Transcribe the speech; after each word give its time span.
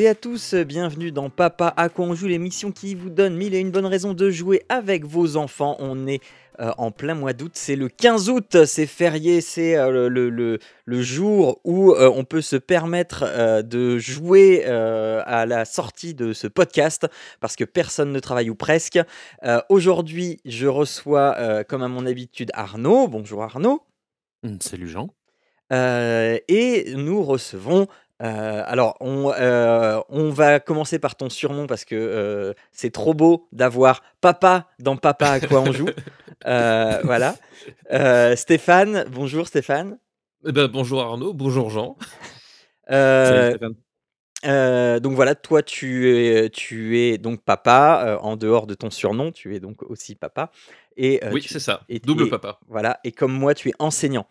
Et 0.00 0.08
à 0.08 0.14
tous, 0.14 0.54
bienvenue 0.54 1.12
dans 1.12 1.28
Papa 1.30 1.74
à 1.76 1.88
quoi 1.90 2.06
on 2.06 2.14
joue, 2.14 2.26
l'émission 2.26 2.72
qui 2.72 2.94
vous 2.94 3.10
donne 3.10 3.36
mille 3.36 3.54
et 3.54 3.58
une 3.58 3.70
bonnes 3.70 3.86
raisons 3.86 4.14
de 4.14 4.30
jouer 4.30 4.62
avec 4.70 5.04
vos 5.04 5.36
enfants. 5.36 5.76
On 5.78 6.06
est 6.06 6.20
euh, 6.60 6.70
en 6.78 6.90
plein 6.90 7.14
mois 7.14 7.32
d'août, 7.34 7.52
c'est 7.54 7.76
le 7.76 7.88
15 7.88 8.30
août, 8.30 8.64
c'est 8.64 8.86
férié, 8.86 9.40
c'est 9.40 9.76
euh, 9.76 10.08
le, 10.08 10.30
le- 10.30 10.58
le 10.86 11.02
jour 11.02 11.60
où 11.64 11.92
euh, 11.92 12.10
on 12.14 12.24
peut 12.24 12.40
se 12.40 12.56
permettre 12.56 13.24
euh, 13.26 13.62
de 13.62 13.98
jouer 13.98 14.64
à 14.64 15.44
la 15.46 15.64
sortie 15.64 16.14
de 16.14 16.32
ce 16.32 16.46
podcast 16.46 17.06
parce 17.40 17.54
que 17.56 17.64
personne 17.64 18.12
ne 18.12 18.20
travaille 18.20 18.48
ou 18.50 18.54
presque. 18.54 18.98
Aujourd'hui, 19.68 20.40
je 20.44 20.66
reçois, 20.66 21.64
comme 21.64 21.82
à 21.82 21.88
mon 21.88 22.06
habitude, 22.06 22.50
Arnaud. 22.54 23.08
Bonjour 23.08 23.42
Arnaud. 23.42 23.82
Mmh, 24.44 24.56
Salut 24.60 24.88
Jean. 24.88 25.10
Euh, 25.72 26.38
et 26.48 26.94
nous 26.96 27.22
recevons. 27.22 27.86
Euh, 28.22 28.62
alors, 28.66 28.96
on, 29.00 29.32
euh, 29.32 30.00
on 30.08 30.30
va 30.30 30.60
commencer 30.60 30.98
par 30.98 31.14
ton 31.16 31.30
surnom 31.30 31.66
parce 31.66 31.84
que 31.84 31.94
euh, 31.94 32.52
c'est 32.72 32.90
trop 32.92 33.14
beau 33.14 33.48
d'avoir 33.52 34.02
papa 34.20 34.66
dans 34.78 34.96
Papa 34.96 35.30
à 35.30 35.40
quoi 35.40 35.60
on 35.60 35.72
joue. 35.72 35.88
Euh, 36.46 37.00
voilà. 37.04 37.34
Euh, 37.92 38.34
Stéphane, 38.34 39.04
bonjour 39.12 39.46
Stéphane. 39.46 39.98
Eh 40.46 40.52
ben, 40.52 40.68
bonjour 40.68 41.02
Arnaud, 41.02 41.34
bonjour 41.34 41.68
Jean. 41.68 41.98
Euh, 42.90 43.50
Stéphane. 43.50 43.74
euh, 44.46 45.00
donc 45.00 45.12
voilà, 45.12 45.34
toi 45.34 45.62
tu 45.62 46.08
es, 46.16 46.48
tu 46.48 46.98
es 46.98 47.18
donc 47.18 47.42
papa 47.42 48.02
euh, 48.06 48.16
en 48.20 48.36
dehors 48.36 48.66
de 48.66 48.72
ton 48.74 48.88
surnom, 48.90 49.32
tu 49.32 49.54
es 49.54 49.60
donc 49.60 49.82
aussi 49.82 50.14
papa. 50.14 50.50
Et 50.96 51.22
euh, 51.24 51.30
oui, 51.30 51.42
tu- 51.42 51.48
c'est 51.52 51.60
ça, 51.60 51.82
et- 51.90 51.98
double 52.00 52.24
et- 52.28 52.30
papa. 52.30 52.58
Voilà. 52.68 53.00
Et 53.04 53.12
comme 53.12 53.32
moi, 53.32 53.52
tu 53.54 53.68
es 53.68 53.72
enseignant. 53.78 54.26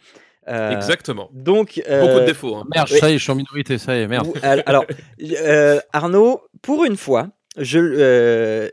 Euh, 0.48 0.72
Exactement. 0.76 1.30
Donc 1.34 1.76
Beaucoup 1.76 1.90
euh, 1.92 2.20
de 2.22 2.26
défauts. 2.26 2.56
hein. 2.56 2.66
Merde, 2.74 2.88
Oui. 2.92 2.98
ça 3.00 3.10
y 3.10 3.14
est, 3.14 3.18
je 3.18 3.24
suis 3.24 3.32
en 3.32 3.36
minorité, 3.36 3.78
ça 3.78 3.96
y 3.96 4.02
est, 4.02 4.08
merde. 4.08 4.28
Alors, 4.66 4.86
euh, 5.22 5.80
Arnaud, 5.94 6.42
pour 6.62 6.86
une 6.86 6.98
fois, 6.98 7.28
je, 7.58 7.80
euh, 7.80 8.70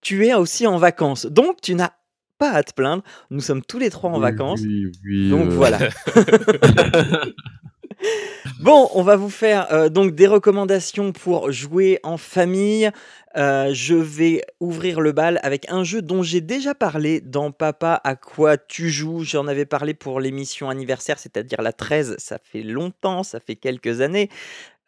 tu 0.00 0.26
es 0.26 0.34
aussi 0.34 0.66
en 0.66 0.78
vacances. 0.78 1.26
Donc, 1.26 1.60
tu 1.60 1.74
n'as 1.74 1.90
pas 2.38 2.50
à 2.50 2.62
te 2.64 2.72
plaindre. 2.74 3.04
Nous 3.30 3.40
sommes 3.40 3.62
tous 3.62 3.78
les 3.78 3.90
trois 3.90 4.10
en 4.10 4.14
Oui, 4.16 4.20
vacances. 4.22 4.60
Oui, 4.62 4.90
oui, 5.04 5.30
Donc, 5.30 5.48
euh, 5.50 5.54
voilà. 5.54 5.78
Bon, 8.60 8.88
on 8.94 9.02
va 9.02 9.16
vous 9.16 9.30
faire 9.30 9.72
euh, 9.72 9.88
donc 9.88 10.14
des 10.14 10.26
recommandations 10.26 11.12
pour 11.12 11.50
jouer 11.50 11.98
en 12.02 12.16
famille. 12.16 12.90
Euh, 13.36 13.70
je 13.72 13.94
vais 13.94 14.42
ouvrir 14.60 15.00
le 15.00 15.12
bal 15.12 15.40
avec 15.42 15.70
un 15.70 15.84
jeu 15.84 16.02
dont 16.02 16.22
j'ai 16.22 16.40
déjà 16.40 16.74
parlé 16.74 17.20
dans 17.20 17.50
Papa 17.50 18.00
à 18.04 18.14
quoi 18.14 18.56
tu 18.56 18.90
joues. 18.90 19.24
J'en 19.24 19.46
avais 19.46 19.64
parlé 19.64 19.94
pour 19.94 20.20
l'émission 20.20 20.68
anniversaire, 20.68 21.18
c'est-à-dire 21.18 21.62
la 21.62 21.72
13. 21.72 22.16
Ça 22.18 22.38
fait 22.38 22.62
longtemps, 22.62 23.22
ça 23.22 23.40
fait 23.40 23.56
quelques 23.56 24.00
années. 24.00 24.28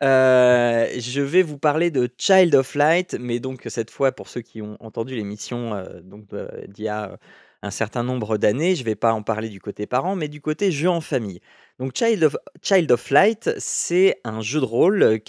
Euh, 0.03 0.87
je 0.99 1.23
vais 1.23 1.43
vous 1.43 1.59
parler 1.59 1.91
de 1.91 2.09
Child 2.19 2.55
of 2.55 2.75
Light, 2.75 3.17
mais 3.19 3.39
donc 3.41 3.63
cette 3.69 3.91
fois, 3.91 4.13
pour 4.13 4.29
ceux 4.29 4.43
qui 4.43 4.61
ont 4.61 4.77
entendu 4.81 5.15
l'émission 5.15 5.85
donc 6.03 6.27
d'il 6.69 6.85
y 6.85 6.89
a 6.89 7.19
un 7.65 7.71
certain 7.71 8.03
nombre 8.03 8.37
d'années, 8.39 8.75
je 8.77 8.81
ne 8.83 8.87
vais 8.87 8.95
pas 8.95 9.13
en 9.13 9.23
parler 9.23 9.49
du 9.49 9.61
côté 9.61 9.87
parent, 9.87 10.17
mais 10.17 10.29
du 10.29 10.41
côté 10.41 10.71
jeu 10.73 10.89
en 10.89 11.01
famille. 11.01 11.41
Donc 11.79 11.93
Child 11.97 12.25
of, 12.25 12.37
Child 12.63 12.93
of 12.93 13.11
Light, 13.11 13.51
c'est 13.59 14.21
un 14.25 14.41
jeu 14.41 14.61
de 14.61 14.65
rôle 14.65 15.21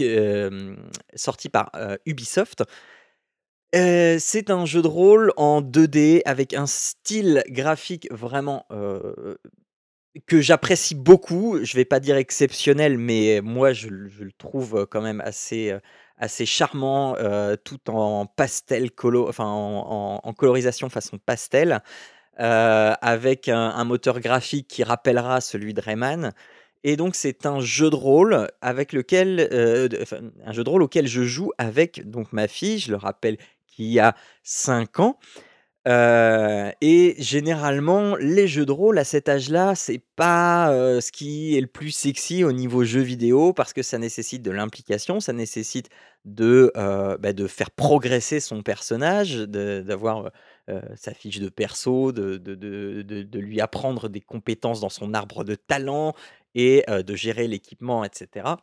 sorti 1.15 1.49
par 1.49 1.71
Ubisoft. 2.05 2.63
Euh, 3.75 4.17
c'est 4.19 4.49
un 4.51 4.65
jeu 4.65 4.81
de 4.81 4.87
rôle 4.87 5.33
en 5.37 5.61
2D 5.61 6.21
avec 6.25 6.53
un 6.53 6.65
style 6.67 7.43
graphique 7.49 8.07
vraiment 8.11 8.65
que 10.27 10.41
j'apprécie 10.41 10.95
beaucoup. 10.95 11.59
Je 11.63 11.75
vais 11.75 11.85
pas 11.85 11.99
dire 11.99 12.15
exceptionnel, 12.15 12.97
mais 12.97 13.41
moi 13.43 13.73
je, 13.73 13.89
le- 13.89 14.31
trouve 14.37 14.87
quand 14.89 15.01
même 15.01 15.21
assez, 15.21 15.73
assez 16.17 16.45
charmant, 16.45 17.15
tout 17.63 17.89
en 17.89 18.25
pastel 18.25 18.91
colo, 18.91 19.27
enfin 19.27 19.45
en, 19.45 20.17
en- 20.17 20.21
en 20.23 20.33
colorisation 20.33 20.89
façon 20.89 21.17
pastel, 21.17 21.81
euh, 22.39 22.93
avec 23.01 23.47
un, 23.47 23.83
moteur 23.85 24.19
graphique 24.19 24.67
qui 24.67 24.83
rappellera 24.83 25.39
celui 25.39 25.73
de 25.73 25.79
Rayman. 25.79 26.33
Et 26.83 26.97
donc 26.97 27.15
c'est 27.15 27.45
un 27.45 27.61
jeu 27.61 27.89
de 27.89 27.95
rôle 27.95 28.49
avec 28.61 28.91
lequel, 28.91 29.47
euh, 29.53 29.87
un 30.45 30.51
jeu 30.51 30.63
de 30.65 30.69
rôle 30.69 30.83
auquel 30.83 31.07
je 31.07 31.23
joue 31.23 31.51
avec 31.57 32.09
donc 32.09 32.33
ma 32.33 32.47
fille. 32.49 32.79
Je 32.79 32.91
le 32.91 32.97
rappelle 32.97 33.37
qui 33.67 33.99
a 33.99 34.15
5 34.43 34.99
ans. 34.99 35.17
Heu 35.87 36.71
et 36.81 37.15
généralement, 37.19 38.15
les 38.17 38.47
jeux 38.47 38.65
de 38.65 38.71
rôle 38.71 38.97
à 38.97 39.03
cet 39.05 39.29
âge-là, 39.29 39.75
c'est 39.75 40.01
pas, 40.15 40.69
ce 40.99 41.11
qui 41.11 41.57
est 41.57 41.61
le 41.61 41.67
plus 41.67 41.91
sexy 41.91 42.43
au 42.43 42.51
niveau 42.51 42.83
jeux 42.83 43.01
vidéo 43.01 43.53
parce 43.53 43.71
que 43.71 43.81
ça 43.83 43.97
nécessite 43.97 44.41
de 44.41 44.51
l'implication, 44.51 45.19
ça 45.19 45.31
nécessite 45.31 45.89
de, 46.25 46.71
bah, 46.75 47.33
de 47.33 47.47
faire 47.47 47.71
progresser 47.71 48.39
son 48.41 48.61
personnage, 48.61 49.37
d'avoir, 49.37 50.31
heu 50.69 50.81
sa 50.95 51.13
fiche 51.13 51.39
de 51.39 51.49
perso, 51.49 52.11
de 52.11 52.37
de 52.37 52.55
de 52.55 53.23
de 53.23 53.39
lui 53.39 53.61
apprendre 53.61 54.09
des 54.09 54.21
compétences 54.21 54.81
dans 54.81 54.89
son 54.89 55.13
arbre 55.13 55.43
de 55.43 55.55
talent 55.55 56.13
et 56.55 56.83
heu, 56.89 57.03
de 57.03 57.15
gérer 57.15 57.47
l'équipement 57.47 58.03
et 58.05 58.09
cetera. 58.13 58.57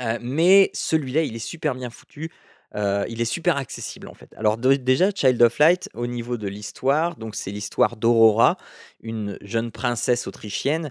Heu, 0.00 0.18
mais 0.22 0.70
celui-là, 0.74 1.22
il 1.22 1.36
est 1.36 1.38
super 1.38 1.74
bien 1.74 1.90
foutu. 1.90 2.30
Heu, 2.76 3.04
il 3.08 3.20
est 3.20 3.24
super 3.26 3.56
accessible, 3.56 4.08
en 4.08 4.14
fait. 4.14 4.30
Alors 4.36 4.58
déjà, 4.58 5.10
Child 5.14 5.40
of 5.42 5.58
Light, 5.60 5.88
au 5.94 6.06
niveau 6.08 6.36
de 6.36 6.48
l'histoire, 6.48 7.16
donc 7.16 7.36
c'est 7.36 7.52
l'histoire 7.52 7.96
d'Aurora, 7.96 8.56
une 9.02 9.38
jeune 9.42 9.70
princesse 9.72 10.26
autrichienne, 10.26 10.90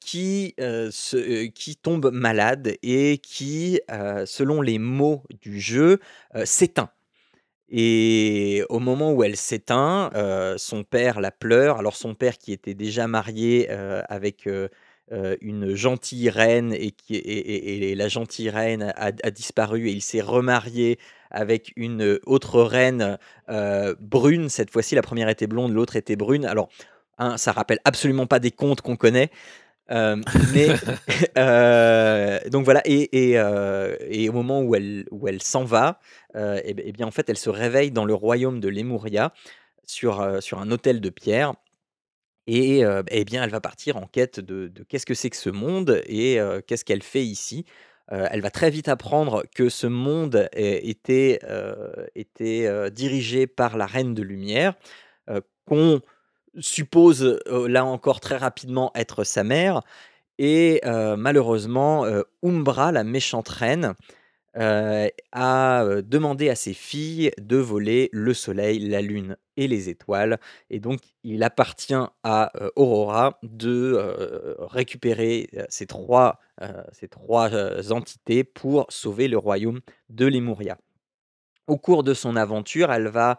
qui, 0.00 0.54
se 0.58 1.46
qui 1.48 1.76
tombe 1.76 2.10
malade 2.12 2.76
et 2.82 3.18
qui, 3.18 3.80
selon 4.26 4.62
les 4.62 4.78
mots 4.78 5.22
du 5.42 5.60
jeu, 5.60 6.00
s'éteint. 6.44 6.90
Et 7.68 8.64
au 8.68 8.78
moment 8.78 9.12
où 9.12 9.24
elle 9.24 9.36
s'éteint, 9.36 10.10
heu, 10.14 10.54
son 10.56 10.84
père 10.84 11.20
la 11.20 11.30
pleure. 11.32 11.78
Alors 11.78 11.96
son 11.96 12.14
père 12.14 12.38
qui 12.38 12.52
était 12.52 12.74
déjà 12.74 13.08
marié, 13.08 13.68
heu, 13.70 14.02
avec, 14.08 14.46
heu, 14.46 14.70
une 15.40 15.74
gentille 15.74 16.28
reine 16.30 16.74
et 16.74 17.94
la 17.94 18.08
gentille 18.08 18.50
reine 18.50 18.92
a 18.96 19.30
disparu 19.30 19.88
et 19.88 19.92
il 19.92 20.02
s'est 20.02 20.20
remarié 20.20 20.98
avec 21.30 21.72
une, 21.76 22.18
autre 22.26 22.60
reine, 22.62 23.16
brune. 24.00 24.48
Cette 24.48 24.70
fois-ci, 24.70 24.96
la 24.96 25.02
première 25.02 25.28
était 25.28 25.46
blonde, 25.46 25.72
l'autre 25.72 25.94
était 25.94 26.16
brune. 26.16 26.44
Alors, 26.44 26.70
hein, 27.18 27.36
ça 27.36 27.52
rappelle 27.52 27.78
absolument 27.84 28.26
pas 28.26 28.40
des 28.40 28.50
contes 28.50 28.80
qu'on 28.80 28.96
connaît, 28.96 29.30
mais 30.54 30.68
heu, 31.38 32.50
donc 32.50 32.64
voilà 32.64 32.82
et 32.84 33.34
et 33.34 34.28
au 34.28 34.32
moment 34.32 34.62
où 34.62 34.74
elle 34.74 35.06
où 35.10 35.28
elle 35.28 35.42
s'en 35.42 35.64
va, 35.64 36.00
et 36.34 36.74
beh 36.74 36.82
et 36.86 36.92
bien, 36.92 37.06
en 37.06 37.10
fait, 37.10 37.28
elle 37.30 37.36
se 37.36 37.50
réveille 37.50 37.90
dans 37.90 38.04
le 38.04 38.14
royaume 38.14 38.60
de 38.60 38.68
Lemuria 38.68 39.32
sur, 39.84 40.20
un 40.20 40.70
autel 40.70 41.00
de 41.00 41.10
pierre 41.10 41.54
et 42.46 42.82
et 43.10 43.24
bien, 43.24 43.44
elle 43.44 43.50
va 43.50 43.60
partir 43.60 43.96
en 43.96 44.06
quête 44.06 44.40
de 44.40 44.68
de 44.68 44.82
qu'est-ce 44.82 45.06
que 45.06 45.14
c'est 45.14 45.30
que 45.30 45.36
ce 45.36 45.50
monde 45.50 46.02
et 46.06 46.38
qu'est-ce 46.66 46.84
qu'elle 46.84 47.02
fait 47.02 47.24
ici? 47.24 47.64
Elle 48.08 48.40
va 48.40 48.50
très 48.50 48.70
vite 48.70 48.88
apprendre 48.88 49.44
que 49.54 49.68
ce 49.68 49.86
monde 49.86 50.48
était, 50.52 51.40
était, 52.14 52.90
dirigé 52.90 53.46
par 53.46 53.76
la 53.76 53.86
Reine 53.86 54.14
de 54.14 54.22
Lumière, 54.22 54.74
qu'on 55.66 56.00
suppose, 56.60 57.40
là 57.68 57.84
encore 57.84 58.20
très 58.20 58.36
rapidement 58.36 58.92
être 58.94 59.24
sa 59.24 59.44
mère 59.44 59.82
et 60.38 60.80
heu, 60.86 61.16
malheureusement, 61.16 62.06
heu, 62.06 62.24
Umbra, 62.44 62.92
la 62.92 63.04
méchante 63.04 63.48
reine, 63.48 63.94
a, 64.54 65.84
demandé 66.02 66.48
à 66.50 66.54
ses 66.56 66.74
filles 66.74 67.30
de 67.38 67.56
voler 67.58 68.08
le 68.12 68.34
soleil, 68.34 68.80
la 68.80 69.02
lune 69.02 69.36
et 69.56 69.68
les 69.68 69.88
étoiles 69.90 70.40
et 70.70 70.80
donc 70.80 71.00
il 71.24 71.42
appartient 71.44 71.94
à, 72.24 72.52
Aurora 72.76 73.38
de, 73.42 74.56
récupérer, 74.60 75.48
ces 75.68 75.86
3, 75.86 76.40
heu, 76.62 76.68
ces 76.92 77.08
3, 77.08 77.50
heu, 77.54 77.92
entités 77.92 78.44
pour 78.44 78.86
sauver 78.90 79.28
le 79.28 79.38
royaume 79.38 79.80
de 80.10 80.26
Lemuria. 80.26 80.78
Au 81.66 81.78
cours 81.78 82.04
de 82.04 82.14
son 82.14 82.36
aventure, 82.36 82.92
elle 82.92 83.08
va 83.08 83.38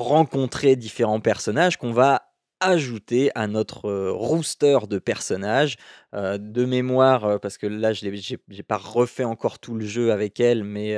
rencontrer 0.00 0.76
différents 0.76 1.20
personnages 1.20 1.76
qu'on 1.78 1.92
va 1.92 2.22
ajouter 2.60 3.30
à 3.34 3.46
notre, 3.46 3.88
heu, 3.88 4.10
roster 4.12 4.78
de 4.88 4.98
personnages. 4.98 5.76
Heu, 6.14 6.38
de 6.38 6.64
mémoire, 6.64 7.26
heu, 7.28 7.38
parce 7.38 7.58
que 7.58 7.66
là 7.66 7.92
je 7.92 8.06
j'ai 8.48 8.62
pas 8.62 8.76
refait 8.78 9.24
encore 9.24 9.58
tout 9.58 9.74
le 9.74 9.84
jeu 9.86 10.12
avec 10.12 10.40
elle, 10.40 10.64
mais 10.64 10.96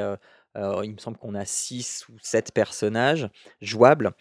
il 0.56 0.92
me 0.92 0.98
semble 0.98 1.16
qu'on 1.18 1.34
a 1.34 1.44
6 1.44 2.06
ou 2.08 2.14
7 2.22 2.52
personnages 2.52 3.28
jouables 3.62 4.12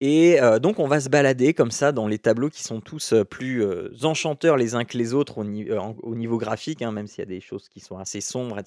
Et 0.00 0.38
donc 0.62 0.78
on 0.78 0.86
va 0.88 1.00
se 1.00 1.08
balader 1.08 1.54
comme 1.54 1.72
ça 1.72 1.92
dans 1.92 2.06
les 2.08 2.18
tableaux 2.20 2.50
qui 2.50 2.62
sont 2.62 2.80
tous, 2.80 3.14
plus, 3.30 3.64
enchanteurs 4.04 4.56
les 4.56 4.74
uns 4.76 4.84
que 4.84 4.96
les 4.98 5.14
autres 5.14 5.38
au 5.38 6.14
niveau 6.14 6.38
graphique, 6.38 6.82
hein, 6.82 6.92
même 6.92 7.08
s'il 7.08 7.20
y 7.20 7.22
a 7.22 7.26
des 7.26 7.40
choses 7.40 7.68
qui 7.68 7.80
sont 7.80 7.98
assez 7.98 8.20
sombres 8.20 8.58
et 8.60 8.64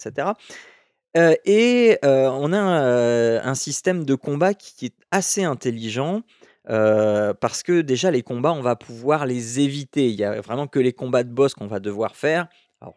et 1.15 1.97
on 2.03 2.53
a 2.53 2.59
un, 2.59 3.55
système 3.55 4.05
de 4.05 4.15
combat 4.15 4.53
qui 4.53 4.87
est 4.87 4.95
assez 5.11 5.43
intelligent, 5.43 6.21
parce 6.65 7.63
que 7.63 7.81
déjà 7.81 8.11
les 8.11 8.23
combats, 8.23 8.53
on 8.53 8.61
va 8.61 8.75
pouvoir 8.75 9.25
les 9.25 9.59
éviter. 9.59 10.09
Il 10.09 10.15
y 10.15 10.23
a 10.23 10.39
vraiment 10.41 10.67
que 10.67 10.79
les 10.79 10.93
combats 10.93 11.23
de 11.23 11.29
boss 11.29 11.53
qu'on 11.53 11.67
va 11.67 11.79
devoir 11.79 12.15
faire. 12.15 12.47
Alors 12.81 12.95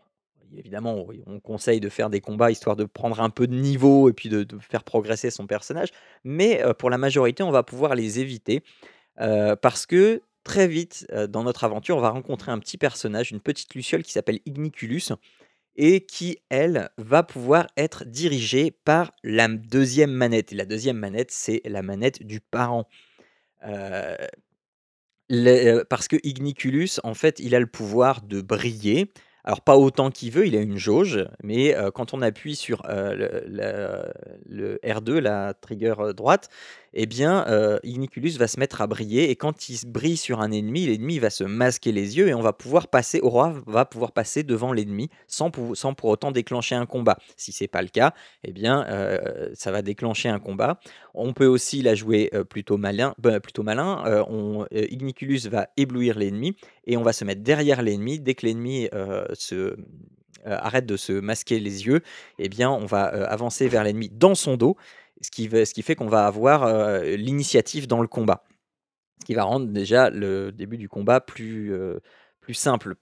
évidemment, 0.56 1.06
on 1.26 1.40
conseille 1.40 1.80
de 1.80 1.88
faire 1.88 2.10
des 2.10 2.20
combats 2.20 2.50
histoire 2.50 2.76
de 2.76 2.84
prendre 2.84 3.20
un 3.20 3.30
peu 3.30 3.46
de 3.46 3.54
niveau 3.54 4.08
et 4.08 4.12
puis 4.12 4.28
de 4.28 4.46
faire 4.60 4.84
progresser 4.84 5.30
son 5.30 5.46
personnage, 5.46 5.88
mais 6.22 6.62
pour 6.78 6.90
la 6.90 6.98
majorité, 6.98 7.42
on 7.42 7.50
va 7.50 7.62
pouvoir 7.62 7.94
les 7.94 8.20
éviter, 8.20 8.62
parce 9.16 9.86
que 9.86 10.22
très 10.44 10.68
vite, 10.68 11.06
dans 11.28 11.42
notre 11.42 11.64
aventure, 11.64 11.96
on 11.96 12.00
va 12.00 12.10
rencontrer 12.10 12.52
un 12.52 12.58
petit 12.58 12.78
personnage, 12.78 13.32
une 13.32 13.40
petite 13.40 13.74
luciole 13.74 14.02
qui 14.02 14.12
s'appelle 14.12 14.40
Igniculus 14.46 15.08
et 15.76 16.06
qui, 16.06 16.38
elle, 16.50 16.90
va 16.98 17.22
pouvoir 17.22 17.66
être 17.76 18.04
dirigée 18.04 18.70
par 18.84 19.12
la 19.24 19.48
2 19.48 20.10
manette 20.12 20.52
et 20.52 20.56
la 20.56 20.66
2e 20.66 20.96
manette, 20.98 21.30
c'est 21.32 21.62
la 21.64 21.82
manette 21.82 22.22
du 22.24 22.40
parent. 22.40 22.88
Les 25.30 25.66
heu, 25.68 25.84
parce 25.88 26.06
que 26.08 26.16
Igniculus, 26.22 27.00
en 27.02 27.14
fait, 27.14 27.38
il 27.40 27.54
a 27.54 27.60
le 27.60 27.66
pouvoir 27.66 28.20
de 28.22 28.40
briller. 28.42 29.10
Alors 29.44 29.60
pas 29.62 29.76
autant 29.76 30.10
qu'il 30.10 30.30
veut, 30.32 30.46
il 30.46 30.56
a 30.56 30.60
une 30.60 30.76
jauge, 30.78 31.26
mais 31.42 31.74
heu, 31.76 31.90
quand 31.90 32.14
on 32.14 32.22
appuie 32.22 32.56
sur, 32.56 32.82
le 32.88 33.42
le 33.46 34.04
le 34.46 34.78
R2, 34.84 35.18
la 35.20 35.54
trigger, 35.54 35.94
droite 36.14 36.48
et 36.94 37.06
bien, 37.06 37.44
heu, 37.48 37.80
Igniculus 37.82 38.38
va 38.38 38.46
se 38.46 38.58
mettre 38.60 38.80
à 38.80 38.86
briller 38.86 39.30
et 39.30 39.36
quand 39.36 39.68
il 39.68 39.78
brille 39.86 40.16
sur 40.16 40.40
un 40.40 40.52
ennemi, 40.52 40.86
l'ennemi 40.86 41.18
va 41.18 41.28
se 41.28 41.42
masquer 41.42 41.90
les 41.90 42.16
yeux 42.16 42.28
et 42.28 42.34
on 42.34 42.40
va 42.40 42.52
pouvoir 42.52 42.86
passer 42.86 43.18
Aurora 43.20 43.52
va 43.66 43.84
pouvoir 43.84 44.12
passer 44.12 44.44
devant 44.44 44.72
l'ennemi 44.72 45.10
sans 45.26 45.50
pou 45.50 45.74
sans 45.74 45.92
pour 45.92 46.10
autant 46.10 46.30
déclencher 46.30 46.76
un 46.76 46.86
combat. 46.86 47.18
Si 47.36 47.50
c'est 47.50 47.66
pas 47.66 47.82
le 47.82 47.88
cas 47.88 48.14
et 48.44 48.52
bien, 48.52 48.86
heu, 48.88 49.50
ça 49.54 49.72
va 49.72 49.82
déclencher 49.82 50.28
un 50.28 50.38
combat. 50.38 50.78
On 51.14 51.32
peut 51.32 51.46
aussi 51.46 51.82
la 51.82 51.96
jouer, 51.96 52.30
heu, 52.32 52.44
plutôt 52.44 52.76
malin 52.76 53.14
bah, 53.18 53.40
plutôt 53.40 53.64
malin, 53.64 54.04
heu, 54.06 54.66
Igniculus 54.90 55.48
va 55.50 55.68
éblouir 55.76 56.16
l'ennemi 56.16 56.56
et 56.86 56.96
on 56.96 57.02
va 57.02 57.12
se 57.12 57.24
mettre 57.24 57.42
derrière 57.42 57.82
l'ennemi. 57.82 58.20
Dès 58.20 58.34
que 58.34 58.46
l'ennemi, 58.46 58.88
se, 59.34 59.76
arrête 60.44 60.86
de 60.86 60.96
se 60.96 61.12
masquer 61.12 61.58
les 61.58 61.86
yeux 61.86 62.02
et 62.38 62.48
bien, 62.48 62.70
on 62.70 62.86
va, 62.86 63.04
avancer 63.04 63.68
vers 63.68 63.82
l'ennemi 63.82 64.10
dans 64.12 64.34
son 64.34 64.56
dos, 64.56 64.76
ce 65.20 65.30
qui 65.30 65.82
fait 65.82 65.94
qu'on 65.94 66.08
va 66.08 66.26
avoir, 66.26 67.00
l'initiative 67.02 67.86
dans 67.86 68.00
le 68.00 68.08
combat. 68.08 68.44
Ce 69.20 69.26
qui 69.26 69.34
va 69.34 69.44
rendre 69.44 69.66
déjà 69.66 70.10
le 70.10 70.52
début 70.52 70.76
du 70.76 70.88
combat 70.88 71.20
plus, 71.20 71.72
simple 72.52 72.96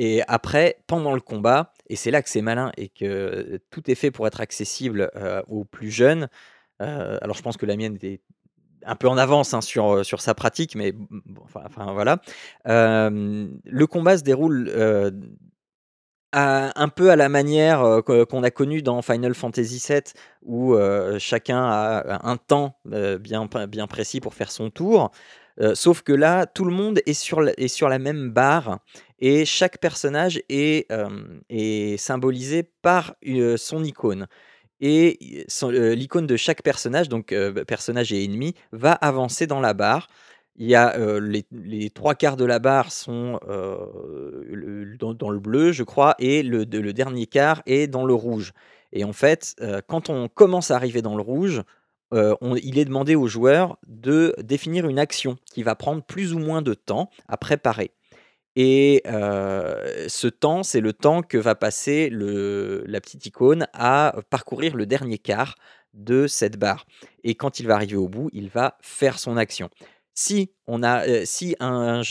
et 0.00 0.22
après, 0.28 0.76
pendant 0.86 1.12
le 1.12 1.20
combat 1.20 1.72
et 1.88 1.96
c'est 1.96 2.12
là 2.12 2.22
que 2.22 2.28
c'est 2.28 2.42
malin 2.42 2.70
et 2.76 2.88
que 2.88 3.58
tout 3.70 3.90
est 3.90 3.96
fait 3.96 4.12
pour 4.12 4.26
être 4.28 4.40
accessible, 4.40 5.10
aux 5.48 5.64
plus 5.64 5.90
jeunes, 5.90 6.28
alors 6.78 7.34
je 7.34 7.42
pense 7.42 7.56
que 7.56 7.66
la 7.66 7.76
mienne 7.76 7.96
était 7.96 8.20
un 8.84 8.94
peu 8.94 9.08
en 9.08 9.18
avance, 9.18 9.54
hein, 9.54 9.60
sur, 9.60 10.04
sa 10.04 10.34
pratique, 10.34 10.74
mais 10.74 10.94
enfin 11.42 11.92
voilà. 11.92 12.20
Le 12.64 13.84
combat 13.86 14.18
se 14.18 14.22
déroule, 14.22 14.70
un 16.32 16.88
peu 16.88 17.10
à 17.10 17.16
la 17.16 17.28
manière, 17.28 18.02
que 18.06 18.24
qu'on 18.24 18.42
a 18.42 18.50
connue 18.50 18.82
dans 18.82 19.00
Final 19.02 19.34
Fantasy 19.34 19.78
VII 19.78 20.14
où, 20.42 20.74
heu, 20.74 21.18
chacun 21.18 21.58
a 21.64 22.28
un 22.28 22.36
temps, 22.36 22.76
heu, 22.92 23.18
bien 23.18 23.86
précis 23.86 24.20
pour 24.20 24.34
faire 24.34 24.50
son 24.50 24.70
tour. 24.70 25.10
Sauf 25.74 26.02
que 26.02 26.12
là, 26.12 26.46
tout 26.46 26.64
le 26.64 26.72
monde 26.72 27.00
est 27.06 27.14
sur 27.14 27.40
la 27.88 27.98
même 27.98 28.30
barre 28.30 28.78
et 29.18 29.44
chaque 29.44 29.78
personnage 29.80 30.40
est, 30.48 30.86
est 31.50 31.96
symbolisé 31.96 32.62
par 32.82 33.16
son 33.56 33.82
icône 33.84 34.26
et 34.80 35.46
l'icône 35.62 36.26
de 36.26 36.36
chaque 36.36 36.62
personnage, 36.62 37.08
donc 37.08 37.34
personnage 37.66 38.12
et 38.12 38.24
ennemi, 38.24 38.54
va 38.72 38.92
avancer 38.92 39.46
dans 39.48 39.60
la 39.60 39.74
barre. 39.74 40.08
Il 40.60 40.66
y 40.66 40.74
a, 40.74 40.98
les 41.20 41.46
les 41.52 41.88
3/4 41.88 42.36
de 42.36 42.44
la 42.44 42.58
barre 42.58 42.90
sont, 42.92 43.38
dans 43.48 45.30
le 45.30 45.38
bleu, 45.38 45.72
je 45.72 45.84
crois 45.84 46.16
et 46.18 46.42
le 46.42 46.66
de 46.66 46.78
le 46.80 46.92
dernier 46.92 47.26
quart 47.26 47.62
est 47.64 47.86
dans 47.86 48.04
le 48.04 48.14
rouge. 48.14 48.52
Et 48.92 49.04
en 49.04 49.12
fait, 49.12 49.54
quand 49.86 50.10
on 50.10 50.28
commence 50.28 50.70
à 50.70 50.76
arriver 50.76 51.00
dans 51.00 51.14
le 51.14 51.22
rouge, 51.22 51.62
il 52.12 52.78
est 52.78 52.84
demandé 52.84 53.14
aux 53.14 53.28
joueurs 53.28 53.78
de 53.86 54.34
définir 54.42 54.88
une 54.88 54.98
action 54.98 55.36
qui 55.44 55.62
va 55.62 55.76
prendre 55.76 56.02
plus 56.02 56.34
ou 56.34 56.38
moins 56.40 56.60
de 56.60 56.74
temps 56.74 57.08
à 57.28 57.36
préparer. 57.36 57.92
Et 58.56 59.04
ce 59.06 60.26
temps, 60.26 60.64
c'est 60.64 60.80
le 60.80 60.92
temps 60.92 61.22
que 61.22 61.38
va 61.38 61.54
passer 61.54 62.10
la 62.10 63.00
petite 63.00 63.26
icône 63.26 63.68
à 63.74 64.16
parcourir 64.28 64.74
le 64.74 64.86
dernier 64.86 65.18
quart 65.18 65.54
de 65.94 66.26
cette 66.26 66.58
barre. 66.58 66.84
Et 67.22 67.36
quand 67.36 67.60
il 67.60 67.68
va 67.68 67.74
arriver 67.76 67.96
au 67.96 68.08
bout, 68.08 68.28
il 68.32 68.48
va 68.48 68.76
faire 68.80 69.20
son 69.20 69.36
action. 69.36 69.70
Si 70.20 70.50
heu, 70.68 71.22
si 71.26 71.54
un 71.60 72.02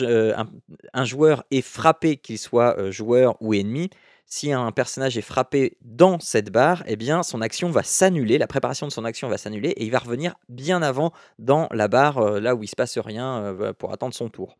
joueur 1.03 1.43
est 1.51 1.61
frappé, 1.61 2.15
qu'il 2.15 2.37
soit, 2.37 2.79
heu, 2.79 2.89
joueur 2.89 3.35
ou 3.41 3.53
ennemi, 3.53 3.89
si 4.25 4.53
un 4.53 4.71
personnage 4.71 5.17
est 5.17 5.21
frappé 5.21 5.77
dans 5.81 6.17
cette 6.21 6.49
barre 6.49 6.83
et 6.87 6.95
bien, 6.95 7.21
son 7.21 7.41
action 7.41 7.69
va 7.69 7.83
s'annuler, 7.83 8.37
la 8.37 8.47
préparation 8.47 8.87
de 8.87 8.93
son 8.93 9.03
action 9.03 9.27
va 9.27 9.37
s'annuler 9.37 9.71
et 9.71 9.83
il 9.83 9.91
va 9.91 9.99
revenir 9.99 10.35
bien 10.47 10.81
avant 10.81 11.11
dans 11.37 11.67
la 11.71 11.89
barre, 11.89 12.39
là 12.39 12.55
où 12.55 12.63
il 12.63 12.69
se 12.69 12.77
passe 12.77 12.97
rien, 12.97 13.53
pour 13.77 13.91
attendre 13.91 14.13
son 14.13 14.29
tour. 14.29 14.55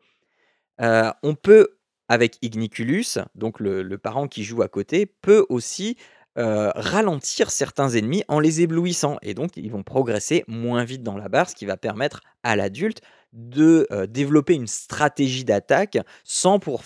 On 0.79 1.35
peut 1.41 1.77
avec 2.09 2.37
Igniculus, 2.41 3.19
donc 3.35 3.59
le 3.61 3.97
parent 3.97 4.27
qui 4.27 4.43
joue 4.43 4.61
à 4.61 4.67
côté, 4.67 5.05
peut 5.05 5.45
aussi, 5.49 5.97
ralentir 6.35 7.49
certains 7.51 7.89
ennemis 7.89 8.23
en 8.27 8.39
les 8.39 8.61
éblouissant 8.61 9.17
et 9.23 9.33
donc 9.33 9.57
ils 9.57 9.71
vont 9.71 9.83
progresser 9.83 10.43
moins 10.47 10.83
vite 10.83 11.03
dans 11.03 11.17
la 11.17 11.29
barre, 11.29 11.49
ce 11.49 11.55
qui 11.55 11.65
va 11.65 11.77
permettre 11.77 12.21
à 12.43 12.55
l'adulte 12.55 13.01
de, 13.37 13.87
heu, 13.91 14.07
développer 14.07 14.55
une 14.55 14.67
stratégie 14.67 15.45
d'attaque 15.45 15.97
sans 16.25 16.59
pour 16.59 16.81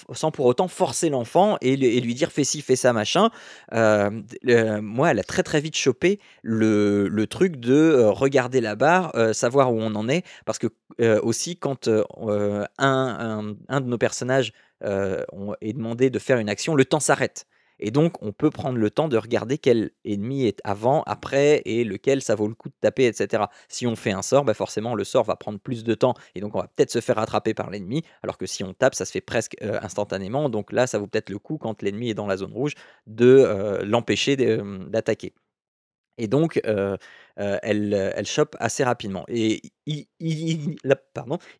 autant 0.45 0.67
forcer 0.67 1.09
l'enfant 1.09 1.57
et 1.61 1.75
lui 1.77 2.13
dire: 2.15 2.31
«Fais 2.31 2.43
ci, 2.43 2.61
fais 2.61 2.75
ça, 2.75 2.93
machin». 2.93 3.29
Le 3.71 4.79
moi, 4.81 5.11
elle 5.11 5.19
a 5.19 5.23
très, 5.23 5.43
très 5.43 5.61
vite 5.61 5.77
chopé 5.77 6.19
le 6.43 7.07
le 7.09 7.27
truc 7.27 7.57
de, 7.57 7.73
heu, 7.73 8.09
regarder 8.09 8.61
la 8.61 8.75
barre, 8.75 9.13
savoir 9.33 9.73
où 9.73 9.79
on 9.81 9.95
en 9.95 10.09
est 10.09 10.23
parce 10.45 10.59
que, 10.59 10.67
aussi 11.23 11.57
quand, 11.57 11.89
un 11.89 13.55
un 13.69 13.81
de 13.81 13.87
nos 13.87 13.97
personnages, 13.97 14.53
est 14.83 15.73
demandé 15.73 16.09
de 16.09 16.19
faire 16.19 16.37
une 16.39 16.49
action, 16.49 16.75
le 16.75 16.85
temps 16.85 16.99
s'arrête 16.99 17.45
et 17.81 17.91
donc 17.91 18.21
on 18.23 18.31
peut 18.31 18.49
prendre 18.51 18.77
le 18.77 18.89
temps 18.91 19.07
de 19.07 19.17
regarder 19.17 19.57
quel 19.57 19.91
ennemi 20.05 20.45
est 20.45 20.59
avant, 20.63 21.03
après 21.03 21.61
et 21.65 21.83
lequel 21.83 22.21
ça 22.21 22.35
vaut 22.35 22.47
le 22.47 22.55
coup 22.55 22.69
de 22.69 22.75
taper 22.81 23.05
et 23.05 23.13
cetera. 23.13 23.49
Si 23.69 23.87
on 23.87 23.95
fait 23.95 24.11
un 24.11 24.21
sort, 24.21 24.45
bah, 24.45 24.53
forcément 24.53 24.95
le 24.95 25.03
sort 25.03 25.23
va 25.25 25.35
prendre 25.35 25.59
plus 25.59 25.83
de 25.83 25.93
temps 25.95 26.13
et 26.35 26.41
donc 26.41 26.55
on 26.55 26.59
va 26.59 26.67
peut-être 26.67 26.91
se 26.91 27.01
faire 27.01 27.19
attraper 27.19 27.53
par 27.53 27.69
l'ennemi, 27.69 28.03
alors 28.23 28.37
que 28.37 28.45
si 28.45 28.63
on 28.63 28.73
tape, 28.73 28.95
ça 28.95 29.05
se 29.05 29.11
fait 29.11 29.21
presque, 29.21 29.55
heu, 29.63 29.83
instantanément, 29.83 30.49
donc 30.49 30.71
là, 30.71 30.87
ça 30.87 30.99
vaut 30.99 31.07
peut-être 31.07 31.29
le 31.29 31.39
coup 31.39 31.57
quand 31.57 31.81
l'ennemi 31.81 32.09
est 32.09 32.13
dans 32.13 32.27
la 32.27 32.37
zone 32.37 32.53
rouge 32.53 32.73
de, 33.07 33.25
heu, 33.25 33.83
l'empêcher 33.85 34.35
d'attaquer 34.35 35.33
et 36.17 36.27
donc 36.27 36.59
heu 36.67 36.97
heu, 37.39 37.57
elle, 37.63 37.93
heu, 37.93 38.11
elle 38.15 38.25
chope 38.25 38.55
assez 38.59 38.83
rapidement 38.83 39.25
et 39.27 39.61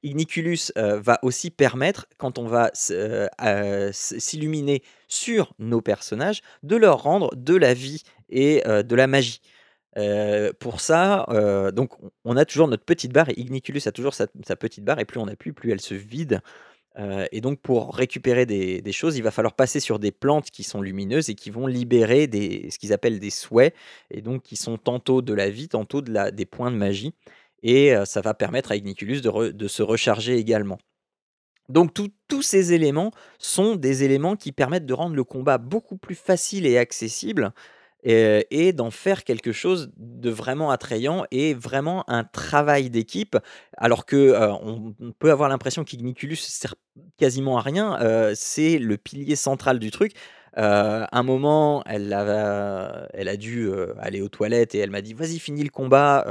Igniculus, 0.04 0.72
heu, 0.78 0.98
va 0.98 1.20
aussi 1.24 1.50
permettre 1.51 2.06
quand 2.18 2.38
on 2.40 2.48
va 2.48 2.72
s'illuminer 3.94 4.84
sur 5.08 5.54
nos 5.60 5.82
personnages, 5.82 6.42
de 6.63 6.75
leur 6.75 7.01
rendre 7.04 7.36
de 7.36 7.56
la 7.56 7.74
vie 7.74 8.04
et 8.30 8.62
de 8.66 8.96
la 8.96 9.08
magie. 9.08 9.42
Pour 10.60 10.80
ça, 10.82 11.25
donc 11.74 12.01
on 12.04 12.12
on 12.24 12.38
a 12.38 12.46
toujours 12.46 12.68
notre 12.70 12.86
petite 12.86 13.12
barre 13.13 13.30
et 13.30 13.40
Igniculus 13.40 13.82
a 13.88 13.92
toujours 13.92 14.13
sa 14.13 14.28
sa 14.48 14.56
petite 14.56 14.84
barre 14.86 15.00
et 15.00 15.06
plus 15.06 15.20
on 15.20 15.28
appuie, 15.28 15.51
plus 15.51 15.72
elle 15.72 15.82
se 15.82 15.94
vide, 15.96 16.42
et 16.98 17.42
donc 17.42 17.60
pour 17.62 17.96
récupérer 17.96 18.46
des 18.46 18.92
choses, 18.92 19.18
il 19.18 19.24
va 19.24 19.32
falloir 19.32 19.54
passer 19.54 19.80
sur 19.80 19.98
des 20.00 20.12
plantes 20.12 20.52
qui 20.52 20.64
sont 20.64 20.82
lumineuses 20.82 21.30
et 21.30 21.36
qui 21.36 21.50
vont 21.50 21.68
libérer 21.68 22.28
des 22.28 22.70
ce 22.70 22.78
qu'ils 22.78 22.94
appellent 22.94 23.20
des 23.20 23.30
souhaits 23.30 23.74
et 24.10 24.22
donc 24.22 24.44
qui 24.44 24.56
sont 24.56 24.78
tantôt 24.78 25.22
de 25.22 25.34
la 25.34 25.50
vie, 25.50 25.70
tantôt 25.70 26.02
des 26.02 26.46
points 26.46 26.72
de 26.72 26.76
magie 26.76 27.14
et 27.64 27.94
ça 28.06 28.22
va 28.22 28.34
permettre 28.34 28.72
à 28.72 28.76
Igniculus 28.76 29.22
de 29.22 29.68
se 29.68 29.84
recharger 29.84 30.38
également. 30.38 30.80
Donc 31.70 31.94
tous 32.28 32.42
ces 32.42 32.74
éléments 32.74 33.12
sont 33.40 33.76
des 33.76 34.04
éléments 34.04 34.36
qui 34.36 34.52
permettent 34.52 34.86
de 34.86 34.94
rendre 34.94 35.16
le 35.16 35.24
combat 35.24 35.58
beaucoup 35.58 35.96
plus 35.96 36.16
facile 36.16 36.66
et 36.66 36.78
accessible 36.78 37.54
et 38.03 38.74
d'en 38.74 38.91
faire 38.91 39.24
quelque 39.24 39.51
chose 39.51 39.91
de 39.98 40.29
vraiment 40.29 40.72
attrayant 40.72 41.25
et 41.31 41.53
vraiment 41.53 42.03
un 42.10 42.24
travail 42.24 42.89
d'équipe. 42.89 43.38
Alors 43.77 44.05
que, 44.05 44.15
heu, 44.17 44.51
on 44.63 44.93
peut 45.20 45.31
avoir 45.31 45.50
l'impression 45.50 45.84
qu'Igniculus 45.84 46.36
sert 46.38 46.75
quasiment 47.17 47.58
à 47.58 47.62
rien, 47.62 47.98
heu, 48.01 48.34
c'est 48.36 48.77
le 48.79 48.98
pilier 48.98 49.36
central 49.36 49.79
du 49.79 49.91
truc. 49.91 50.13
Heu, 50.58 51.05
un 51.12 51.24
moment, 51.24 51.84
elle 51.86 52.12
a 52.13 53.08
elle 53.13 53.29
a 53.29 53.38
dû, 53.38 53.65
heu, 53.67 53.93
aller 54.00 54.22
aux 54.22 54.29
toilettes 54.29 54.75
et 54.75 54.79
elle 54.79 54.89
m'a 54.91 55.01
dit: 55.01 55.13
«Vas-y, 55.13 55.39
finis 55.39 55.63
le 55.63 55.70
combat, 55.70 56.25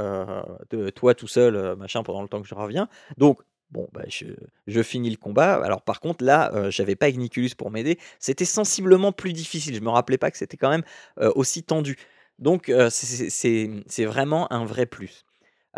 de 0.69 0.89
toi 0.89 1.15
tout 1.15 1.27
seul, 1.27 1.75
machin, 1.77 2.03
pendant 2.03 2.21
le 2.21 2.27
temps 2.27 2.41
que 2.41 2.47
je 2.47 2.55
reviens». 2.55 2.87
Donc 3.17 3.39
bon, 3.71 3.87
bah, 3.93 4.03
je 4.07 4.25
je 4.67 4.83
finis 4.83 5.09
le 5.09 5.17
combat. 5.17 5.55
Alors 5.63 5.81
par 5.81 5.99
contre 5.99 6.23
là, 6.23 6.51
heu, 6.55 6.69
j'avais 6.71 6.95
pas 6.95 7.09
Igniculus 7.09 7.51
pour 7.57 7.71
m'aider. 7.71 7.97
C'était 8.19 8.45
sensiblement 8.45 9.11
plus 9.11 9.33
difficile. 9.33 9.75
Je 9.75 9.81
me 9.81 9.89
rappelais 9.89 10.17
pas 10.17 10.31
que 10.31 10.37
c'était 10.37 10.57
quand 10.57 10.69
même, 10.69 10.83
heu, 11.21 11.31
aussi 11.35 11.63
tendu. 11.63 11.97
Donc 12.39 12.69
heu, 12.69 12.89
c'est 12.89 14.05
vraiment 14.05 14.51
un 14.53 14.65
vrai 14.65 14.85
plus. 14.85 15.25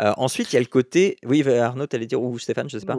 Heu, 0.00 0.12
ensuite, 0.16 0.52
il 0.52 0.56
y 0.56 0.58
a 0.58 0.60
le 0.60 0.66
côté 0.66 1.16
oui, 1.24 1.46
Arnaud, 1.48 1.86
tu 1.86 1.96
allais 1.96 2.06
dire 2.06 2.20
ou 2.22 2.38
Stéphane, 2.38 2.68
je 2.68 2.78
sais 2.78 2.86
pas? 2.86 2.96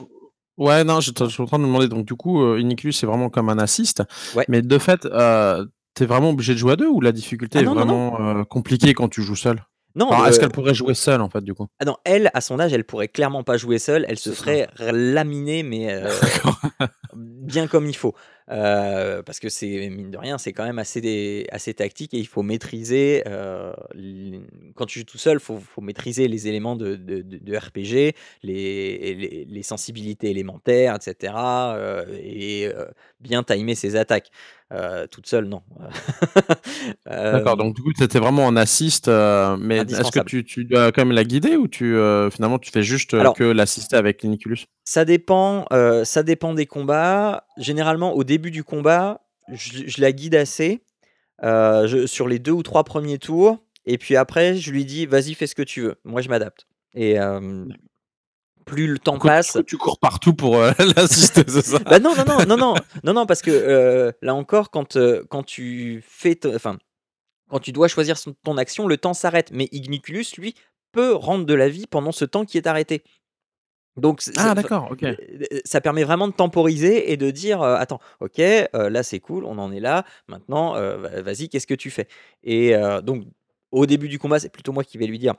Ou 0.58 0.66
ouais, 0.66 0.84
non, 0.84 1.02
je 1.02 1.12
suis 1.28 1.42
en 1.44 1.46
train 1.46 1.58
de 1.60 1.64
me 1.64 1.68
demander 1.68 1.88
donc 1.90 2.06
du 2.06 2.16
coup, 2.16 2.56
Igniculus, 2.56 2.94
c'est 2.94 3.06
vraiment 3.08 3.30
comme 3.30 3.50
un 3.50 3.58
assist, 3.60 4.04
Ouais. 4.36 4.46
mais 4.48 4.62
de 4.62 4.78
fait, 4.78 5.06
heu, 5.06 5.70
tu 5.96 6.04
es 6.04 6.06
vraiment 6.06 6.30
obligé 6.30 6.54
de 6.54 6.58
jouer 6.60 6.74
à 6.74 6.76
2 6.76 6.88
ou 6.88 7.02
la 7.02 7.12
difficulté 7.12 7.60
Ah 7.60 7.62
est 7.62 7.66
non, 7.66 7.76
non, 7.76 7.86
non! 7.86 8.10
vraiment, 8.12 8.46
compliquée 8.46 8.94
quand 8.94 9.10
tu 9.10 9.22
joues 9.22 9.36
seul? 9.36 9.62
Non, 9.96 10.10
est-ce 10.26 10.38
le 10.38 10.42
qu'elle 10.42 10.52
pourrait 10.52 10.74
jouer 10.74 10.94
seule, 10.94 11.22
en 11.22 11.30
fait, 11.30 11.42
du 11.42 11.54
coup? 11.54 11.68
ah 11.80 11.86
non, 11.86 11.96
elle, 12.04 12.30
à 12.34 12.42
son 12.42 12.60
âge, 12.60 12.74
elle 12.74 12.84
pourrait 12.84 13.08
clairement 13.08 13.44
pas 13.44 13.58
jouer 13.58 13.80
seule. 13.80 14.06
Elle 14.10 14.20
se 14.20 14.32
ferait 14.32 14.68
laminer, 14.78 15.64
mais 15.64 16.02
D'accord. 16.22 16.60
bien 17.16 17.68
comme 17.68 17.88
il 17.88 17.96
faut. 17.96 18.14
Heu, 18.52 19.24
parce 19.26 19.40
que 19.40 19.50
c'est 19.50 19.90
mine 19.90 20.12
de 20.12 20.18
rien, 20.20 20.38
c'est 20.38 20.54
quand 20.54 20.66
même 20.66 20.78
assez 20.78 21.02
des 21.02 21.48
assez 21.52 21.74
tactique 21.74 22.14
et 22.14 22.20
il 22.20 22.28
faut 22.28 22.44
maîtriser, 22.44 23.24
heu, 23.28 23.74
l 23.96 24.42
quand 24.76 24.86
tu 24.86 25.00
joues 25.00 25.06
tout 25.06 25.18
seul, 25.18 25.40
faut 25.40 25.60
faut 25.60 25.82
maîtriser 25.82 26.28
les 26.28 26.48
éléments 26.48 26.76
de 26.76 26.96
de 26.96 27.22
de 27.24 27.38
de 27.40 27.58
RPG, 27.58 28.16
les 28.44 29.16
les 29.16 29.46
les 29.50 29.64
sensibilités 29.64 30.30
élémentaires 30.30 30.96
et 30.96 31.02
cetera, 31.02 31.76
heu 31.80 32.06
et 32.22 32.68
heu, 32.68 32.88
bien 33.20 33.42
timer 33.44 33.74
ses 33.76 33.96
attaques. 33.96 34.30
Toute 35.12 35.26
seule, 35.28 35.46
non. 35.46 35.62
D'accord, 37.32 37.56
donc 37.58 37.76
du 37.76 37.82
coup, 37.82 37.94
tu 37.94 38.04
étais 38.04 38.20
vraiment 38.20 38.46
en 38.46 38.56
assist, 38.56 39.08
mais 39.08 39.78
est-ce 39.78 40.12
que 40.12 40.20
tu 40.20 40.44
tu 40.44 40.66
dois 40.66 40.92
quand 40.92 41.06
même 41.06 41.16
la 41.16 41.24
guider 41.24 41.56
ou 41.56 41.68
tu, 41.68 41.96
finalement, 42.32 42.60
tu 42.60 42.72
fais 42.72 42.84
juste, 42.84 43.14
Alors 43.14 43.34
que 43.36 43.44
l'assister 43.44 43.96
avec 43.96 44.24
Igniculus? 44.24 44.66
Ça 44.88 45.04
dépend, 45.06 45.66
ça 46.04 46.24
dépend 46.24 46.54
des 46.54 46.66
combats. 46.68 47.46
Généralement, 47.58 48.14
au 48.14 48.24
début 48.38 48.52
du 48.52 48.64
combat, 48.64 49.22
je 49.52 49.84
je 49.88 50.02
la 50.02 50.12
guide 50.12 50.36
assez, 50.36 50.82
je 51.42 52.06
sur 52.08 52.28
les 52.28 52.40
2 52.40 52.52
ou 52.52 52.64
3 52.64 52.84
premiers 52.84 53.20
tours 53.20 53.60
et 53.86 53.98
puis 53.98 54.16
après, 54.16 54.56
je 54.56 54.72
lui 54.72 54.86
dis: 54.86 55.06
«Vas-y, 55.06 55.34
fais 55.36 55.48
ce 55.48 55.56
que 55.56 55.62
tu 55.62 55.82
veux». 55.82 55.96
Moi, 56.04 56.22
je 56.22 56.30
m'adapte 56.30 56.68
et 56.94 57.16
D'acc 57.16 57.42
plus 58.66 58.88
le 58.88 59.00
temps 59.00 59.18
coup 59.20 59.28
passe 59.28 59.58
tu 59.66 59.78
cours 59.78 60.00
partout 60.00 60.34
pour, 60.34 60.58
heu, 60.62 60.72
l'assister, 60.96 61.44
c'est 61.48 61.62
ça? 61.62 61.80
bah, 61.80 62.00
non, 62.00 62.16
non, 62.16 62.26
non, 62.26 62.46
non, 62.46 62.58
non, 62.58 62.76
non, 63.04 63.14
non, 63.14 63.26
parce 63.26 63.42
que, 63.42 63.52
heu, 63.52 64.14
là 64.22 64.36
encore, 64.36 64.72
quand, 64.72 64.98
heu, 64.98 65.26
quand 65.30 65.44
tu 65.44 66.04
fais 66.08 66.38
enfin, 66.48 66.78
quand 67.50 67.60
tu 67.60 67.72
dois 67.72 67.88
choisir 67.88 68.18
son 68.18 68.34
ton 68.44 68.58
action, 68.58 68.88
le 68.88 68.98
temps 68.98 69.14
s'arrête, 69.14 69.52
mais 69.52 69.70
Igniculus, 69.72 70.26
lui, 70.38 70.56
peut 70.92 71.14
rendre 71.14 71.46
de 71.46 71.54
la 71.54 71.70
vie 71.70 71.86
pendant 71.88 72.12
ce 72.12 72.26
temps 72.26 72.46
qui 72.46 72.58
est 72.58 72.68
arrêté. 72.68 73.04
Donc 73.98 74.22
Ah 74.36 74.54
enfin, 74.54 74.56
d'accord, 74.56 74.90
OK. 74.92 75.04
heu 75.04 75.16
heu, 75.54 75.62
ça 75.66 75.82
permet 75.82 76.04
vraiment 76.04 76.28
de 76.28 76.34
temporiser 76.34 77.12
et 77.12 77.18
de 77.18 77.32
dire, 77.32 77.62
heu: 77.64 77.76
«Attends, 77.76 78.00
OK, 78.20 78.40
là, 78.74 79.04
c'est 79.04 79.20
cool, 79.20 79.46
on 79.46 79.58
en 79.58 79.72
est 79.72 79.80
là. 79.80 80.06
Maintenant, 80.28 80.74
vas-y, 80.76 81.50
qu'est-ce 81.50 81.68
que 81.68 81.74
tu 81.76 81.90
fais?» 81.92 82.08
et 82.44 82.74
donc 83.04 83.26
au 83.72 83.86
début 83.86 84.08
du 84.10 84.20
combat, 84.20 84.40
c'est 84.40 84.50
plutôt 84.52 84.72
moi 84.74 84.84
qui 84.84 84.98
vais 84.98 85.08
lui 85.08 85.20
dire: 85.20 85.36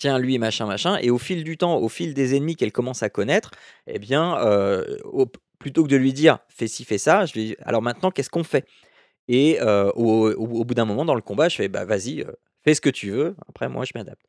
«Tiens, 0.00 0.18
lui, 0.18 0.38
machin, 0.38 0.66
machin» 0.66 0.98
et 1.02 1.10
au 1.10 1.18
fil 1.18 1.44
du 1.44 1.56
temps, 1.58 1.78
au 1.78 1.88
fil 1.90 2.14
des 2.14 2.36
ennemis 2.36 2.56
qu'elle 2.56 2.72
commence 2.72 3.02
à 3.04 3.10
connaître 3.10 3.52
et 3.88 3.98
bien, 4.00 4.36
au 5.04 5.26
plutôt 5.60 5.84
que 5.84 5.88
de 5.90 5.96
lui 5.96 6.12
dire: 6.14 6.38
«Fais 6.50 6.68
ci, 6.68 6.84
fais 6.84 6.98
ça», 6.98 7.26
je 7.26 7.34
lui 7.34 7.44
dis: 7.46 7.56
«Alors 7.62 7.82
maintenant, 7.82 8.10
qu'est-ce 8.12 8.30
qu'on 8.30 8.44
fait?» 8.44 8.66
et 9.28 9.60
au 9.62 10.32
au 10.32 10.64
bout 10.66 10.74
d'un 10.74 10.86
moment 10.86 11.04
dans 11.06 11.14
le 11.16 11.22
combat, 11.22 11.48
je 11.50 11.56
fais: 11.56 11.68
«Bah, 11.68 11.84
vas-y, 11.86 12.24
fais 12.64 12.74
ce 12.74 12.80
que 12.82 12.90
tu 12.90 13.10
veux, 13.12 13.36
après 13.48 13.68
moi, 13.70 13.84
je 13.86 13.92
m'adapte». 13.96 14.22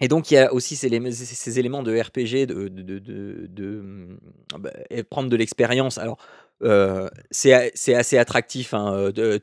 Et 0.00 0.08
donc 0.08 0.30
il 0.30 0.34
y 0.34 0.38
a 0.38 0.52
aussi 0.52 0.76
ces 0.76 0.88
lém 0.88 1.10
ces 1.12 1.24
ces 1.26 1.58
éléments 1.58 1.82
de 1.82 1.98
RPG 1.98 2.46
de 2.46 2.68
de 2.68 2.82
de 2.82 2.98
de 2.98 3.46
de, 3.48 3.80
mmh, 3.82 4.18
bah 4.58 4.70
prendre 5.10 5.28
de 5.28 5.36
l'expérience. 5.36 5.98
Alors, 5.98 6.18
heu, 6.62 7.08
c'est 7.30 7.52
assez 7.94 8.18
attractif, 8.18 8.74
hein, 8.74 9.10
de 9.14 9.40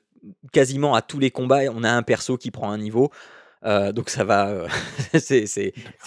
quasiment 0.52 0.96
à 0.96 1.02
tous 1.02 1.20
les 1.20 1.32
combats, 1.32 1.62
on 1.74 1.84
a 1.84 1.92
un 1.92 2.04
perso 2.04 2.38
qui 2.38 2.52
prend 2.52 2.72
un 2.72 2.78
niveau, 2.80 3.10
heu, 3.66 3.94
donc 3.94 4.10
ça 4.10 4.24
va, 4.26 4.68
c'est 5.20 5.46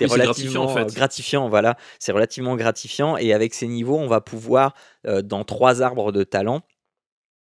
oui, 0.00 0.20
gratifiant, 0.20 0.62
en 0.64 0.68
relativement, 0.68 0.68
fait. 0.68 0.90
gratifiant, 0.90 1.48
voilà. 1.48 1.76
C'est 2.00 2.12
relativement 2.12 2.56
gratifiant 2.56 3.16
et 3.18 3.32
avec 3.34 3.54
ces 3.54 3.68
niveaux, 3.68 3.98
on 3.98 4.08
va 4.08 4.20
pouvoir, 4.20 4.74
dans 5.04 5.44
3 5.44 5.82
arbres 5.82 6.12
de 6.12 6.24
talent 6.24 6.62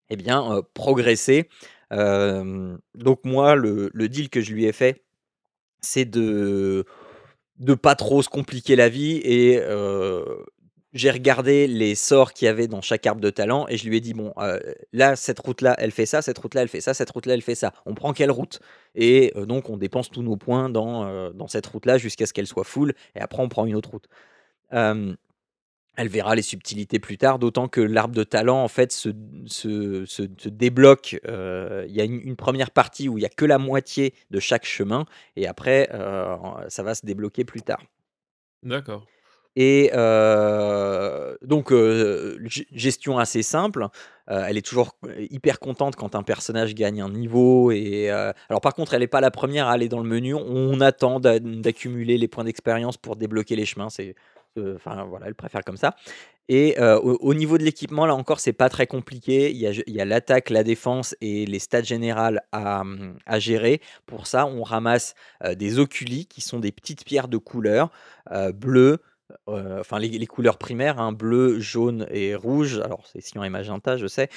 et 0.09 0.15
bien, 0.17 0.61
progresser. 0.73 1.49
Donc 1.91 3.19
moi, 3.25 3.55
le 3.55 3.89
le 3.93 4.09
deal 4.09 4.29
que 4.29 4.41
je 4.41 4.53
lui 4.53 4.65
ai 4.65 4.71
fait, 4.73 5.02
c'est 5.83 6.05
de 6.05 6.85
de 7.59 7.75
pas 7.75 7.95
trop 7.95 8.21
se 8.23 8.29
compliquer 8.29 8.75
la 8.75 8.89
vie 8.89 9.17
et 9.23 9.61
j'ai 10.93 11.09
regardé 11.11 11.65
les 11.67 11.95
sorts 11.95 12.33
qu'il 12.33 12.45
y 12.45 12.49
avait 12.49 12.67
dans 12.67 12.81
chaque 12.81 13.05
arbre 13.07 13.21
de 13.21 13.29
talent 13.31 13.65
et 13.67 13.77
je 13.77 13.89
lui 13.89 13.97
ai 13.97 14.01
dit: 14.01 14.13
«Bon, 14.13 14.33
là, 14.91 15.15
cette 15.15 15.39
route-là, 15.39 15.75
elle 15.79 15.91
fait 15.91 16.05
ça, 16.05 16.21
cette 16.21 16.37
route-là, 16.37 16.61
elle 16.61 16.67
fait 16.67 16.81
ça, 16.81 16.93
cette 16.93 17.09
route-là, 17.09 17.33
elle 17.33 17.41
fait 17.41 17.55
ça. 17.55 17.73
On 17.85 17.95
prend 17.95 18.13
quelle 18.13 18.31
route?» 18.31 18.59
et 18.95 19.33
donc 19.47 19.69
on 19.69 19.77
dépense 19.77 20.09
tous 20.11 20.21
nos 20.23 20.37
points 20.37 20.69
dans, 20.69 21.31
dans 21.33 21.47
cette 21.47 21.65
route-là 21.67 21.97
jusqu'à 21.97 22.25
ce 22.27 22.33
qu'elle 22.33 22.47
soit 22.47 22.63
full 22.63 22.93
et 23.15 23.21
après 23.21 23.41
on 23.41 23.49
prend 23.49 23.65
une 23.65 23.75
autre 23.75 23.91
route. 23.91 24.07
Elle 25.95 26.07
verra 26.07 26.33
les 26.33 26.41
subtilités 26.41 26.97
plus 26.97 27.17
tard, 27.19 27.37
d'autant 27.37 27.67
que 27.67 27.79
l'arbre 27.79 28.15
de 28.15 28.23
talent, 28.23 28.63
en 28.63 28.67
fait, 28.67 28.91
se 28.91 29.09
se 29.45 30.05
se 30.05 30.23
se 30.39 30.49
débloque, 30.49 31.19
heu, 31.27 31.85
il 31.87 31.93
y 31.95 32.01
a 32.01 32.03
une 32.03 32.19
une 32.21 32.35
1re 32.35 32.71
partie 32.71 33.07
où 33.09 33.19
il 33.19 33.21
y 33.21 33.25
a 33.25 33.29
que 33.29 33.45
la 33.45 33.59
moitié 33.59 34.15
de 34.31 34.39
chaque 34.39 34.65
chemin 34.65 35.05
et 35.35 35.45
après, 35.47 35.89
en 35.93 36.55
ça 36.67 36.81
va 36.81 36.95
se 36.95 37.05
débloquer 37.05 37.43
plus 37.45 37.61
tard. 37.61 37.83
D'accord. 38.63 39.07
Et 39.55 39.91
heu, 39.93 41.37
donc 41.43 41.71
gestion 42.71 43.19
assez 43.19 43.43
simple, 43.43 43.87
elle 44.27 44.57
est 44.57 44.65
toujours 44.65 44.97
hyper 45.29 45.59
contente 45.59 45.95
quand 45.95 46.15
un 46.15 46.23
personnage 46.23 46.73
gagne 46.73 47.01
un 47.01 47.09
niveau 47.09 47.71
et 47.71 48.09
alors 48.09 48.61
par 48.61 48.73
contre, 48.73 48.95
elle 48.95 49.03
est 49.03 49.07
pas 49.07 49.21
la 49.21 49.29
1re 49.29 49.67
à 49.67 49.73
aller 49.73 49.89
dans 49.89 49.99
le 49.99 50.09
menu, 50.09 50.33
on 50.33 50.81
attend 50.81 51.19
d'a 51.19 51.39
d'accumuler 51.39 52.17
les 52.17 52.27
points 52.27 52.45
d'expérience 52.45 52.97
pour 52.97 53.15
débloquer 53.15 53.55
les 53.55 53.65
chemins, 53.65 53.89
c'est, 53.91 54.15
enfin 54.75 55.03
voilà, 55.05 55.27
elle 55.27 55.35
préfère 55.35 55.63
comme 55.63 55.77
ça 55.77 55.95
et 56.49 56.77
au 56.79 57.17
au 57.21 57.33
niveau 57.33 57.57
de 57.57 57.63
l'équipement, 57.63 58.05
là 58.05 58.15
encore, 58.15 58.39
c'est 58.39 58.53
pas 58.53 58.69
très 58.69 58.87
compliqué. 58.87 59.51
Il 59.51 59.57
y 59.59 60.01
a 60.01 60.05
l'attaque, 60.05 60.49
la 60.49 60.63
défense 60.63 61.15
et 61.21 61.45
les 61.45 61.59
stats 61.59 61.83
générales 61.83 62.41
à, 62.51 62.83
mmh, 62.83 63.17
à 63.25 63.39
gérer. 63.39 63.81
Pour 64.05 64.27
ça, 64.27 64.45
on 64.47 64.63
ramasse, 64.63 65.15
des 65.57 65.79
oculi 65.79 66.25
qui 66.27 66.41
sont 66.41 66.59
des 66.59 66.71
petites 66.73 67.05
pierres 67.05 67.29
de 67.29 67.37
couleur, 67.37 67.91
heu, 68.33 68.51
bleu, 68.51 68.99
heu, 69.49 69.77
enfin 69.79 69.99
les 69.99 70.27
couleurs 70.27 70.57
primaires, 70.57 70.99
hein, 70.99 71.13
bleu, 71.13 71.59
jaune 71.59 72.05
et 72.11 72.35
rouge. 72.35 72.79
Alors 72.79 73.07
c'est 73.07 73.21
cyan 73.21 73.43
et 73.43 73.49
magenta, 73.49 73.97
je 73.97 74.07
sais, 74.07 74.29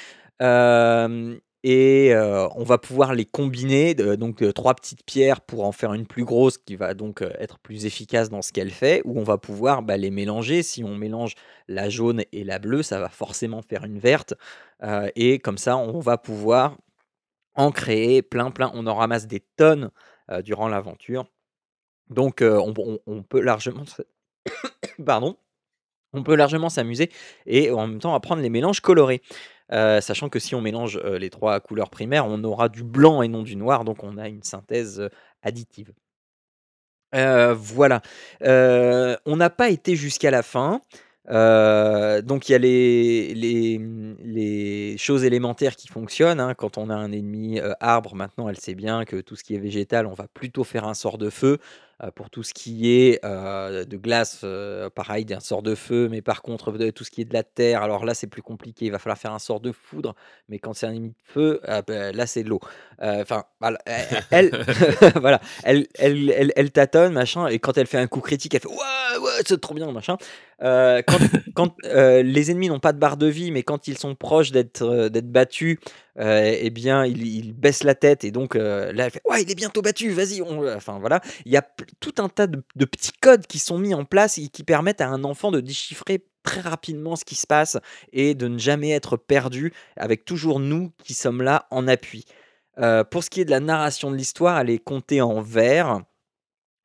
et 1.69 2.13
heu, 2.15 2.47
on 2.55 2.63
va 2.65 2.79
pouvoir 2.79 3.13
les 3.15 3.25
combiner 3.27 3.95
donc 3.95 4.41
heu, 4.43 4.53
3 4.53 4.75
petites 4.75 5.05
pierres 5.05 5.41
pour 5.41 5.65
en 5.65 5.73
faire 5.73 5.95
une 5.95 6.07
plus 6.07 6.25
grosse 6.25 6.59
qui 6.59 6.77
va 6.77 6.95
donc 6.95 7.23
heu, 7.23 7.33
être 7.41 7.59
plus 7.59 7.87
efficace 7.87 8.31
dans 8.31 8.41
ce 8.43 8.53
qu'elle 8.53 8.71
fait 8.71 9.03
ou 9.05 9.19
on 9.19 9.25
va 9.25 9.37
pouvoir, 9.39 9.83
bah, 9.83 9.97
les 9.97 10.11
mélanger. 10.13 10.63
Si 10.63 10.85
on 10.85 10.95
mélange 10.97 11.35
la 11.69 11.89
jaune 11.91 12.23
et 12.33 12.45
la 12.45 12.61
bleue, 12.61 12.83
ça 12.85 13.01
va 13.01 13.09
forcément 13.09 13.63
faire 13.63 13.85
une 13.85 13.99
verte, 13.99 14.35
et 15.17 15.39
comme 15.41 15.59
ça, 15.59 15.77
on 15.77 15.99
va 16.01 16.19
pouvoir 16.19 16.77
en 17.55 17.73
créer 17.73 18.23
plein, 18.23 18.51
plein. 18.53 18.71
On 18.75 18.87
en 18.89 18.95
ramasse 18.97 19.27
des 19.29 19.41
tonnes, 19.57 19.91
durant 20.45 20.69
l'aventure 20.69 21.27
donc 22.11 22.43
on 22.43 23.23
peut 23.25 23.41
largement 23.41 23.85
pardon, 25.07 25.37
on 26.15 26.23
peut 26.25 26.37
largement 26.37 26.69
s'amuser 26.71 27.11
et 27.47 27.71
en 27.73 27.87
même 27.89 28.01
temps 28.01 28.15
apprendre 28.15 28.43
les 28.43 28.51
mélanges 28.51 28.81
colorés, 28.81 29.23
heu, 29.73 30.01
sachant 30.01 30.29
que 30.29 30.39
si 30.39 30.55
on 30.55 30.61
mélange, 30.61 30.99
heu, 31.05 31.17
les 31.19 31.31
3 31.31 31.61
couleurs 31.61 31.91
primaires, 31.91 32.27
on 32.27 32.43
aura 32.45 32.69
du 32.69 32.85
blanc 32.85 33.23
et 33.23 33.29
non 33.29 33.43
du 33.43 33.57
noir, 33.57 33.85
donc 33.85 34.03
on 34.05 34.17
a 34.19 34.29
une 34.29 34.43
synthèse, 34.43 35.01
heu, 35.01 35.11
additive. 35.43 35.93
Voilà, 37.13 38.03
on 38.45 39.37
n'a 39.37 39.51
pas 39.51 39.71
été 39.71 39.97
jusqu'à 39.97 40.31
la 40.31 40.43
fin, 40.43 40.81
donc 41.29 42.49
il 42.49 42.53
y 42.53 42.55
a 42.55 42.59
les 42.59 43.35
choses 44.99 45.25
élémentaires 45.25 45.77
qui 45.77 45.89
fonctionnent, 45.89 46.41
hein. 46.41 46.55
Quand 46.55 46.79
on 46.79 46.91
a 46.91 46.95
un 46.95 47.13
ennemi, 47.13 47.61
arbre, 47.81 48.15
maintenant, 48.15 48.49
elle 48.49 48.59
sait 48.59 48.75
bien 48.75 49.05
que 49.05 49.17
tout 49.21 49.37
ce 49.37 49.45
qui 49.45 49.55
est 49.55 49.59
végétal, 49.59 50.07
on 50.07 50.15
va 50.15 50.27
plutôt 50.29 50.65
faire 50.65 50.85
un 50.87 50.95
sort 50.95 51.19
de 51.19 51.31
feu, 51.31 51.59
pour 52.15 52.31
tout 52.31 52.43
ce 52.43 52.53
qui 52.55 52.91
est, 52.93 53.23
de 53.25 53.97
glace, 53.97 54.41
heu, 54.45 54.91
pareil, 54.95 55.25
d'un 55.25 55.41
sort 55.41 55.63
de 55.63 55.75
feu, 55.75 56.09
mais 56.11 56.23
par 56.23 56.43
contre, 56.43 56.73
de 56.73 56.91
tout 56.91 57.05
ce 57.05 57.11
qui 57.11 57.23
est 57.23 57.25
de 57.25 57.33
la 57.35 57.43
terre, 57.43 57.83
alors 57.83 58.05
là, 58.05 58.15
c'est 58.15 58.27
plus 58.27 58.43
compliqué, 58.43 58.87
il 58.87 58.93
va 58.93 58.99
falloir 58.99 59.19
faire 59.19 59.33
un 59.33 59.39
sort 59.39 59.61
de 59.61 59.73
foudre, 59.73 60.15
mais 60.49 60.59
quand 60.59 60.75
c'est 60.75 60.87
un 60.87 60.93
ennemi 60.93 61.11
de 61.11 61.15
feu, 61.33 61.61
ah 61.65 61.83
bah, 61.83 62.13
là, 62.13 62.27
c'est 62.27 62.43
de 62.45 62.49
l'eau, 62.51 62.61
enfin, 63.01 63.45
voilà, 63.61 63.79
e 63.89 63.93
e 63.93 64.21
elle, 64.31 64.51
voilà, 65.21 65.41
elle 65.65 65.87
elle 65.99 66.31
elle 66.31 66.53
elle 66.57 66.71
tâtonne, 66.71 67.13
machin 67.13 67.47
et 67.49 67.59
quand 67.59 67.79
elle 67.79 67.87
fait 67.87 67.99
un 67.99 68.07
coup 68.07 68.21
critique, 68.21 68.55
elle 68.55 68.61
fait: 68.61 68.69
«Ouais, 68.69 69.19
ouais, 69.23 69.31
c'est 69.47 69.61
trop 69.61 69.75
bien, 69.75 69.91
machin», 69.93 70.17
Euh, 70.63 71.03
quand 71.07 71.19
quand, 71.55 71.75
heu, 71.85 72.21
les 72.23 72.51
ennemis 72.51 72.69
n'ont 72.69 72.81
pas 72.81 72.93
de 72.93 72.99
barre 72.99 73.17
de 73.19 73.27
vie, 73.27 73.51
mais 73.51 73.63
quand 73.63 73.89
ils 73.89 73.99
sont 73.99 74.15
proches 74.15 74.53
d'être, 74.53 75.09
d'être 75.09 75.31
battus, 75.31 75.79
et 76.19 76.71
bien, 76.71 77.05
ils 77.05 77.27
ils 77.27 77.53
baissent 77.53 77.85
la 77.85 77.95
tête 77.95 78.25
et 78.25 78.31
donc 78.31 78.55
là, 78.55 78.89
elle 79.07 79.11
fait: 79.11 79.21
«Ouais, 79.29 79.43
il 79.43 79.51
est 79.51 79.55
bientôt 79.55 79.83
battu, 79.83 80.11
vas-y, 80.11 80.41
on» 80.43 80.67
enfin 80.75 80.99
voilà. 80.99 81.21
Il 81.45 81.53
y 81.53 81.57
a 81.59 81.67
tout 82.01 82.15
un 82.19 82.29
tas 82.31 82.47
de 82.47 82.63
de 82.75 82.85
petits 82.87 83.13
codes 83.21 83.47
qui 83.47 83.59
sont 83.59 83.79
mis 83.79 83.95
en 83.95 84.05
place 84.07 84.39
et 84.39 84.49
qui 84.49 84.65
permettent 84.65 85.01
à 85.03 85.09
un 85.09 85.25
enfant 85.25 85.51
de 85.51 85.61
déchiffrer 85.61 86.25
très 86.43 86.61
rapidement 86.63 87.17
ce 87.17 87.25
qui 87.25 87.35
se 87.35 87.47
passe 87.47 87.77
et 88.13 88.35
de 88.35 88.49
ne 88.49 88.59
jamais 88.59 88.91
être 88.93 89.17
perdu, 89.19 89.73
avec 89.97 90.25
toujours 90.25 90.61
nous 90.61 90.93
qui 91.05 91.13
sommes 91.15 91.43
là 91.43 91.67
en 91.71 91.87
appui. 91.89 92.25
Pour 93.11 93.25
ce 93.25 93.31
qui 93.31 93.41
est 93.41 93.45
de 93.47 93.51
la 93.51 93.61
narration 93.61 94.11
de 94.11 94.17
l'histoire, 94.17 94.59
elle 94.61 94.71
est 94.71 94.79
contée 94.79 95.21
en 95.23 95.41
vers. 95.43 96.01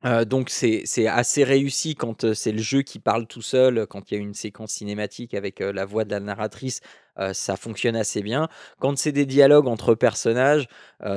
Heu, 0.03 0.25
donc 0.25 0.49
c'est 0.49 0.83
assez 1.07 1.43
réussi 1.43 1.93
quand, 1.95 2.23
heu, 2.23 2.33
c'est 2.33 2.51
le 2.51 2.59
jeu 2.61 2.81
qui 2.81 2.97
parle 2.99 3.27
tout 3.27 3.41
seul, 3.43 3.85
quand 3.87 4.09
il 4.11 4.15
y 4.15 4.17
a 4.17 4.19
une 4.21 4.33
séquence 4.33 4.71
cinématique 4.71 5.33
avec, 5.35 5.59
la 5.59 5.85
voix 5.85 6.05
de 6.05 6.11
la 6.11 6.19
narratrice, 6.19 6.81
ça 7.33 7.55
fonctionne 7.55 7.95
assez 7.95 8.23
bien. 8.23 8.47
Quand 8.79 8.97
c'est 8.97 9.11
des 9.11 9.25
dialogues 9.27 9.67
entre 9.67 9.93
personnages, 9.93 10.67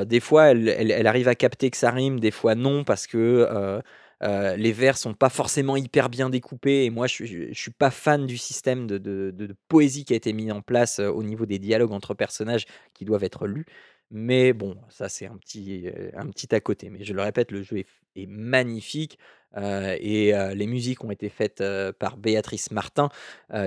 des 0.04 0.20
fois 0.20 0.46
elle 0.50 0.68
elle 0.68 1.06
arrive 1.06 1.28
à 1.28 1.34
capter 1.34 1.70
que 1.70 1.76
ça 1.78 1.90
rime, 1.90 2.20
des 2.20 2.30
fois 2.30 2.54
non 2.54 2.84
parce 2.84 3.06
que, 3.06 3.48
les 4.22 4.72
vers 4.72 4.96
sont 4.98 5.14
pas 5.14 5.28
forcément 5.30 5.76
hyper 5.76 6.08
bien 6.10 6.28
découpés 6.30 6.84
et 6.84 6.90
moi 6.90 7.06
je 7.06 7.14
suis 7.14 7.54
je 7.54 7.58
suis 7.60 7.70
pas 7.70 7.90
fan 7.90 8.26
du 8.26 8.36
système 8.38 8.86
de 8.86 8.98
de 8.98 9.56
poésie 9.68 10.04
qui 10.04 10.12
a 10.12 10.16
été 10.16 10.32
mis 10.34 10.50
en 10.52 10.60
place, 10.60 10.98
au 10.98 11.22
niveau 11.22 11.46
des 11.46 11.58
dialogues 11.58 11.92
entre 11.92 12.12
personnages 12.14 12.64
qui 12.92 13.04
doivent 13.06 13.24
être 13.24 13.46
lus. 13.46 13.64
Mais 14.10 14.52
bon, 14.52 14.76
ça 14.90 15.08
c'est 15.08 15.26
un 15.26 15.36
petit, 15.38 15.86
heu, 15.88 16.10
un 16.14 16.28
petit 16.30 16.54
à 16.54 16.60
côté. 16.60 16.90
Mais 16.90 17.04
je 17.04 17.14
le 17.14 17.22
répète, 17.22 17.50
le 17.50 17.62
jeu 17.62 17.84
est 18.16 18.26
magnifique, 18.26 19.18
heu 19.56 19.96
et 20.00 20.34
heu, 20.34 20.54
les 20.54 20.66
musiques 20.66 21.04
ont 21.04 21.10
été 21.10 21.28
faites, 21.28 21.60
heu, 21.60 21.92
par 21.98 22.16
Béatrice 22.16 22.70
Martin, 22.70 23.08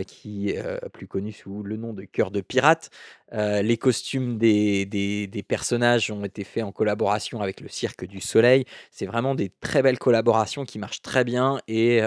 qui 0.05 0.49
est, 0.49 0.61
plus 0.91 1.07
connue 1.07 1.31
sous 1.31 1.63
le 1.63 1.77
nom 1.77 1.93
de 1.93 2.03
Cœur 2.03 2.31
de 2.31 2.41
pirate. 2.41 2.89
Les 3.33 3.77
costumes 3.77 4.37
des 4.37 5.45
personnages 5.47 6.11
ont 6.11 6.23
été 6.23 6.43
faits 6.43 6.63
en 6.63 6.71
collaboration 6.71 7.41
avec 7.41 7.61
le 7.61 7.67
Cirque 7.69 8.05
du 8.05 8.21
Soleil. 8.21 8.65
C'est 8.91 9.05
vraiment 9.05 9.35
des 9.35 9.49
très 9.61 9.81
belles 9.81 9.99
collaborations 9.99 10.65
qui 10.65 10.79
marchent 10.79 11.01
très 11.01 11.23
bien 11.23 11.59
et 11.67 12.01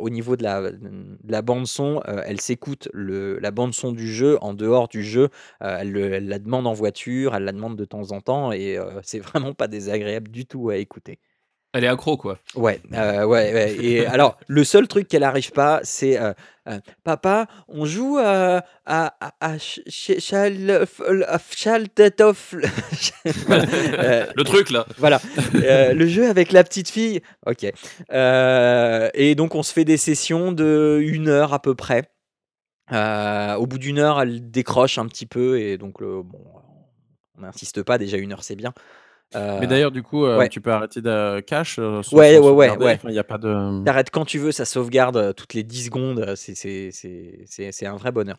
au 0.00 0.10
niveau 0.10 0.36
de 0.36 0.42
la, 0.42 0.70
de 0.72 1.16
la 1.28 1.42
bande 1.42 1.66
son, 1.66 2.00
heu, 2.08 2.22
elle 2.26 2.40
s'écoute 2.40 2.88
la 2.94 3.50
bande 3.50 3.74
son 3.74 3.92
du 3.92 4.12
jeu 4.12 4.38
en 4.40 4.54
dehors 4.54 4.88
du 4.88 5.02
jeu. 5.02 5.28
Elle 5.60 5.92
le 5.92 6.12
elle 6.12 6.28
la 6.28 6.38
demande 6.38 6.66
en 6.66 6.72
voiture, 6.72 7.34
elle 7.34 7.44
la 7.44 7.52
demande 7.52 7.76
de 7.76 7.84
temps 7.84 8.12
en 8.12 8.20
temps 8.20 8.52
et 8.52 8.78
c'est 9.02 9.18
vraiment 9.20 9.54
pas 9.54 9.68
désagréable 9.68 10.30
du 10.30 10.46
tout 10.46 10.70
à 10.70 10.76
écouter. 10.76 11.18
Elle 11.74 11.84
est 11.84 11.88
accro, 11.88 12.18
quoi. 12.18 12.38
Ouais, 12.54 12.80
heu, 12.92 13.24
ouais, 13.24 13.52
ouais 13.54 13.74
et 13.80 14.06
alors 14.14 14.36
le 14.46 14.62
seul 14.62 14.86
truc 14.88 15.08
qu'elle 15.08 15.24
arrive 15.24 15.52
pas, 15.52 15.80
c'est, 15.84 16.20
heu 16.20 16.34
heu: 16.68 16.80
«Papa, 17.02 17.46
on 17.66 17.86
joue, 17.86 18.18
à 18.18 18.62
à 18.84 19.14
à 19.40 19.58
ch 19.58 19.80
ch 19.88 20.18
chal 20.20 20.86
f 20.86 21.00
l 21.08 21.24
af 21.26 21.50
chaltetofl» 21.56 22.66
voilà, 23.46 23.64
heu, 23.64 24.26
Le 24.36 24.44
truc 24.44 24.70
là. 24.70 24.84
voilà, 24.98 25.18
le 25.54 26.06
jeu 26.06 26.28
avec 26.28 26.52
la 26.52 26.62
petite 26.62 26.90
fille. 26.90 27.22
OK, 27.46 27.64
et 27.64 29.34
donc 29.34 29.54
on 29.54 29.62
se 29.62 29.72
fait 29.72 29.86
des 29.86 29.96
sessions 29.96 30.52
d'1 30.52 31.28
heure 31.28 31.54
à 31.54 31.62
peu 31.62 31.74
près. 31.74 32.10
Au 32.90 33.66
bout 33.66 33.78
d'1 33.78 33.98
heure, 33.98 34.20
elle 34.20 34.50
décroche 34.50 34.98
un 34.98 35.06
petit 35.06 35.26
peu 35.26 35.58
et 35.58 35.78
donc 35.78 36.02
bon, 36.02 36.44
on 37.38 37.40
n'insiste 37.40 37.82
pas, 37.82 37.96
déjà 37.96 38.18
1 38.18 38.30
heure, 38.32 38.44
c'est 38.44 38.56
bien. 38.56 38.74
Mais 39.34 39.66
d'ailleurs, 39.66 39.90
du 39.90 40.02
coup, 40.02 40.26
ouais. 40.26 40.48
tu 40.48 40.60
peux 40.60 40.72
arrêter 40.72 41.00
de 41.00 41.40
cache, 41.40 41.78
heu, 41.78 42.02
sans 42.02 42.16
Ouais, 42.16 42.36
sans 42.36 42.52
ouais, 42.52 42.70
ouais, 42.70 42.84
ouais. 42.84 42.98
Il 43.04 43.14
y 43.14 43.18
a 43.18 43.24
pas 43.24 43.38
de, 43.38 43.48
Tu 43.48 43.54
mmh 43.54 43.88
arrêtes 43.88 44.10
quand 44.10 44.24
tu 44.24 44.38
veux, 44.38 44.52
ça 44.52 44.64
sauvegarde, 44.64 45.16
heu, 45.16 45.34
toutes 45.34 45.54
les 45.54 45.62
10 45.62 45.86
secondes, 45.86 46.34
c'est 46.36 47.86
un 47.86 47.96
vrai 47.96 48.12
bonheur. 48.12 48.38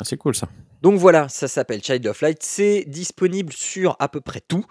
Ah, 0.00 0.04
c'est 0.04 0.16
cool 0.16 0.34
ça. 0.34 0.48
Donc 0.82 0.98
voilà, 0.98 1.28
ça 1.28 1.46
s'appelle 1.46 1.82
Child 1.82 2.06
of 2.06 2.20
Light. 2.22 2.42
C'est 2.42 2.84
disponible 2.86 3.52
sur 3.52 3.96
à 3.98 4.08
peu 4.08 4.20
près 4.20 4.40
tout. 4.40 4.64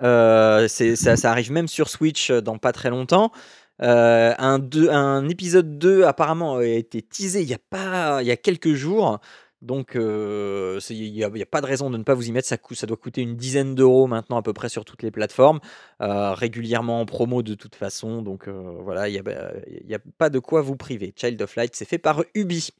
Ça 0.00 0.68
ça 0.68 1.30
arrive 1.30 1.52
même 1.52 1.68
sur 1.68 1.88
Switch, 1.88 2.30
dans 2.32 2.58
pas 2.58 2.72
très 2.72 2.90
longtemps. 2.90 3.30
Un 3.78 4.58
deux 4.58 4.90
un 4.90 5.28
épisode 5.28 5.78
2 5.78 6.04
apparemment 6.04 6.56
a 6.56 6.64
été 6.64 7.02
teasé 7.02 7.42
il 7.42 7.48
y 7.48 7.54
a 7.54 7.58
pas 7.70 8.22
il 8.22 8.26
y 8.26 8.32
a 8.32 8.36
quelques 8.36 8.74
jours. 8.74 9.20
Donc 9.62 9.92
il 9.94 10.90
y 10.90 11.24
a 11.24 11.46
pas 11.46 11.60
de 11.60 11.66
raison 11.66 11.88
de 11.88 11.96
ne 11.96 12.02
pas 12.02 12.14
vous 12.14 12.28
y 12.28 12.32
mettre. 12.32 12.48
Ça 12.48 12.58
coûte 12.58 12.76
ça 12.76 12.86
doit 12.86 12.96
coûter 12.96 13.22
une 13.22 13.36
dizaine 13.36 13.74
d'euros 13.74 14.06
maintenant 14.06 14.36
à 14.36 14.42
peu 14.42 14.52
près 14.52 14.68
sur 14.68 14.84
toutes 14.84 15.02
les 15.02 15.10
plateformes, 15.10 15.60
régulièrement 16.00 17.00
en 17.00 17.06
promo 17.06 17.42
de 17.42 17.54
toute 17.54 17.76
façon. 17.76 18.22
Donc 18.22 18.48
voilà, 18.48 19.08
il 19.08 19.14
y 19.14 19.18
a 19.18 19.22
il 19.66 19.88
y 19.88 19.94
a 19.94 20.00
pas 20.18 20.30
de 20.30 20.38
quoi 20.40 20.62
vous 20.62 20.76
priver. 20.76 21.14
Child 21.16 21.40
of 21.40 21.56
Light, 21.56 21.74
c'est 21.74 21.88
fait 21.88 21.98
par 21.98 22.24
Ubi. 22.34 22.70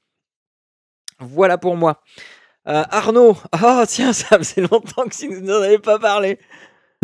Voilà 1.20 1.56
pour 1.58 1.76
moi. 1.76 2.00
Heu, 2.68 2.82
Arnaud, 2.90 3.36
oh 3.60 3.84
tiens, 3.88 4.12
ça 4.12 4.38
faisait 4.38 4.60
longtemps 4.60 5.04
que 5.04 5.16
tu 5.16 5.28
nous 5.28 5.50
en 5.50 5.62
avais 5.62 5.78
pas 5.78 5.98
parlé. 5.98 6.38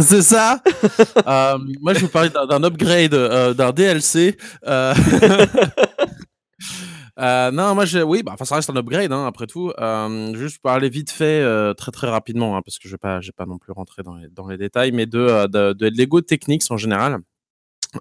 C'est 0.01 0.23
ça! 0.23 0.63
Hem, 1.27 1.67
moi 1.81 1.93
je 1.95 2.01
vous 2.01 2.09
parler 2.09 2.31
d'un 2.31 2.63
upgrade, 2.63 3.15
heu, 3.15 3.55
d'un 3.55 3.73
DLC, 3.73 4.37
Heu, 7.19 7.51
non, 7.53 7.75
moi 7.75 7.85
je 7.85 7.99
oui, 7.99 8.23
bah, 8.23 8.37
ça 8.45 8.55
reste 8.55 8.71
un 8.71 8.77
upgrade, 8.77 9.11
hein, 9.13 9.27
après 9.27 9.47
tout. 9.47 9.73
Hem, 9.79 10.35
juste 10.37 10.57
pour 10.63 10.71
parler 10.71 10.89
vite 10.89 11.11
fait, 11.11 11.41
heu, 11.43 11.75
très, 11.77 11.91
très 11.91 12.07
rapidement, 12.09 12.57
hein, 12.57 12.63
parce 12.65 12.79
que 12.79 12.87
je 12.89 12.95
vais 12.95 12.99
pas 12.99 13.21
pas 13.37 13.47
non 13.47 13.59
plus 13.59 13.73
rentrer 13.73 14.03
dans 14.05 14.15
les 14.15 14.29
dans 14.29 14.47
les 14.47 14.57
détails, 14.57 14.93
mais 14.93 15.07
de, 15.07 15.19
heu, 15.19 15.49
de 15.49 15.73
de 15.73 15.89
Lego 15.89 16.21
Technics 16.21 16.63
en 16.71 16.77
général. 16.77 17.15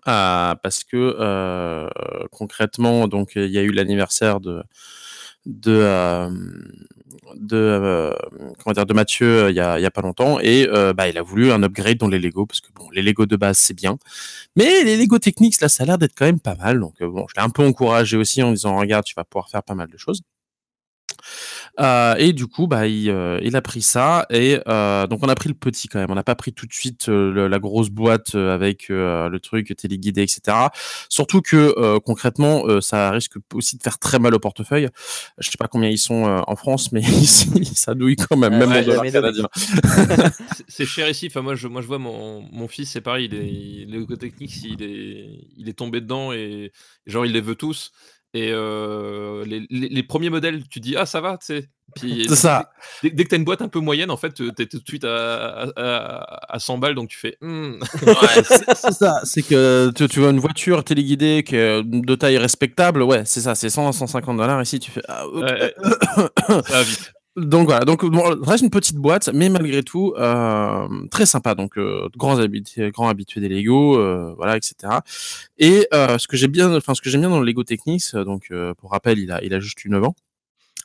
Heu, 0.08 0.56
parce 0.64 0.84
que, 0.86 0.98
heu, 1.20 1.90
concrètement, 2.32 3.08
donc 3.10 3.34
il 3.36 3.48
y 3.52 3.58
a 3.60 3.64
eu 3.64 3.72
l'anniversaire 3.72 4.40
de 4.42 4.64
de, 5.48 5.82
hem, 5.84 6.74
de, 7.38 8.14
hem, 8.40 8.54
comment 8.64 8.74
dire? 8.76 8.86
De 8.88 8.94
Mathieu, 8.94 9.28
heu, 9.48 9.52
il 9.52 9.56
y 9.56 9.62
a 9.62 9.74
a 9.76 9.92
pas 9.92 10.02
longtemps 10.02 10.40
et 10.42 10.68
heu, 10.70 10.94
bah, 10.94 11.10
il 11.10 11.18
a 11.18 11.24
voulu 11.24 11.52
un 11.52 11.64
upgrade 11.64 11.98
dans 11.98 12.10
les 12.10 12.20
Lego 12.20 12.46
parce 12.48 12.62
que 12.62 12.70
bon, 12.76 12.90
les 12.92 13.02
Lego 13.04 13.26
de 13.28 13.38
base, 13.38 13.58
c'est 13.60 13.76
bien. 13.76 13.98
Mais 14.58 14.84
les 14.86 14.98
Lego 14.98 15.20
Technics, 15.20 15.62
là, 15.62 15.70
ça 15.70 15.84
a 15.84 15.88
l'air 15.88 15.98
d'être 16.00 16.16
quand 16.18 16.26
même 16.26 16.40
pas 16.42 16.56
mal. 16.56 16.80
Donc 16.82 16.96
heu, 17.02 17.08
bon, 17.10 17.26
je 17.30 17.36
l'ai 17.40 17.44
un 17.46 17.50
peu 17.52 17.66
encouragé 17.66 18.18
aussi 18.18 18.44
en 18.44 18.52
disant: 18.52 18.78
«Regarde, 18.80 19.06
tu 19.06 19.16
vas 19.16 19.26
pouvoir 19.26 19.50
faire 19.50 19.64
pas 19.64 19.76
mal 19.76 19.90
de 19.90 19.98
choses». 19.98 20.22
Heu 21.80 22.16
et 22.18 22.34
du 22.34 22.48
coup, 22.48 22.68
bah, 22.68 22.88
il, 22.88 23.08
il 23.42 23.56
a 23.56 23.62
pris 23.62 23.82
ça 23.82 24.26
et 24.30 24.60
heu, 24.68 25.08
donc 25.08 25.20
on 25.24 25.30
a 25.30 25.36
pris 25.36 25.50
le 25.50 25.56
petit 25.56 25.88
quand 25.88 26.00
même. 26.00 26.12
On 26.12 26.16
n'a 26.16 26.24
pas 26.24 26.36
pris 26.36 26.54
tout 26.54 26.66
de 26.66 26.74
suite, 26.74 27.08
le 27.08 27.48
la 27.48 27.60
grosse 27.60 27.90
boîte, 27.90 28.36
avec, 28.36 28.90
le 28.90 29.38
truc 29.38 29.74
téléguidé 29.78 30.24
et 30.24 30.28
cetera. 30.28 30.72
Surtout 31.10 31.42
que, 31.42 31.98
concrètement, 32.00 32.64
ça 32.82 33.12
risque 33.12 33.36
aussi 33.54 33.78
de 33.78 33.84
faire 33.84 34.00
très 34.00 34.20
mal 34.20 34.34
au 34.34 34.40
portefeuille. 34.40 34.90
Je 35.38 35.50
sais 35.50 35.58
pas 35.58 35.68
combien 35.68 35.90
ils 35.90 35.98
sont, 35.98 36.44
en 36.48 36.56
France, 36.56 36.92
mais 36.92 37.02
ici, 37.02 37.48
ça 37.76 37.94
douille 37.94 38.16
quand 38.16 38.38
même, 38.38 38.58
Ouais, 38.60 38.84
même 38.84 39.00
en 39.00 39.12
canadiens. 39.12 39.50
C'est 40.68 40.86
cher 40.86 41.10
ici. 41.10 41.28
Enfin 41.28 41.42
moi 41.42 41.56
je 41.56 41.68
moi 41.68 41.82
je 41.82 41.88
vois 41.88 42.00
mon 42.00 42.42
mon 42.52 42.68
fils, 42.68 42.92
c'est 42.92 43.02
pareil, 43.02 43.30
il 43.32 43.36
est 43.36 43.48
il 43.48 44.18
Technics, 44.18 44.64
il 44.64 44.84
est 44.84 45.30
il 45.58 45.70
est 45.70 45.74
tombé 45.74 46.02
dedans 46.02 46.34
et 46.34 46.72
genre 47.06 47.26
il 47.26 47.34
les 47.34 47.42
veut 47.42 47.56
tous 47.56 47.92
et 48.34 48.52
les 48.52 49.66
les 49.70 49.90
les 49.90 50.04
1ers 50.04 50.30
modèles, 50.30 50.68
tu 50.70 50.80
dis: 50.80 50.96
«Ah 50.98 51.06
ça 51.06 51.22
va», 51.22 51.38
tu 51.38 51.46
sais? 51.48 51.70
Puis 51.96 52.24
C'est 52.24 52.30
dès 52.30 52.36
ça. 52.36 52.70
dès 53.04 53.10
dès 53.12 53.24
que 53.24 53.30
tu 53.30 53.36
as 53.36 53.38
une 53.38 53.46
boîte 53.46 53.62
un 53.62 53.70
peu 53.70 53.80
moyenne, 53.80 54.12
en 54.12 54.18
fait, 54.18 54.40
heu, 54.42 54.52
tu 54.56 54.64
es 54.64 54.66
tout 54.68 54.80
de 54.80 54.88
suite 54.88 55.06
à 55.06 55.64
à 55.64 55.70
à 55.78 56.56
à 56.56 56.60
100 56.60 56.78
balles 56.80 56.96
donc 56.96 57.10
tu 57.10 57.18
fais. 57.18 57.38
Ouais, 57.42 57.80
c'est 58.76 58.92
ça. 58.94 59.22
C'est 59.24 59.42
que 59.44 59.92
tu 59.96 60.08
tu 60.10 60.20
vois 60.20 60.32
une 60.32 60.40
voiture 60.40 60.84
téléguidée 60.84 61.44
qui 61.46 61.56
est 61.56 61.84
de 61.84 62.16
taille 62.16 62.38
respectable, 62.38 63.02
ouais, 63.04 63.24
c'est 63.26 63.42
ça, 63.42 63.56
c'est 63.56 63.70
100-150 63.70 64.38
$ 64.62 64.64
ici, 64.64 64.80
tu 64.80 64.92
fais: 64.92 65.02
«Ah 65.08 65.26
OK». 65.28 65.44
Ouais, 65.44 65.44
ouais. 65.62 65.74
Ça 66.68 66.74
va 66.74 66.84
vite. 66.84 67.14
Donc 67.38 67.68
voilà, 67.68 67.86
donc 67.86 68.02
reste 68.44 68.64
une 68.64 68.72
petite 68.72 68.96
boîte, 68.98 69.30
mais 69.32 69.48
malgré 69.50 69.84
tout, 69.84 70.16
hem, 70.18 71.08
très 71.12 71.28
sympa. 71.28 71.54
Donc 71.54 71.78
habitués 72.40 72.90
grands 72.90 73.10
habitués 73.10 73.42
des 73.42 73.50
Lego, 73.50 73.96
heu, 74.00 74.34
voilà 74.38 74.58
et 74.58 74.60
cetera 74.64 75.04
et 75.60 75.88
heu, 75.94 76.18
ce 76.18 76.28
que 76.28 76.36
bien 76.48 76.76
enfin, 76.76 76.96
ce 76.96 77.02
que 77.02 77.10
j'aime 77.12 77.22
bien 77.22 77.30
dans 77.30 77.40
le 77.40 77.46
Lego 77.46 77.64
Technics, 77.64 78.16
donc 78.16 78.52
pour 78.80 78.92
rappel, 78.92 79.20
il 79.20 79.32
a 79.32 79.44
il 79.44 79.54
a 79.54 79.60
juste 79.60 79.86
eu 79.86 79.90
9 79.90 80.04
ans, 80.04 80.16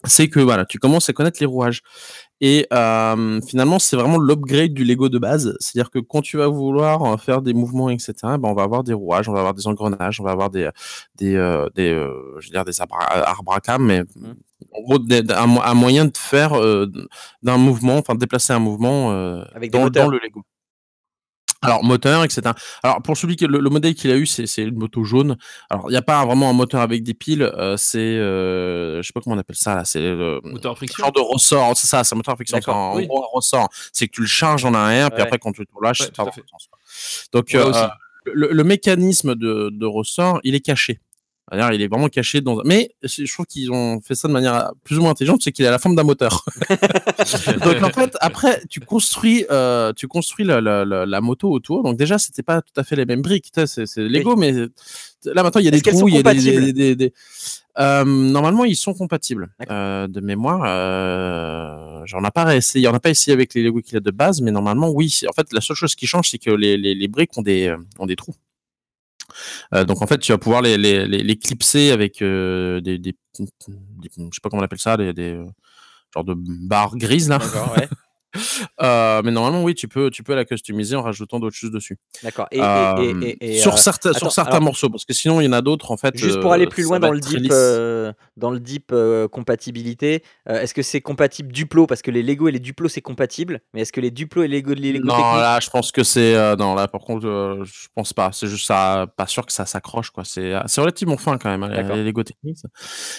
c'est 0.05 0.29
que 0.29 0.41
voilà, 0.41 0.67
tu 0.67 0.79
commences 0.79 1.09
à 1.11 1.15
connaître 1.15 1.39
les 1.41 1.47
rouages 1.47 1.83
et 2.43 2.67
finalement, 3.49 3.79
c'est 3.79 3.97
vraiment 3.97 4.19
l'upgrade 4.19 4.75
du 4.75 4.85
Lego 4.85 5.09
de 5.09 5.19
base. 5.19 5.57
C'est-à-dire 5.61 5.91
que 5.91 6.01
quand 6.01 6.23
tu 6.23 6.37
vas 6.39 6.49
vouloir 6.49 7.21
faire 7.23 7.43
des 7.43 7.55
mouvements 7.55 7.91
et 7.91 7.99
cetera, 7.99 8.39
bah, 8.39 8.49
on 8.51 8.55
va 8.55 8.65
avoir 8.65 8.85
des 8.85 8.95
rouages, 8.95 9.29
on 9.29 9.33
va 9.33 9.41
avoir 9.41 9.55
des 9.55 9.67
engrenages, 9.69 10.21
on 10.21 10.25
va 10.25 10.33
avoir 10.33 10.51
des, 10.51 10.71
des, 11.17 11.35
je 11.35 12.47
veux 12.47 12.65
des 12.67 12.81
arbra 12.81 13.01
arbracam, 13.29 13.85
mais 13.85 14.05
Mmh. 14.17 14.33
En 14.73 14.83
gros 14.83 14.99
un 15.31 15.47
mo 15.47 15.61
un 15.63 15.75
moyen 15.75 16.05
de 16.07 16.17
faire, 16.17 16.55
heu, 16.57 16.91
d'un 17.43 17.59
mouvement, 17.59 17.97
enfin 17.99 18.15
de 18.15 18.21
déplacer 18.21 18.53
un 18.53 18.59
mouvement, 18.59 19.13
heu, 19.13 19.45
Avec 19.55 19.71
dans 19.71 19.85
le 20.09 20.19
Lego. 20.19 20.43
Alors 21.65 21.85
moteur 21.85 22.25
et 22.25 22.29
cetera. 22.29 22.55
Alors 22.83 23.01
pour 23.03 23.17
celui 23.17 23.37
qui 23.37 23.47
le 23.47 23.61
le 23.61 23.71
modèle 23.71 23.95
qu'il 23.95 24.11
a 24.11 24.17
eu, 24.17 24.27
c'est 24.27 24.45
une 24.63 24.75
moto 24.77 25.05
jaune. 25.05 25.37
Alors 25.71 25.91
il 25.91 25.95
y 25.95 25.97
a 25.97 26.03
pas 26.03 26.25
vraiment 26.27 26.51
un 26.51 26.53
moteur 26.53 26.81
avec 26.81 27.05
des 27.05 27.15
piles, 27.15 27.43
heu, 27.43 27.77
c'est, 27.77 27.99
heu, 28.19 28.99
je 29.01 29.07
sais 29.07 29.13
pas 29.13 29.21
comment 29.21 29.37
on 29.37 29.39
appelle 29.39 29.55
ça 29.57 29.77
là, 29.77 29.85
c'est 29.85 30.01
le, 30.01 30.41
Moteur 30.43 30.77
friction? 30.77 31.05
genre 31.05 31.13
de 31.13 31.21
ressort, 31.21 31.77
c'est 31.77 31.87
ça, 31.87 32.03
c'est 32.03 32.15
un 32.15 32.17
moteur 32.17 32.33
à 32.33 32.37
friction. 32.37 32.59
C'est 32.61 32.97
oui. 32.97 33.07
gros 33.07 33.23
un 33.23 33.27
ressort. 33.33 33.69
C'est 33.93 34.09
que 34.09 34.13
tu 34.13 34.23
le 34.23 34.27
charges 34.27 34.65
en 34.65 34.75
arrière, 34.75 35.11
puis 35.11 35.19
Ouais. 35.21 35.27
après 35.29 35.39
quand 35.39 35.53
tu 35.53 35.61
le 35.61 35.67
relâches, 35.73 36.01
Ouais, 36.01 36.07
ça 36.17 36.25
quoi. 36.25 36.35
Donc 37.33 37.51
Ouais 37.53 37.89
le 38.25 38.49
le 38.53 38.65
mécanisme 38.65 39.35
de 39.35 39.71
de 39.73 39.87
ressort, 39.87 40.41
il 40.45 40.55
est 40.55 40.61
caché. 40.61 41.01
D'ailleurs, 41.53 41.73
il 41.73 41.83
est 41.83 41.87
vraiment 41.87 42.09
caché 42.09 42.41
dans. 42.41 42.63
Mais 42.65 42.93
je 43.03 43.31
trouve 43.31 43.45
qu'ils 43.45 43.71
ont 43.71 44.01
fait 44.01 44.15
ça 44.15 44.27
de 44.27 44.33
manière 44.33 44.73
plus 44.85 44.99
ou 44.99 45.03
moins 45.03 45.11
intelligente, 45.11 45.43
c'est 45.43 45.53
qu'il 45.53 45.67
a 45.67 45.71
la 45.71 45.79
forme 45.79 45.95
d'un 45.95 46.03
moteur. 46.03 46.47
Donc 47.63 47.83
en 47.83 47.91
fait, 47.91 48.17
après, 48.21 48.63
tu 48.71 48.81
construis, 48.81 49.45
euh, 49.51 49.93
tu 49.93 50.09
construis 50.09 50.47
la, 50.47 50.63
la, 50.63 50.85
la, 50.85 51.21
moto 51.21 51.51
autour. 51.51 51.83
Donc 51.83 51.99
déjà, 51.99 52.19
c'était 52.19 52.43
pas 52.43 52.63
tout 52.63 52.73
à 52.81 52.85
fait 52.85 52.97
les 52.97 53.05
mêmes 53.05 53.21
briques. 53.21 53.53
C'est 53.67 53.87
Lego, 53.99 54.35
mais 54.35 54.53
là 55.27 55.43
maintenant, 55.43 55.61
il 55.61 55.65
y 55.65 55.69
a 55.69 55.71
des 55.71 55.83
trous, 55.83 56.09
il 56.09 56.15
y 56.15 56.19
a 56.19 56.23
des, 56.23 56.73
des, 56.73 56.97
des, 56.97 57.13
euh, 57.79 58.05
normalement, 58.05 58.65
ils 58.65 58.77
sont 58.77 58.95
compatibles 58.95 59.51
euh, 59.71 60.07
de 60.09 60.21
mémoire. 60.21 60.63
Euh, 60.67 62.03
j'en 62.07 62.25
ai 62.25 62.31
pas 62.31 62.57
essayé, 62.57 62.89
on 62.89 62.93
n'a 62.93 63.01
pas 63.01 63.11
essayé 63.11 63.35
avec 63.35 63.55
les 63.55 63.63
Lego 63.63 63.81
qu'il 63.81 63.97
a 63.97 64.01
de 64.01 64.11
base, 64.11 64.41
mais 64.41 64.51
normalement, 64.51 64.91
oui. 64.91 65.21
En 65.29 65.33
fait, 65.33 65.53
la 65.53 65.61
seule 65.61 65.77
chose 65.77 65.95
qui 65.95 66.07
change, 66.07 66.31
c'est 66.31 66.39
que 66.39 66.51
les, 66.51 66.77
les, 66.77 66.95
les 66.95 67.09
briques 67.09 67.37
ont 67.37 67.43
des, 67.43 67.75
ont 67.99 68.07
des 68.07 68.17
trous. 68.17 68.35
Euh, 69.75 69.85
donc 69.85 70.03
en 70.03 70.07
fait, 70.07 70.19
tu 70.19 70.33
vas 70.33 70.39
pouvoir 70.39 70.63
les, 70.63 70.77
les, 70.77 71.07
les, 71.07 71.39
clipser 71.39 71.91
avec 71.91 72.23
euh, 72.23 72.81
des, 72.81 72.99
des, 72.99 73.13
des, 73.39 73.49
je 74.17 74.23
sais 74.23 74.41
pas 74.43 74.51
comment 74.51 74.63
on 74.63 74.65
appelle 74.65 74.79
ça, 74.79 74.97
des, 74.97 75.13
des 75.13 75.41
genre 76.15 76.25
de 76.25 76.35
barres 76.37 76.97
grises 76.97 77.29
là. 77.29 77.39
Ouais. 77.77 77.89
Euh, 78.81 79.23
mais 79.25 79.31
normalement, 79.31 79.63
oui, 79.63 79.75
tu 79.75 79.89
peux, 79.89 80.11
tu 80.11 80.23
peux 80.23 80.35
la 80.35 80.45
customiser 80.45 80.97
en 80.97 81.03
rajoutant 81.03 81.39
d'autres 81.39 81.57
choses 81.57 81.71
dessus. 81.71 81.99
D'accord. 82.23 82.47
Et, 82.51 82.59
et, 82.59 83.57
et, 83.57 83.59
sur, 83.59 83.79
certains, 83.79 84.13
sur 84.13 84.33
certains 84.33 84.61
morceaux, 84.61 84.91
parce 84.91 85.05
que 85.05 85.13
sinon, 85.13 85.41
il 85.41 85.45
y 85.45 85.49
en 85.49 85.53
a 85.53 85.63
d'autres 85.63 85.91
en 85.91 85.97
fait. 85.97 86.17
Juste 86.17 86.41
pour 86.41 86.53
aller 86.53 86.67
plus 86.67 86.85
loin 86.85 86.99
dans 86.99 87.13
le, 87.13 87.21
deep, 87.21 87.53
dans 88.37 88.51
le 88.51 88.61
deep 88.61 88.93
compatibilité, 89.31 90.23
est-ce 90.47 90.75
que 90.75 90.83
c'est 90.83 91.01
compatible 91.01 91.53
Duplo? 91.53 91.87
Parce 91.87 92.03
que 92.03 92.11
les 92.11 92.23
Lego 92.23 92.49
et 92.49 92.53
les 92.53 92.61
Duplo, 92.61 92.89
c'est 92.89 93.01
compatible. 93.01 93.61
Mais 93.75 93.83
est-ce 93.83 93.93
que 93.93 94.01
les 94.01 94.11
Duplo 94.11 94.43
et 94.43 94.49
les 94.49 94.59
Lego, 94.59 94.75
les 94.75 94.93
Lego 94.93 95.07
Non, 95.07 95.35
là, 95.35 95.61
je 95.61 95.71
pense 95.71 95.93
que 95.93 96.03
c'est. 96.03 96.35
non, 96.57 96.75
là, 96.75 96.89
par 96.89 97.03
contre, 97.03 97.23
je 97.65 97.89
pense 97.95 98.13
pas. 98.13 98.31
C'est 98.33 98.47
juste 98.47 98.67
ça. 98.67 99.07
Pas 99.17 99.27
sûr 99.27 99.47
que 99.47 99.53
ça 99.53 99.67
s'accroche, 99.67 100.11
quoi. 100.11 100.25
C'est 100.25 100.81
relativement 100.81 101.17
fin 101.17 101.39
quand 101.39 101.51
même, 101.51 101.63
hein, 101.63 101.95
les 101.95 102.05
Lego 102.05 102.23
techniques. 102.23 102.59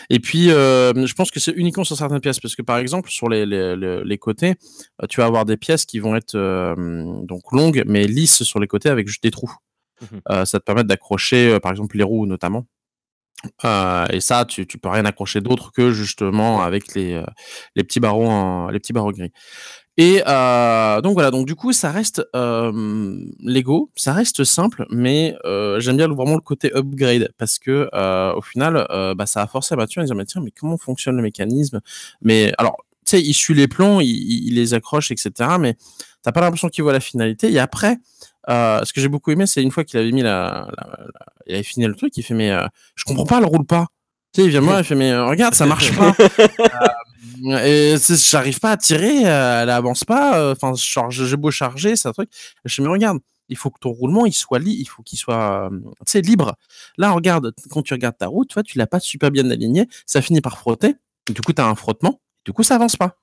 Et 0.09 0.19
puis, 0.19 0.47
je 0.47 1.13
pense 1.13 1.31
que 1.31 1.39
c'est 1.39 1.53
uniquement 1.53 1.83
sur 1.83 1.97
certaines 1.97 2.21
pièces, 2.21 2.39
parce 2.39 2.55
que 2.55 2.61
par 2.61 2.77
exemple, 2.77 3.09
sur 3.09 3.29
les, 3.29 3.45
les, 3.45 4.03
les 4.03 4.17
côtés, 4.17 4.55
euh, 5.02 5.02
tu 5.07 5.19
vas 5.19 5.25
avoir 5.25 5.45
des 5.45 5.57
pièces 5.57 5.85
qui 5.85 5.99
vont 5.99 6.15
être 6.15 6.35
euh, 6.35 6.75
donc 7.23 7.51
longues 7.51 7.83
mais 7.85 8.05
lisses 8.07 8.43
sur 8.43 8.59
les 8.59 8.67
côtés 8.67 8.89
avec 8.89 9.07
juste 9.07 9.23
des 9.23 9.31
trous. 9.31 9.53
Mmh 10.01 10.05
euh, 10.31 10.45
ça 10.45 10.59
te 10.59 10.65
permet 10.65 10.83
d'accrocher, 10.83 11.59
par 11.61 11.71
exemple, 11.71 11.97
les 11.97 12.03
roues 12.03 12.25
notamment. 12.25 12.65
et 13.63 14.19
ça, 14.19 14.45
tu, 14.45 14.65
tu 14.65 14.77
peux 14.77 14.89
rien 14.89 15.05
accrocher 15.05 15.41
d'autre 15.41 15.71
que 15.71 15.91
justement 15.91 16.61
avec 16.61 16.93
les, 16.95 17.21
les 17.75 17.83
petits 17.83 17.99
barreaux 17.99 18.69
les 18.71 18.79
petits 18.79 18.93
barreaux 18.93 19.11
gris. 19.11 19.31
Et 19.97 20.17
donc 21.03 21.13
voilà, 21.13 21.29
donc 21.31 21.45
du 21.45 21.55
coup, 21.55 21.71
ça 21.73 21.91
reste 21.91 22.25
Lego, 22.33 23.91
ça 23.95 24.13
reste 24.13 24.43
simple, 24.43 24.85
mais 24.89 25.35
j'aime 25.79 25.97
bien 25.97 26.07
vraiment 26.07 26.35
le 26.35 26.41
côté 26.41 26.71
upgrade 26.75 27.29
parce 27.37 27.59
que 27.59 27.89
au 28.35 28.41
final, 28.41 28.85
bah, 29.15 29.25
ça 29.25 29.41
a 29.41 29.47
forcé 29.47 29.73
à 29.73 29.77
Mathieu 29.77 30.01
à 30.01 30.05
dire 30.05 30.15
mais 30.15 30.25
tiens, 30.25 30.41
mais 30.43 30.51
comment 30.51 30.77
fonctionne 30.77 31.15
le 31.15 31.23
mécanisme 31.23 31.81
Mais 32.21 32.53
alors, 32.57 32.77
sais, 33.05 33.21
il 33.21 33.33
suit 33.33 33.53
les 33.53 33.67
plombs, 33.67 33.99
il, 34.01 34.55
les 34.55 34.73
accroche, 34.73 35.11
etc. 35.11 35.31
Mais 35.59 35.75
t'as 36.21 36.31
pas 36.31 36.41
l'impression 36.41 36.69
qu'il 36.69 36.83
voit 36.83 36.93
la 36.93 36.99
finalité. 36.99 37.51
Et 37.51 37.59
après, 37.59 37.97
euh, 38.49 38.83
ce 38.83 38.93
que 38.93 39.01
j'ai 39.01 39.07
beaucoup 39.07 39.31
aimé, 39.31 39.45
c'est 39.45 39.61
une 39.61 39.71
fois 39.71 39.83
qu'il 39.83 39.99
avait 39.99 40.11
mis 40.11 40.21
la, 40.21 40.67
il 41.47 41.55
avait 41.55 41.63
fini 41.63 41.85
le 41.85 41.95
truc, 41.95 42.15
il 42.17 42.23
fait 42.23 42.33
mais 42.33 42.51
euh, 42.51 42.65
je 42.95 43.03
comprends 43.05 43.25
pas, 43.25 43.37
elle 43.39 43.45
roule 43.45 43.65
pas. 43.65 43.87
Tu 44.33 44.41
sais, 44.41 44.47
il 44.47 44.49
vient 44.49 44.61
moi, 44.61 44.79
il 44.79 44.83
fait 44.83 44.95
mais 44.95 45.11
euh, 45.11 45.25
regarde, 45.25 45.53
ça 45.53 45.65
marche 45.65 45.95
pas. 45.95 46.15
et 47.65 47.95
j'arrive 48.09 48.59
pas 48.59 48.71
à 48.71 48.77
tirer, 48.77 49.21
elle 49.23 49.69
avance 49.69 50.03
pas. 50.03 50.51
Enfin, 50.51 50.73
j'ai 51.09 51.37
beau 51.37 51.51
charger, 51.51 51.95
c'est 51.95 52.07
un 52.07 52.13
truc. 52.13 52.29
Je 52.65 52.73
fais 52.73 52.81
mais 52.81 52.89
regarde, 52.89 53.19
il 53.49 53.57
faut 53.57 53.69
que 53.69 53.79
ton 53.79 53.91
roulement 53.91 54.25
il 54.25 54.33
soit 54.33 54.59
libre, 54.59 54.79
il 54.79 54.85
faut 54.85 55.03
qu'il 55.03 55.19
soit 55.19 55.69
tu 56.07 56.21
libre. 56.21 56.55
Là, 56.97 57.11
regarde, 57.11 57.53
quand 57.69 57.81
tu 57.81 57.93
regardes 57.93 58.17
ta 58.17 58.27
route, 58.27 58.49
tu 58.49 58.63
tu 58.63 58.77
l'as 58.77 58.87
pas 58.87 58.99
super 58.99 59.31
bien 59.31 59.49
aligné, 59.49 59.87
ça 60.05 60.21
finit 60.21 60.41
par 60.41 60.57
frotter. 60.57 60.95
Du 61.31 61.41
coup, 61.41 61.53
tu 61.53 61.61
as 61.61 61.67
un 61.67 61.75
frottement. 61.75 62.19
Du 62.45 62.53
coup, 62.53 62.63
ça 62.63 62.75
avance 62.75 62.95
pas. 62.95 63.17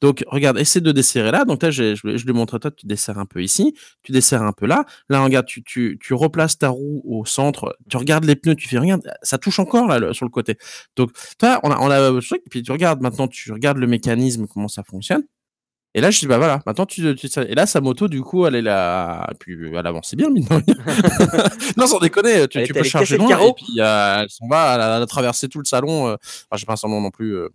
Donc, 0.00 0.24
regarde, 0.28 0.58
essaie 0.58 0.80
de 0.80 0.92
desserrer 0.92 1.30
là. 1.30 1.44
Donc 1.44 1.62
là, 1.62 1.70
je, 1.70 1.94
je, 1.94 2.26
lui 2.26 2.32
montre 2.32 2.58
toi, 2.58 2.70
tu 2.70 2.86
desserres 2.86 3.18
un 3.18 3.26
peu 3.26 3.42
ici, 3.42 3.74
tu 4.02 4.12
desserres 4.12 4.42
un 4.42 4.52
peu 4.52 4.66
là. 4.66 4.84
Là, 5.08 5.22
regarde, 5.22 5.46
tu, 5.46 5.62
tu, 5.62 5.98
tu 6.00 6.14
replaces 6.14 6.58
ta 6.58 6.68
roue 6.68 7.02
au 7.04 7.24
centre, 7.24 7.76
tu 7.88 7.96
regardes 7.96 8.24
les 8.24 8.36
pneus, 8.36 8.54
tu 8.54 8.68
fais, 8.68 8.78
regarde, 8.78 9.02
ça 9.22 9.38
touche 9.38 9.58
encore 9.58 9.86
là 9.86 10.12
sur 10.12 10.26
le 10.26 10.30
côté. 10.30 10.56
Donc, 10.96 11.10
toi, 11.38 11.60
on 11.62 11.70
a, 11.70 11.78
on 11.78 11.90
a 11.90 12.20
truc, 12.20 12.42
puis 12.50 12.62
tu 12.62 12.72
regardes 12.72 13.00
maintenant, 13.00 13.28
tu 13.28 13.52
regardes 13.52 13.78
le 13.78 13.86
mécanisme, 13.86 14.46
comment 14.46 14.68
ça 14.68 14.82
fonctionne. 14.82 15.22
Et 15.94 16.00
là, 16.00 16.10
je 16.10 16.20
dis, 16.20 16.26
bah 16.26 16.36
voilà, 16.36 16.60
maintenant 16.66 16.84
tu, 16.84 17.14
tu 17.16 17.28
Et 17.40 17.54
là, 17.54 17.66
sa 17.66 17.80
moto, 17.80 18.08
du 18.08 18.20
coup, 18.20 18.46
elle 18.46 18.54
est 18.54 18.62
là. 18.62 19.26
Et 19.32 19.34
puis, 19.34 19.56
elle 19.74 19.86
avance 19.86 20.14
bien, 20.14 20.28
mine 20.28 20.46
non, 21.76 21.86
sans 21.86 21.98
déconner, 21.98 22.46
tu, 22.46 22.62
tu 22.62 22.74
peux 22.74 22.82
charger 22.82 23.16
loin. 23.16 23.30
Et 23.40 23.52
puis, 23.54 23.80
euh, 23.80 24.20
elle 24.20 24.30
s'en 24.30 24.46
va, 24.48 24.74
elle 24.74 25.02
a, 25.02 25.06
traversé 25.06 25.48
tout 25.48 25.58
le 25.58 25.64
salon. 25.64 26.08
Euh... 26.08 26.12
Enfin, 26.12 26.56
j'ai 26.56 26.66
pas 26.66 26.74
un 26.74 26.76
salon 26.76 27.00
non 27.00 27.10
plus. 27.10 27.36
Euh, 27.36 27.48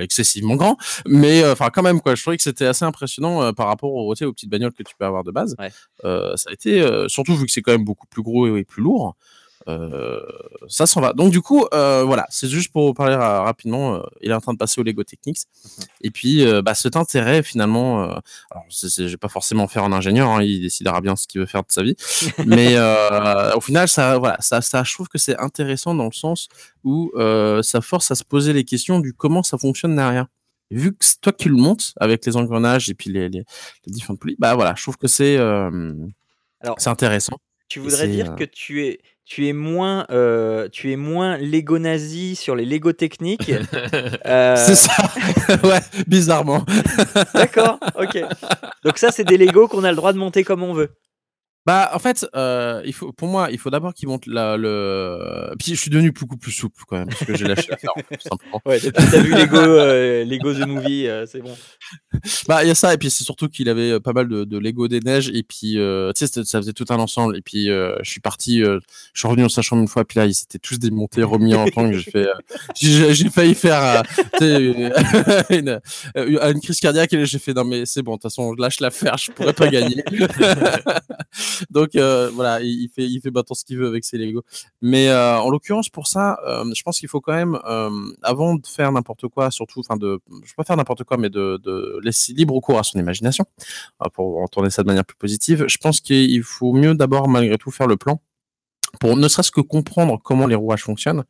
excessivement 0.00 0.56
grand, 0.56 0.76
mais 1.06 1.42
euh, 1.42 1.52
enfin 1.52 1.70
quand 1.70 1.82
même 1.82 2.00
quoi. 2.00 2.14
Je 2.14 2.22
trouvais 2.22 2.36
que 2.36 2.42
c'était 2.42 2.66
assez 2.66 2.84
impressionnant 2.84 3.42
euh, 3.42 3.52
par 3.52 3.66
rapport 3.66 3.92
aux, 3.92 4.12
aux 4.12 4.32
petites 4.32 4.50
bagnoles 4.50 4.72
que 4.72 4.82
tu 4.82 4.94
peux 4.98 5.04
avoir 5.04 5.24
de 5.24 5.30
base. 5.30 5.56
ça 6.02 6.48
a 6.48 6.52
été 6.52 6.86
surtout 7.08 7.36
vu 7.36 7.46
que 7.46 7.52
c'est 7.52 7.62
quand 7.62 7.72
même 7.72 7.84
beaucoup 7.84 8.06
plus 8.06 8.22
gros 8.22 8.56
et 8.56 8.64
plus 8.64 8.82
lourd. 8.82 9.16
Euh, 9.68 10.20
ça 10.68 10.86
s'en 10.86 11.00
va. 11.00 11.12
Donc 11.12 11.30
du 11.30 11.40
coup, 11.40 11.66
euh, 11.72 12.02
voilà, 12.04 12.26
c'est 12.30 12.48
juste 12.48 12.72
pour 12.72 12.94
parler 12.94 13.14
rapidement. 13.14 13.96
Euh, 13.96 14.00
il 14.20 14.30
est 14.30 14.34
en 14.34 14.40
train 14.40 14.52
de 14.52 14.58
passer 14.58 14.80
au 14.80 14.84
Lego 14.84 15.02
Technics. 15.04 15.38
Mhm. 15.64 15.84
Et 16.02 16.10
puis, 16.10 16.44
bah, 16.62 16.74
cet 16.74 16.96
intérêt 16.96 17.42
finalement, 17.42 18.02
alors 18.50 18.64
je 18.70 19.04
vais 19.04 19.16
pas 19.16 19.28
forcément 19.28 19.68
faire 19.68 19.84
un 19.84 19.92
ingénieur, 19.92 20.28
hein, 20.28 20.42
il 20.42 20.62
décidera 20.62 21.00
bien 21.00 21.16
ce 21.16 21.26
qu'il 21.26 21.40
veut 21.40 21.46
faire 21.46 21.62
de 21.62 21.70
sa 21.70 21.82
vie. 21.82 21.96
Mais 22.46 22.76
au 23.54 23.60
final, 23.60 23.88
ça, 23.88 24.18
voilà, 24.18 24.36
ça, 24.40 24.60
ça, 24.60 24.82
je 24.84 24.92
trouve 24.92 25.08
que 25.08 25.18
c'est 25.18 25.38
intéressant 25.38 25.94
dans 25.94 26.06
le 26.06 26.12
sens 26.12 26.48
où 26.84 27.12
ça 27.62 27.80
force 27.80 28.10
à 28.10 28.14
se 28.14 28.24
poser 28.24 28.52
les 28.52 28.64
questions 28.64 29.00
du 29.00 29.12
comment 29.12 29.42
ça 29.42 29.58
fonctionne 29.58 29.96
derrière 29.96 30.26
vu 30.70 30.92
que 30.92 31.04
c'est 31.04 31.20
toi 31.20 31.34
qui 31.34 31.50
le 31.50 31.56
montes 31.56 31.92
avec 32.00 32.24
les 32.24 32.34
engrenages 32.34 32.88
et 32.88 32.94
puis 32.94 33.10
les, 33.10 33.28
les, 33.28 33.44
les 33.84 33.92
différentes 33.92 34.18
poulies, 34.18 34.36
bah 34.38 34.54
voilà, 34.54 34.72
je 34.74 34.82
trouve 34.82 34.96
que 34.96 35.06
c'est 35.06 35.36
c'est 36.78 36.88
intéressant. 36.88 37.38
Tu 37.68 37.80
voudrais 37.80 38.08
dire 38.08 38.34
que 38.34 38.44
tu 38.44 38.84
es 38.84 39.00
tu 39.24 39.46
es 39.46 39.52
moins, 39.52 40.06
euh, 40.10 40.68
tu 40.70 40.92
es 40.92 40.96
moins 40.96 41.36
Lego 41.38 41.78
nazi 41.78 42.36
sur 42.36 42.56
les 42.56 42.64
Lego 42.64 42.92
techniques. 42.92 43.52
Euh, 44.24 44.56
c'est 44.56 44.74
ça, 44.74 44.92
ouais, 45.64 45.80
bizarrement. 46.06 46.64
D'accord, 47.34 47.78
ok. 47.98 48.18
Donc 48.84 48.98
ça, 48.98 49.10
c'est 49.10 49.24
des 49.24 49.36
Lego 49.36 49.68
qu'on 49.68 49.84
a 49.84 49.90
le 49.90 49.96
droit 49.96 50.12
de 50.12 50.18
monter 50.18 50.44
comme 50.44 50.62
on 50.62 50.72
veut. 50.72 50.90
Bah, 51.64 51.92
en 51.94 52.00
fait, 52.00 52.26
euh, 52.34 52.82
il 52.84 52.92
faut, 52.92 53.12
pour 53.12 53.28
moi, 53.28 53.48
il 53.52 53.58
faut 53.58 53.70
d'abord 53.70 53.94
qu'ils 53.94 54.08
montent 54.08 54.26
la, 54.26 54.56
le. 54.56 55.54
Puis 55.60 55.76
je 55.76 55.80
suis 55.80 55.90
devenu 55.90 56.10
beaucoup 56.10 56.36
plus 56.36 56.50
souple 56.50 56.82
quand 56.88 56.96
même, 56.96 57.06
parce 57.06 57.24
que 57.24 57.36
j'ai 57.36 57.44
lâché 57.44 57.68
l'affaire, 57.70 57.92
tout 57.94 58.28
simplement. 58.28 58.60
Ouais, 58.66 58.80
t'as 58.80 59.20
vu 59.20 59.32
Lego, 59.32 59.56
euh, 59.58 60.24
Lego 60.24 60.52
The 60.52 60.66
Movie, 60.66 61.06
euh, 61.06 61.24
c'est 61.26 61.40
bon. 61.40 61.54
Bah, 62.48 62.64
il 62.64 62.68
y 62.68 62.70
a 62.70 62.74
ça, 62.74 62.92
et 62.92 62.98
puis 62.98 63.10
c'est 63.10 63.24
surtout 63.24 63.48
qu'il 63.48 63.68
avait 63.68 63.98
pas 64.00 64.12
mal 64.12 64.28
de, 64.28 64.44
de, 64.44 64.58
Lego 64.58 64.88
des 64.88 65.00
neiges, 65.00 65.28
et 65.28 65.42
puis, 65.42 65.72
tu 65.74 66.26
sais, 66.26 66.26
ça 66.44 66.58
faisait 66.60 66.72
tout 66.72 66.84
un 66.90 66.98
ensemble, 66.98 67.36
et 67.36 67.42
puis 67.42 67.66
je 67.66 68.10
suis 68.10 68.20
parti, 68.20 68.60
je 68.60 68.80
suis 69.14 69.28
revenu 69.28 69.42
dans 69.42 69.48
sa 69.48 69.62
chambre 69.62 69.82
une 69.82 69.88
fois, 69.88 70.04
puis 70.04 70.18
là, 70.18 70.26
ils 70.26 70.34
s'étaient 70.34 70.58
tous 70.58 70.78
démontés, 70.78 71.22
remis 71.22 71.54
en 71.54 71.66
temps, 71.66 71.90
j'ai 71.92 72.10
fait, 72.10 72.28
j'ai 72.76 73.30
failli 73.30 73.54
faire, 73.54 74.02
une, 74.40 74.92
une, 76.16 76.60
crise 76.60 76.80
cardiaque, 76.80 77.12
et 77.12 77.24
j'ai 77.24 77.38
fait, 77.38 77.54
non, 77.54 77.64
mais 77.64 77.86
c'est 77.86 78.02
bon, 78.02 78.12
de 78.12 78.16
toute 78.16 78.24
façon, 78.24 78.54
je 78.56 78.60
lâche 78.60 78.80
l'affaire, 78.80 79.16
je 79.16 79.30
pourrais 79.32 79.52
pas 79.54 79.68
gagner. 79.68 80.04
Donc 81.70 81.96
euh, 81.96 82.30
voilà, 82.34 82.60
il, 82.60 82.88
fait 82.88 83.04
il 83.04 83.20
fait 83.20 83.30
maintenant 83.30 83.54
ce 83.54 83.64
qu'il 83.64 83.78
veut 83.78 83.86
avec 83.86 84.04
ses 84.04 84.18
Lego. 84.18 84.42
Mais 84.80 85.08
euh, 85.08 85.38
en 85.38 85.50
l'occurrence 85.50 85.88
pour 85.88 86.06
ça, 86.06 86.38
euh, 86.46 86.64
je 86.74 86.82
pense 86.82 86.98
qu'il 86.98 87.08
faut 87.08 87.20
quand 87.20 87.34
même 87.34 87.58
avant 88.22 88.54
de 88.54 88.66
faire 88.66 88.92
n'importe 88.92 89.28
quoi, 89.28 89.50
surtout 89.50 89.80
enfin 89.80 89.96
de 89.96 90.20
je 90.44 90.50
peux 90.50 90.56
pas 90.58 90.64
faire 90.64 90.76
n'importe 90.76 91.04
quoi 91.04 91.16
mais 91.16 91.30
de, 91.30 92.00
laisser 92.02 92.32
libre 92.32 92.58
cours 92.60 92.78
à 92.78 92.82
son 92.82 92.98
imagination 92.98 93.44
pour 94.14 94.40
entendre 94.42 94.68
ça 94.68 94.82
de 94.82 94.86
manière 94.86 95.04
plus 95.04 95.16
positive. 95.16 95.64
Je 95.66 95.78
pense 95.78 96.00
qu'il 96.00 96.42
faut 96.42 96.72
mieux 96.72 96.94
d'abord 96.94 97.28
malgré 97.28 97.58
tout 97.58 97.70
faire 97.70 97.86
le 97.86 97.96
plan 97.96 98.20
pour 99.00 99.16
ne 99.16 99.26
serait-ce 99.26 99.50
que 99.50 99.62
comprendre 99.62 100.20
comment 100.22 100.46
les 100.46 100.54
rouages 100.54 100.82
fonctionnent. 100.82 101.24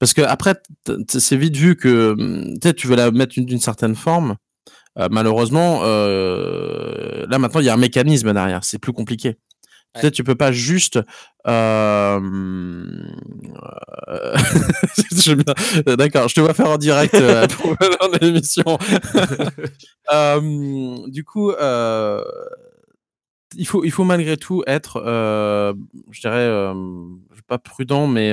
Parce 0.00 0.14
que 0.14 0.22
après, 0.22 0.54
c'est 1.08 1.36
vite 1.36 1.56
vu 1.56 1.76
que 1.76 2.70
tu 2.72 2.86
veux 2.88 2.96
la 2.96 3.10
mettre 3.10 3.38
d'une 3.40 3.60
certaine 3.60 3.94
forme. 3.94 4.36
malheureusement, 5.10 5.82
là 5.82 7.38
maintenant, 7.38 7.60
il 7.60 7.66
y 7.66 7.68
a 7.68 7.74
un 7.74 7.78
mécanisme 7.78 8.32
derrière. 8.32 8.64
C'est 8.64 8.78
plus 8.78 8.92
compliqué. 8.92 9.38
Peut-être 9.94 10.14
tu 10.14 10.24
peux 10.24 10.34
pas 10.34 10.52
juste. 10.52 11.00
Euh... 11.46 12.20
D'accord, 15.86 16.28
je 16.28 16.34
te 16.34 16.40
vois 16.40 16.54
faire 16.54 16.70
en 16.70 16.78
direct 16.78 17.14
euh, 17.14 17.46
pour 17.60 17.76
dans 17.76 18.18
l'émission. 18.20 18.78
euh, 20.12 21.08
du 21.08 21.24
coup, 21.24 21.50
euh, 21.50 22.22
il 23.56 23.66
faut, 23.66 23.84
il 23.84 23.90
faut 23.90 24.04
malgré 24.04 24.36
tout 24.36 24.62
être, 24.66 25.02
euh, 25.04 25.74
je 26.10 26.20
dirais, 26.20 26.72
pas 27.46 27.58
prudent, 27.58 28.06
mais 28.06 28.32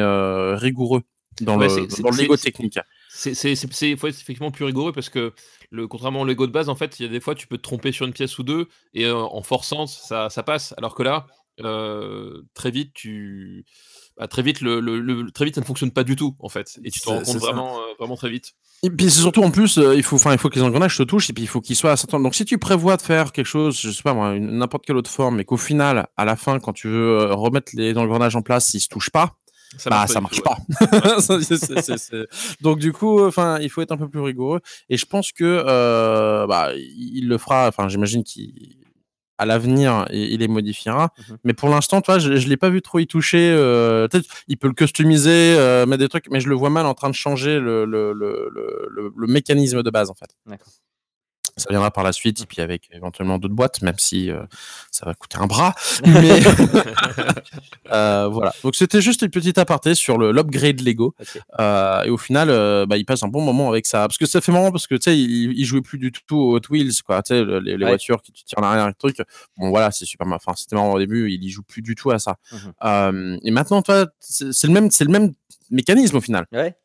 rigoureux 0.55 1.01
dans 1.41 1.57
le, 1.57 1.67
dans 2.01 2.09
le 2.09 2.17
Lego 2.21 2.37
technique. 2.37 2.79
C'est 3.09 3.51
effectivement 3.51 4.51
plus 4.51 4.65
rigoureux 4.65 4.91
parce 4.91 5.09
que, 5.09 5.33
le, 5.71 5.87
contrairement 5.87 6.21
au 6.21 6.25
Lego 6.25 6.47
de 6.47 6.51
base, 6.51 6.69
en 6.69 6.75
fait, 6.75 6.99
il 6.99 7.03
y 7.03 7.05
a 7.05 7.11
des 7.11 7.21
fois, 7.21 7.33
tu 7.33 7.47
peux 7.47 7.57
te 7.57 7.63
tromper 7.63 7.91
sur 7.91 8.05
une 8.05 8.13
pièce 8.13 8.37
ou 8.39 8.43
deux 8.43 8.67
et 8.93 9.09
en 9.09 9.41
forçant, 9.41 9.87
ça, 9.87 10.29
ça 10.29 10.43
passe. 10.43 10.73
Alors 10.77 10.95
que 10.95 11.03
là, 11.03 11.27
très 11.57 12.71
vite, 12.71 12.91
tu 12.93 13.65
bah, 14.17 14.27
très 14.27 14.41
vite, 14.43 14.61
le, 14.61 14.79
le- 14.79 14.99
le- 15.01 15.29
très 15.31 15.43
vite, 15.45 15.55
ça 15.55 15.61
ne 15.61 15.65
fonctionne 15.65 15.91
pas 15.91 16.03
du 16.05 16.15
tout, 16.15 16.35
en 16.39 16.47
fait. 16.47 16.79
Et 16.85 16.91
tu 16.91 17.01
te 17.01 17.09
rends 17.09 17.17
compte 17.17 17.25
ça. 17.25 17.37
vraiment, 17.37 17.79
euh, 17.79 17.93
vraiment 17.99 18.15
très 18.15 18.29
vite. 18.29 18.53
Et 18.83 18.89
puis 18.89 19.09
c'est 19.09 19.21
surtout 19.21 19.43
en 19.43 19.51
plus, 19.51 19.77
euh, 19.77 19.95
il 19.95 20.03
faut, 20.03 20.15
enfin, 20.15 20.31
il 20.31 20.37
faut 20.37 20.49
que 20.49 20.55
les 20.59 20.61
engrenages 20.65 20.95
se 20.95 21.03
touchent 21.03 21.29
et 21.29 21.33
puis 21.33 21.43
il 21.43 21.47
faut 21.47 21.59
qu'ils 21.59 21.75
soient 21.75 21.91
à 21.91 21.97
certain. 21.97 22.19
Donc 22.19 22.33
si 22.35 22.45
tu 22.45 22.57
prévois 22.57 22.95
de 22.97 23.01
faire 23.01 23.31
quelque 23.33 23.45
chose, 23.45 23.77
je 23.79 23.89
sais 23.91 24.03
pas 24.03 24.13
moi, 24.13 24.37
n'importe 24.39 24.85
quelle 24.85 24.95
autre 24.97 25.09
forme, 25.09 25.37
mais 25.37 25.43
qu'au 25.45 25.57
final, 25.57 26.07
à 26.15 26.23
la 26.25 26.35
fin, 26.35 26.59
quand 26.59 26.71
tu 26.73 26.87
veux 26.87 27.33
remettre 27.33 27.71
les 27.75 27.97
engrenages 27.97 28.35
en 28.35 28.41
place, 28.41 28.73
ils 28.73 28.79
se 28.79 28.87
touchent 28.87 29.09
pas, 29.09 29.35
Ça 29.77 29.89
bah 29.89 29.97
marche 29.97 30.11
ça 30.11 30.19
du 30.19 30.23
marche 30.23 30.41
tout, 30.41 30.49
ouais. 30.49 30.99
pas. 31.01 31.19
Ça, 31.99 32.17
Donc 32.61 32.79
du 32.79 32.93
coup, 32.93 33.21
enfin, 33.25 33.59
il 33.59 33.69
faut 33.69 33.81
être 33.81 33.91
un 33.91 33.97
peu 33.97 34.07
plus 34.07 34.21
rigoureux. 34.21 34.61
Et 34.89 34.95
je 34.97 35.05
pense 35.05 35.31
que 35.33 35.43
euh, 35.65 36.45
bah, 36.47 36.69
il 36.75 37.27
le 37.27 37.37
fera. 37.37 37.67
Enfin, 37.67 37.89
j'imagine 37.89 38.23
qu'il 38.23 38.53
à 39.37 39.45
l'avenir, 39.45 40.05
il 40.11 40.33
il 40.33 40.39
les 40.39 40.47
modifiera. 40.47 41.11
Mhm. 41.29 41.37
Mais 41.43 41.53
pour 41.53 41.69
l'instant, 41.69 42.01
je, 42.19 42.35
je 42.37 42.47
l'ai 42.47 42.57
pas 42.57 42.69
vu 42.69 42.81
trop 42.81 42.99
y 42.99 43.07
toucher. 43.07 43.49
euh, 43.51 44.07
il 44.47 44.57
peut 44.57 44.67
le 44.67 44.73
customiser, 44.73 45.55
euh, 45.57 45.85
mettre 45.85 45.99
des 46.01 46.09
trucs, 46.09 46.29
mais 46.31 46.39
je 46.39 46.49
le 46.49 46.55
vois 46.55 46.69
mal 46.69 46.85
en 46.85 46.93
train 46.93 47.09
de 47.09 47.15
changer 47.15 47.59
le, 47.59 47.85
le, 47.85 48.13
le, 48.13 48.49
le, 48.53 48.87
le- 48.91 49.13
le 49.15 49.27
mécanisme 49.27 49.83
de 49.83 49.89
base 49.89 50.09
en 50.09 50.13
fait. 50.15 50.29
D'accord. 50.45 50.67
Ça 51.57 51.67
viendra 51.69 51.89
par 51.89 52.03
la 52.03 52.11
suite, 52.11 52.41
et 52.41 52.45
puis 52.45 52.61
avec 52.61 52.89
éventuellement 52.91 53.37
d'autres 53.37 53.53
boîtes, 53.55 53.81
même 53.81 53.97
si 53.97 54.29
euh, 54.29 54.43
ça 54.91 55.05
va 55.05 55.13
coûter 55.13 55.37
un 55.37 55.47
bras. 55.47 55.73
Mais 56.05 56.41
euh, 57.91 58.27
voilà. 58.27 58.53
Donc 58.63 58.75
c'était 58.75 59.01
juste 59.01 59.21
une 59.21 59.29
petite 59.29 59.57
aparté 59.57 59.95
sur 59.95 60.17
le 60.17 60.31
l'upgrade 60.31 60.81
Lego. 60.81 61.15
Euh, 61.59 62.03
et 62.03 62.09
au 62.09 62.17
final, 62.17 62.49
euh, 62.49 62.85
bah, 62.85 62.97
il 62.97 63.05
passe 63.05 63.23
un 63.23 63.27
bon 63.27 63.41
moment 63.41 63.69
avec 63.69 63.85
ça. 63.85 63.99
Parce 63.99 64.17
que 64.17 64.25
ça 64.25 64.41
fait 64.41 64.51
marrant 64.51 64.71
parce 64.71 64.87
que 64.87 64.95
tu 64.95 65.03
sais, 65.03 65.17
il, 65.17 65.57
il 65.57 65.65
jouait 65.65 65.81
plus 65.81 65.97
du 65.97 66.11
tout 66.11 66.35
aux 66.35 66.55
Hot 66.57 66.61
Wheels, 66.69 67.01
quoi. 67.05 67.21
Tu 67.23 67.29
sais, 67.33 67.43
le- 67.43 67.59
les, 67.59 67.77
les 67.77 67.85
Ouais. 67.85 67.91
voitures 67.91 68.21
qui 68.21 68.31
tu 68.31 68.43
tires 68.43 68.59
en 68.59 68.63
arrière, 68.63 68.87
et 68.89 68.93
truc. 68.93 69.17
Bon, 69.57 69.69
voilà, 69.69 69.91
c'est 69.91 70.05
super. 70.05 70.27
Enfin, 70.27 70.53
c'était 70.57 70.75
marrant 70.75 70.91
au 70.93 70.99
début. 70.99 71.31
Il 71.31 71.43
y 71.43 71.49
joue 71.49 71.63
plus 71.63 71.81
du 71.81 71.95
tout 71.95 72.11
à 72.11 72.19
ça. 72.19 72.37
Euh, 72.83 73.37
et 73.43 73.51
maintenant, 73.51 73.81
toi, 73.81 74.07
c'est 74.19 74.51
c'est 74.51 74.67
le 74.67 74.73
même, 74.73 74.91
c'est 74.91 75.05
le 75.05 75.11
même 75.11 75.33
mécanisme 75.69 76.17
au 76.17 76.21
final. 76.21 76.45
Ouais. 76.51 76.75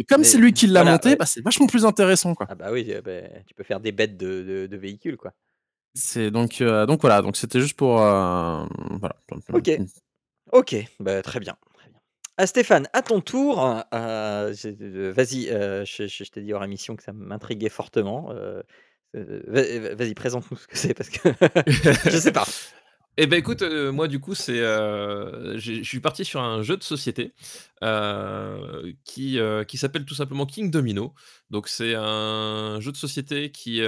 Et 0.00 0.04
comme 0.04 0.24
c'est 0.24 0.38
lui 0.38 0.52
qui 0.54 0.66
l'a 0.66 0.80
voilà, 0.80 0.92
monté, 0.92 1.10
ouais. 1.10 1.16
bah, 1.16 1.26
c'est 1.26 1.42
vachement 1.42 1.66
plus 1.66 1.84
intéressant, 1.84 2.34
quoi. 2.34 2.46
Ah 2.48 2.54
bah 2.54 2.72
oui, 2.72 2.86
euh, 2.88 3.02
bah, 3.02 3.20
tu 3.46 3.54
peux 3.54 3.62
faire 3.64 3.80
des 3.80 3.92
bêtes 3.92 4.16
de, 4.16 4.42
de- 4.42 4.66
de 4.66 4.76
véhicules, 4.76 5.16
quoi. 5.18 5.32
C'est 5.94 6.30
donc, 6.30 6.60
euh, 6.62 6.86
donc 6.86 7.00
voilà. 7.02 7.20
Donc 7.20 7.36
c'était 7.36 7.60
juste 7.60 7.76
pour, 7.76 8.00
euh, 8.00 8.64
voilà. 8.98 9.16
Ok. 9.52 9.70
Ok, 10.52 10.76
bah, 11.00 11.20
très 11.22 11.38
bien. 11.38 11.56
Bien. 11.86 12.00
Ah, 12.38 12.46
Stéphane, 12.46 12.88
à 12.94 13.02
ton 13.02 13.20
tour, 13.20 13.60
euh, 13.92 14.52
vas-y, 14.52 15.44
je, 15.46 16.06
je- 16.08 16.30
t'ai 16.30 16.40
dit 16.40 16.52
hors 16.54 16.64
émission 16.64 16.96
que 16.96 17.02
ça 17.02 17.12
m'intriguait 17.12 17.68
fortement. 17.68 18.32
va- 19.12 19.94
vas-y, 19.94 20.14
présente-nous 20.14 20.56
ce 20.56 20.66
que 20.66 20.78
c'est 20.78 20.94
parce 20.94 21.10
que 21.10 21.28
je 22.10 22.16
sais 22.18 22.32
pas. 22.32 22.46
Eh 23.22 23.26
ben 23.26 23.36
écoute, 23.38 23.60
euh, 23.60 23.92
moi 23.92 24.08
du 24.08 24.18
coup, 24.18 24.34
c'est, 24.34 24.60
euh, 24.60 25.58
je 25.58 25.82
suis 25.82 26.00
parti 26.00 26.24
sur 26.24 26.40
un 26.40 26.62
jeu 26.62 26.78
de 26.78 26.82
société 26.82 27.34
euh, 27.82 28.94
qui, 29.04 29.38
qui 29.68 29.76
s'appelle 29.76 30.06
tout 30.06 30.14
simplement 30.14 30.46
King 30.46 30.70
Domino. 30.70 31.12
Donc 31.50 31.68
c'est 31.68 31.94
un 31.94 32.78
jeu 32.80 32.92
de 32.92 32.96
société 32.96 33.50
qui, 33.50 33.82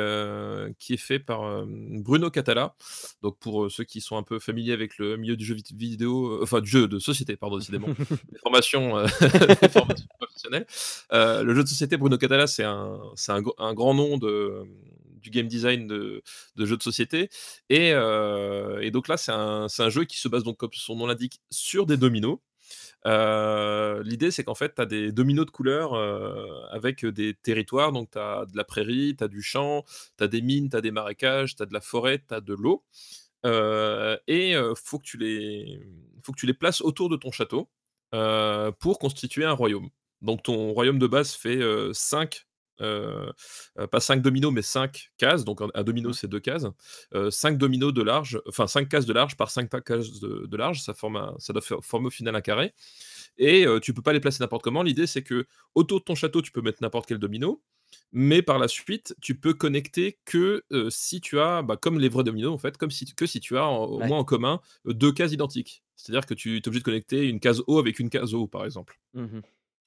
qui 0.78 0.92
est 0.92 0.96
fait 0.98 1.18
par 1.18 1.64
Bruno 1.66 2.28
Catala. 2.30 2.74
Donc 3.22 3.38
pour 3.38 3.70
ceux 3.70 3.84
qui 3.84 4.02
sont 4.02 4.18
un 4.18 4.22
peu 4.22 4.38
familiers 4.38 4.74
avec 4.74 4.98
le 4.98 5.16
milieu 5.16 5.36
du 5.36 5.46
jeu 5.46 5.54
vid- 5.54 5.74
vidéo, 5.74 6.42
enfin 6.42 6.60
du 6.60 6.68
jeu 6.68 6.86
de 6.86 6.98
société, 6.98 7.34
pardon, 7.36 7.56
décidément, 7.56 7.88
des 8.32 8.38
formations, 8.42 9.02
des 9.62 9.68
formations 9.70 10.08
professionnelles. 10.18 10.66
Le 11.10 11.54
jeu 11.54 11.62
de 11.62 11.68
société 11.68 11.96
Bruno 11.96 12.18
Catala, 12.18 12.46
c'est 12.46 12.64
un, 12.64 13.00
c'est 13.16 13.32
un, 13.32 13.42
un 13.58 13.72
grand 13.72 13.94
nom 13.94 14.18
de, 14.18 14.62
du 15.22 15.30
game 15.30 15.46
design 15.48 15.86
de, 15.86 16.22
jeux 16.56 16.76
de 16.76 16.82
société. 16.82 17.30
Et, 17.70 17.92
euh, 17.92 18.90
donc 18.90 19.08
là, 19.08 19.16
c'est 19.16 19.32
un, 19.32 19.68
jeu 19.88 20.04
qui 20.04 20.18
se 20.18 20.28
base, 20.28 20.42
donc, 20.44 20.58
comme 20.58 20.72
son 20.72 20.96
nom 20.96 21.06
l'indique, 21.06 21.40
sur 21.50 21.86
des 21.86 21.96
dominos. 21.96 22.38
Euh, 23.06 24.02
L'idée, 24.04 24.30
c'est 24.30 24.44
qu'en 24.44 24.54
fait, 24.54 24.74
tu 24.76 24.82
as 24.82 24.86
des 24.86 25.12
dominos 25.12 25.46
de 25.46 25.50
couleurs 25.50 25.94
euh, 25.94 26.62
avec 26.70 27.04
des 27.06 27.34
territoires. 27.34 27.92
Donc, 27.92 28.10
tu 28.12 28.18
as 28.18 28.46
de 28.46 28.56
la 28.56 28.64
prairie, 28.64 29.16
tu 29.16 29.24
as 29.24 29.28
du 29.28 29.42
champ, 29.42 29.84
tu 30.18 30.24
as 30.24 30.28
des 30.28 30.42
mines, 30.42 30.68
tu 30.70 30.76
as 30.76 30.80
des 30.80 30.90
marécages, 30.90 31.56
tu 31.56 31.62
as 31.62 31.66
de 31.66 31.74
la 31.74 31.80
forêt, 31.80 32.22
tu 32.26 32.34
as 32.34 32.40
de 32.40 32.54
l'eau. 32.54 32.84
Et 33.44 34.54
faut, 34.76 34.98
que 34.98 35.04
tu 35.04 35.18
les- 35.18 35.80
faut 36.22 36.32
que 36.32 36.38
tu 36.38 36.46
les 36.46 36.54
places 36.54 36.80
autour 36.80 37.08
de 37.08 37.16
ton 37.16 37.30
château 37.32 37.68
pour 38.10 38.98
constituer 38.98 39.44
un 39.44 39.52
royaume. 39.52 39.88
Donc, 40.20 40.44
ton 40.44 40.72
royaume 40.72 40.98
de 40.98 41.06
base 41.06 41.32
fait 41.32 41.60
5 41.92 42.46
pas 43.90 44.00
5 44.00 44.22
dominos, 44.22 44.52
mais 44.52 44.62
5 44.62 45.10
cases. 45.16 45.44
Donc, 45.44 45.60
un, 45.62 45.68
un 45.74 45.82
domino, 45.84 46.12
c'est 46.12 46.28
deux 46.28 46.40
cases. 46.40 46.66
5 47.30 47.58
dominos 47.58 47.92
de 47.94 48.02
large, 48.02 48.40
enfin 48.48 48.66
5 48.66 48.88
cases 48.88 49.06
de 49.06 49.12
large 49.12 49.36
par 49.36 49.50
5 49.50 49.68
cases 49.84 50.20
de, 50.20 50.46
de 50.46 50.56
large. 50.56 50.82
Ça, 50.82 50.94
forme 50.94 51.16
un- 51.16 51.34
ça 51.38 51.52
doit 51.52 51.62
faire- 51.62 51.82
former 51.84 52.06
au 52.08 52.10
final 52.10 52.34
un 52.36 52.40
carré. 52.40 52.72
Et 53.38 53.66
euh, 53.66 53.80
tu 53.80 53.94
peux 53.94 54.02
pas 54.02 54.12
les 54.12 54.20
placer 54.20 54.42
n'importe 54.42 54.62
comment. 54.62 54.82
L'idée, 54.82 55.06
c'est 55.06 55.22
que 55.22 55.46
autour 55.74 56.00
de 56.00 56.04
ton 56.04 56.14
château, 56.14 56.42
tu 56.42 56.52
peux 56.52 56.60
mettre 56.62 56.82
n'importe 56.82 57.06
quel 57.06 57.18
domino. 57.18 57.62
Mais 58.12 58.40
par 58.42 58.58
la 58.58 58.68
suite, 58.68 59.14
tu 59.20 59.38
peux 59.38 59.52
connecter 59.54 60.18
que 60.24 60.62
euh, 60.72 60.88
si 60.90 61.20
tu 61.20 61.38
as, 61.40 61.62
bah, 61.62 61.76
comme 61.76 61.98
les 61.98 62.08
vrais 62.08 62.24
dominos 62.24 62.52
en 62.52 62.58
fait, 62.58 62.76
comme 62.78 62.90
si, 62.90 63.06
que 63.14 63.26
si 63.26 63.38
tu 63.40 63.56
as 63.58 63.66
en- 63.66 63.84
au 63.84 64.00
moins 64.08 64.18
en 64.18 64.24
commun 64.24 64.60
euh, 64.86 64.94
deux 64.94 65.12
cases 65.12 65.32
identiques. 65.32 65.82
C'est-à-dire 65.96 66.24
que 66.26 66.32
tu 66.34 66.56
es 66.56 66.66
obligé 66.68 66.80
de 66.80 66.84
connecter 66.84 67.26
une 67.28 67.38
case 67.40 67.62
O 67.66 67.78
avec 67.78 67.98
une 68.00 68.08
case 68.10 68.32
O, 68.34 68.46
par 68.46 68.64
exemple. 68.64 68.98
Mhm. 69.14 69.42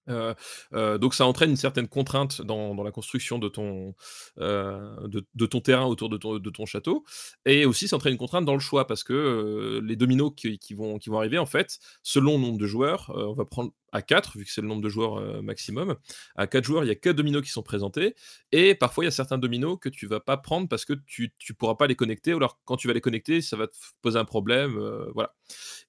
Euh, 0.09 0.33
euh, 0.73 0.97
donc 0.97 1.13
ça 1.13 1.25
entraîne 1.25 1.49
une 1.49 1.55
certaine 1.55 1.87
contrainte 1.87 2.41
dans, 2.41 2.75
la 2.83 2.91
construction 2.91 3.39
de 3.39 3.49
ton, 3.49 3.95
euh, 4.39 5.07
de, 5.07 5.45
ton 5.45 5.61
terrain 5.61 5.85
autour 5.85 6.09
de 6.09 6.17
ton, 6.17 6.37
de 6.37 6.49
ton 6.49 6.65
château. 6.65 7.03
Et 7.45 7.65
aussi 7.65 7.87
ça 7.87 7.95
entraîne 7.95 8.13
une 8.13 8.19
contrainte 8.19 8.45
dans 8.45 8.53
le 8.53 8.59
choix 8.59 8.87
parce 8.87 9.03
que 9.03 9.81
les 9.83 9.95
dominos 9.95 10.31
qui, 10.35 10.73
vont, 10.73 10.97
qui 10.97 11.09
vont 11.09 11.17
arriver, 11.17 11.37
en 11.37 11.45
fait, 11.45 11.79
selon 12.03 12.33
le 12.33 12.41
nombre 12.45 12.57
de 12.57 12.67
joueurs, 12.67 13.11
on 13.15 13.33
va 13.33 13.45
prendre 13.45 13.71
à 13.91 14.01
4, 14.01 14.37
vu 14.37 14.43
que 14.43 14.51
c'est 14.51 14.61
le 14.61 14.67
nombre 14.67 14.81
de 14.81 14.89
joueurs 14.89 15.41
maximum. 15.41 15.95
À 16.35 16.47
4 16.47 16.63
joueurs, 16.63 16.83
il 16.83 16.87
y 16.87 16.91
a 16.91 16.95
4 16.95 17.15
dominos 17.15 17.41
qui 17.41 17.49
sont 17.49 17.63
présentés. 17.63 18.15
Et 18.51 18.75
parfois, 18.75 19.05
il 19.05 19.07
y 19.07 19.09
a 19.09 19.11
certains 19.11 19.37
dominos 19.37 19.77
que 19.79 19.89
tu 19.89 20.05
vas 20.05 20.19
pas 20.19 20.37
prendre 20.37 20.67
parce 20.67 20.85
que 20.85 20.93
tu 21.05 21.33
ne 21.49 21.55
pourras 21.55 21.75
pas 21.75 21.87
les 21.87 21.95
connecter. 21.95 22.33
Ou 22.33 22.37
alors, 22.37 22.59
quand 22.65 22.75
tu 22.75 22.87
vas 22.87 22.93
les 22.93 23.01
connecter, 23.01 23.41
ça 23.41 23.55
va 23.55 23.67
te 23.67 23.75
poser 24.01 24.19
un 24.19 24.25
problème. 24.25 24.77
voilà. 25.13 25.33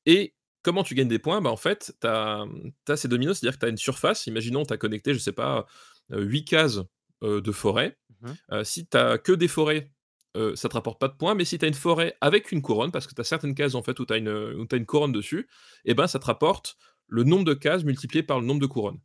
Et 0.07 0.35
comment 0.67 0.83
tu 0.83 0.97
gagnes 0.97 1.07
des 1.07 1.21
points 1.21 1.41
bah, 1.41 1.51
En 1.51 1.57
fait, 1.57 1.95
tu 2.01 2.07
as, 2.09 2.45
ces 2.97 3.07
dominos, 3.07 3.39
c'est-à-dire 3.39 3.57
que 3.57 3.61
tu 3.61 3.67
as 3.67 3.71
une 3.71 3.77
surface. 3.77 4.27
Imaginons, 4.27 4.65
tu 4.65 4.75
as 4.75 4.77
connecté, 4.77 5.15
je 5.15 5.21
sais 5.21 5.31
pas, 5.31 5.65
8 6.11 6.45
cases 6.45 6.81
euh, 7.23 7.41
de 7.41 7.53
forêt. 7.53 7.97
Mhm. 8.21 8.37
Euh, 8.51 8.65
si 8.65 8.85
tu 8.89 8.99
que 9.23 9.33
des 9.33 9.47
forêts, 9.47 9.93
euh, 10.37 10.57
ça 10.57 10.69
te 10.69 10.75
rapporte 10.75 10.99
pas 10.99 11.07
de 11.07 11.15
points. 11.15 11.37
Mais 11.37 11.45
si 11.45 11.57
tu 11.57 11.65
as 11.65 11.69
une 11.69 11.75
forêt 11.75 12.17
avec 12.21 12.51
une 12.51 12.63
couronne, 12.63 12.91
parce 12.91 13.07
que 13.07 13.15
tu 13.15 13.21
as 13.21 13.25
certaines 13.25 13.55
cases 13.55 13.77
en 13.77 13.83
fait 13.83 13.99
où 14.01 14.05
tu 14.07 14.13
as, 14.13 14.17
une 14.17 14.67
une 14.73 14.87
couronne 14.87 15.13
dessus, 15.13 15.49
et 15.85 15.95
ben 15.95 16.09
ça 16.09 16.19
te 16.19 16.27
rapporte 16.27 16.77
le 17.07 17.23
nombre 17.23 17.45
de 17.45 17.55
cases 17.55 17.85
multiplié 17.85 18.25
par 18.25 18.41
le 18.41 18.47
nombre 18.47 18.61
de 18.61 18.67
couronnes. 18.67 18.99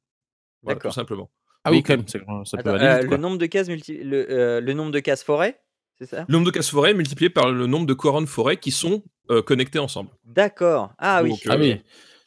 Voilà, 0.64 0.76
tout 0.76 0.80
D'accord. 0.80 0.94
simplement. 0.94 1.32
Ah 1.64 1.72
oui, 1.72 1.84
quand 1.84 1.96
même, 1.96 2.08
ça 2.08 2.18
peut 2.20 2.26
Attends, 2.58 2.74
aller 2.74 2.86
euh, 2.86 3.00
vite, 3.02 3.12
le 3.12 3.18
nombre 3.18 3.38
de 3.38 3.46
cases 3.46 3.68
multi... 3.68 3.98
le, 3.98 4.32
euh, 4.32 4.62
le 4.62 4.74
nombre 4.74 4.92
de 4.92 5.00
cases 5.00 5.24
forêt, 5.24 5.62
c'est 6.02 6.16
ça? 6.16 6.26
Le 6.28 6.32
nombre 6.34 6.46
de 6.48 6.52
cases 6.52 6.70
forêt 6.70 6.94
multiplié 6.94 7.30
par 7.30 7.52
le 7.52 7.68
nombre 7.68 7.86
de 7.86 7.94
couronnes 7.94 8.28
forêt 8.28 8.58
qui 8.58 8.72
sont 8.72 9.04
euh, 9.30 9.42
connectées 9.42 9.80
ensemble. 9.80 10.10
D'accord. 10.26 10.92
Ah 10.98 11.22
oui. 11.24 11.30
Donc, 11.30 11.40
Ah 11.48 11.54
euh, 11.54 11.60
oui. 11.60 11.82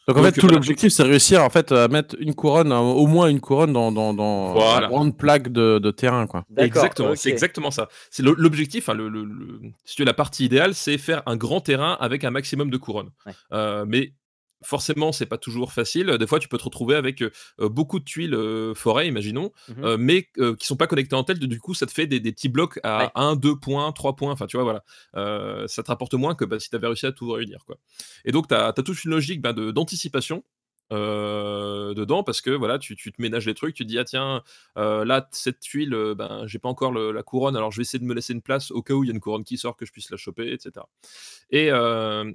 Donc 0.07 0.19
en 0.19 0.21
donc, 0.21 0.27
fait, 0.27 0.33
tout 0.41 0.41
voilà. 0.43 0.57
l'objectif, 0.57 0.93
c'est 0.93 1.03
réussir 1.03 1.43
en 1.43 1.49
fait 1.49 1.73
à 1.73 1.89
mettre 1.89 2.15
une 2.21 2.35
couronne, 2.35 2.73
euh, 2.73 2.79
au 2.79 3.07
moins 3.07 3.29
une 3.29 3.41
couronne 3.41 3.73
dans, 3.73 3.91
dans, 3.91 4.13
dans 4.13 4.53
Voilà. 4.53 4.83
la 4.83 4.89
grande 4.89 5.17
plaque 5.17 5.49
de, 5.51 5.79
de 5.79 5.91
terrain, 5.91 6.27
quoi. 6.27 6.45
D'accord. 6.51 6.67
Exactement, 6.67 7.15
c'est 7.17 7.31
exactement 7.31 7.71
ça. 7.71 7.89
C'est 8.11 8.23
l'objectif, 8.23 8.89
hein, 8.91 8.95
le, 8.95 9.09
le- 9.09 9.25
le- 9.25 9.61
si 9.87 9.97
tu 9.97 10.03
veux, 10.03 10.07
la 10.07 10.13
partie 10.15 10.45
idéale, 10.45 10.75
c'est 10.75 10.99
faire 10.99 11.23
un 11.27 11.37
grand 11.37 11.61
terrain 11.63 11.97
avec 12.01 12.23
un 12.25 12.31
maximum 12.31 12.71
de 12.71 12.77
couronnes. 12.77 13.11
Ouais. 13.27 13.33
Euh, 13.53 13.85
mais 13.89 14.13
forcément, 14.65 15.13
c'est 15.13 15.27
pas 15.27 15.39
toujours 15.39 15.73
facile. 15.73 16.07
Des 16.19 16.27
fois, 16.27 16.39
tu 16.39 16.49
peux 16.49 16.59
te 16.59 16.65
retrouver 16.65 16.97
avec 16.97 17.23
euh, 17.23 17.31
beaucoup 17.61 17.99
de 17.99 18.05
tuiles 18.05 18.35
euh, 18.35 18.75
forêt, 18.75 19.07
imaginons, 19.09 19.53
euh, 19.83 19.97
mais 19.99 20.29
qui 20.59 20.67
sont 20.67 20.77
pas 20.77 20.87
connectées 20.87 21.17
en 21.17 21.25
tête. 21.25 21.39
Du 21.39 21.61
coup, 21.61 21.75
ça 21.75 21.87
te 21.87 21.93
fait 21.93 22.07
des, 22.07 22.21
des 22.21 22.33
petits 22.33 22.49
blocs 22.49 22.79
à 22.83 23.05
Ouais. 23.05 23.11
1, 23.15 23.37
2 23.37 23.57
points, 23.57 23.91
3 23.93 24.17
points. 24.17 24.33
Enfin, 24.33 24.47
tu 24.47 24.57
vois, 24.57 24.65
voilà. 24.65 25.67
Ça 25.69 25.83
te 25.83 25.89
rapporte 25.89 26.15
moins 26.15 26.35
que 26.35 26.45
bah, 26.45 26.59
si 26.59 26.71
tu 26.71 26.77
avais 26.77 26.87
réussi 26.87 27.07
à 27.07 27.13
tout 27.13 27.31
réunir. 27.31 27.59
Quoi. 27.67 27.77
Et 28.25 28.33
donc, 28.33 28.49
tu 28.49 28.55
as, 28.55 28.73
toute 28.73 29.05
une 29.05 29.11
logique 29.13 29.41
bah, 29.41 29.53
d'anticipation. 29.53 30.43
euh, 30.93 31.95
dedans 31.95 32.23
parce 32.23 32.41
que 32.43 32.51
voilà 32.51 32.79
tu, 32.79 32.95
tu 32.95 33.11
te 33.11 33.21
ménages 33.21 33.47
les 33.47 33.55
trucs 33.55 33.75
tu 33.75 33.85
te 33.85 33.89
dis 33.89 33.99
ah 33.99 34.05
tiens 34.05 34.43
euh, 34.77 35.03
là 35.07 35.27
cette 35.33 35.59
tuile 35.61 35.95
euh, 35.95 36.15
ben 36.15 36.47
j'ai 36.47 36.59
pas 36.59 36.69
encore 36.69 36.93
le- 36.93 37.11
la 37.11 37.23
couronne 37.23 37.57
alors 37.57 37.71
je 37.73 37.79
vais 37.79 37.83
essayer 37.83 37.99
de 37.99 38.05
me 38.05 38.13
laisser 38.15 38.35
une 38.35 38.43
place 38.43 38.71
au 38.71 38.83
cas 38.83 38.93
où 38.93 39.03
il 39.03 39.07
y 39.07 39.11
a 39.11 39.15
une 39.15 39.21
couronne 39.21 39.45
qui 39.45 39.57
sort 39.57 39.77
que 39.77 39.87
je 39.87 39.93
puisse 39.93 40.11
la 40.11 40.19
choper 40.19 40.53
etc 40.53 40.85
et, 41.51 41.69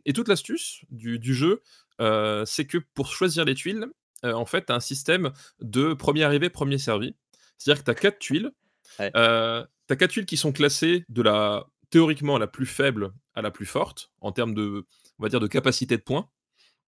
et 0.05 0.13
toute 0.13 0.27
l'astuce 0.27 0.81
du, 0.89 1.19
du 1.19 1.33
jeu 1.35 1.61
euh, 1.99 2.45
c'est 2.45 2.65
que 2.65 2.77
pour 2.93 3.07
choisir 3.13 3.45
les 3.45 3.55
tuiles 3.55 3.87
euh, 4.25 4.33
en 4.33 4.45
fait 4.45 4.65
tu 4.65 4.71
as 4.71 4.75
un 4.75 4.79
système 4.79 5.31
de 5.61 5.93
premier 5.93 6.23
arrivé 6.23 6.49
premier 6.49 6.77
servi 6.77 7.15
c'est 7.57 7.71
à 7.71 7.73
dire 7.73 7.83
que 7.83 7.85
tu 7.85 7.91
as 7.91 7.95
quatre 7.95 8.19
tuiles 8.19 8.51
Ouais. 8.99 9.11
euh, 9.15 9.63
tu 9.87 9.93
as 9.93 9.95
quatre 9.95 10.11
tuiles 10.11 10.25
qui 10.25 10.35
sont 10.35 10.51
classées 10.51 11.05
de 11.09 11.21
la 11.21 11.67
théoriquement 11.91 12.37
la 12.39 12.47
plus 12.47 12.65
faible 12.65 13.11
à 13.35 13.41
la 13.43 13.51
plus 13.51 13.67
forte 13.67 14.11
en 14.19 14.31
termes 14.31 14.55
de 14.55 14.87
on 15.19 15.23
va 15.23 15.29
dire 15.29 15.39
de 15.39 15.47
capacité 15.47 15.95
de 15.95 16.01
points 16.01 16.27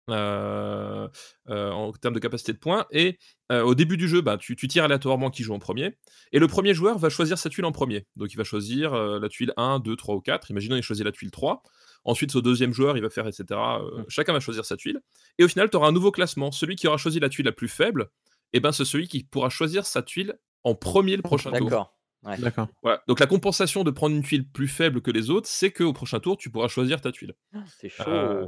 euh, 0.10 1.08
euh, 1.50 1.71
en 1.71 1.91
termes 1.93 2.13
de 2.15 2.19
capacité 2.19 2.54
de 2.54 2.58
points. 2.58 2.86
Et 2.91 3.17
euh, 3.52 3.62
au 3.62 3.76
début 3.76 3.97
du 3.97 4.08
jeu, 4.08 4.21
bah, 4.21 4.38
tu, 4.38 4.56
tu 4.56 4.67
tires 4.67 4.84
aléatoirement 4.84 5.30
qui 5.30 5.43
joue 5.43 5.54
en 5.54 5.60
premier. 5.60 5.95
Et 6.32 6.39
le 6.39 6.47
premier 6.47 6.74
joueur 6.74 6.97
va 6.97 7.10
choisir 7.10 7.38
sa 7.38 7.50
tuile 7.50 7.65
en 7.65 7.71
premier. 7.71 8.08
Donc 8.15 8.34
il 8.34 8.38
va 8.38 8.43
choisir 8.43 8.93
la 8.95 9.30
tuile 9.30 9.54
1, 9.58 9.80
2, 9.80 9.95
3 9.95 10.15
ou 10.15 10.21
4. 10.21 10.50
Imaginons 10.52 10.76
il 10.76 10.84
choisit 10.84 11.06
la 11.06 11.12
tuile 11.12 11.32
3. 11.32 11.63
Ensuite, 12.04 12.36
au 12.36 12.42
deuxième 12.42 12.74
joueur, 12.74 12.98
il 12.98 13.04
va 13.04 13.10
faire, 13.10 13.28
etc. 13.28 13.46
Euh, 13.52 14.00
Mmh. 14.00 14.06
chacun 14.10 14.34
va 14.34 14.40
choisir 14.40 14.66
sa 14.66 14.76
tuile. 14.78 15.02
Et 15.38 15.44
au 15.44 15.48
final, 15.48 15.70
tu 15.70 15.78
auras 15.78 15.88
un 15.88 15.92
nouveau 15.92 16.12
classement. 16.12 16.52
Celui 16.52 16.76
qui 16.76 16.88
aura 16.88 16.98
choisi 16.98 17.20
la 17.20 17.30
tuile 17.30 17.46
la 17.46 17.52
plus 17.52 17.68
faible, 17.68 18.10
et 18.54 18.60
ben, 18.60 18.72
c'est 18.72 18.86
celui 18.86 19.08
qui 19.08 19.24
pourra 19.24 19.50
choisir 19.50 19.86
sa 19.86 20.02
tuile 20.02 20.38
en 20.64 20.76
premier 20.76 21.16
le 21.16 21.22
prochain 21.22 21.52
tour. 21.52 21.70
D'accord. 21.70 21.96
Ouais. 22.24 22.38
D'accord. 22.38 22.68
Voilà. 22.84 23.02
Donc 23.08 23.20
la 23.20 23.26
compensation 23.26 23.84
de 23.84 23.90
prendre 23.92 24.16
une 24.16 24.22
tuile 24.24 24.48
plus 24.48 24.68
faible 24.68 25.02
que 25.02 25.10
les 25.10 25.30
autres, 25.32 25.48
c'est 25.48 25.72
qu'au 25.72 25.94
prochain 25.94 26.20
tour, 26.20 26.38
tu 26.38 26.50
pourras 26.52 26.68
choisir 26.68 27.02
ta 27.02 27.12
tuile. 27.12 27.34
C'est 27.80 27.90
chaud. 27.90 28.04
Euh, 28.08 28.46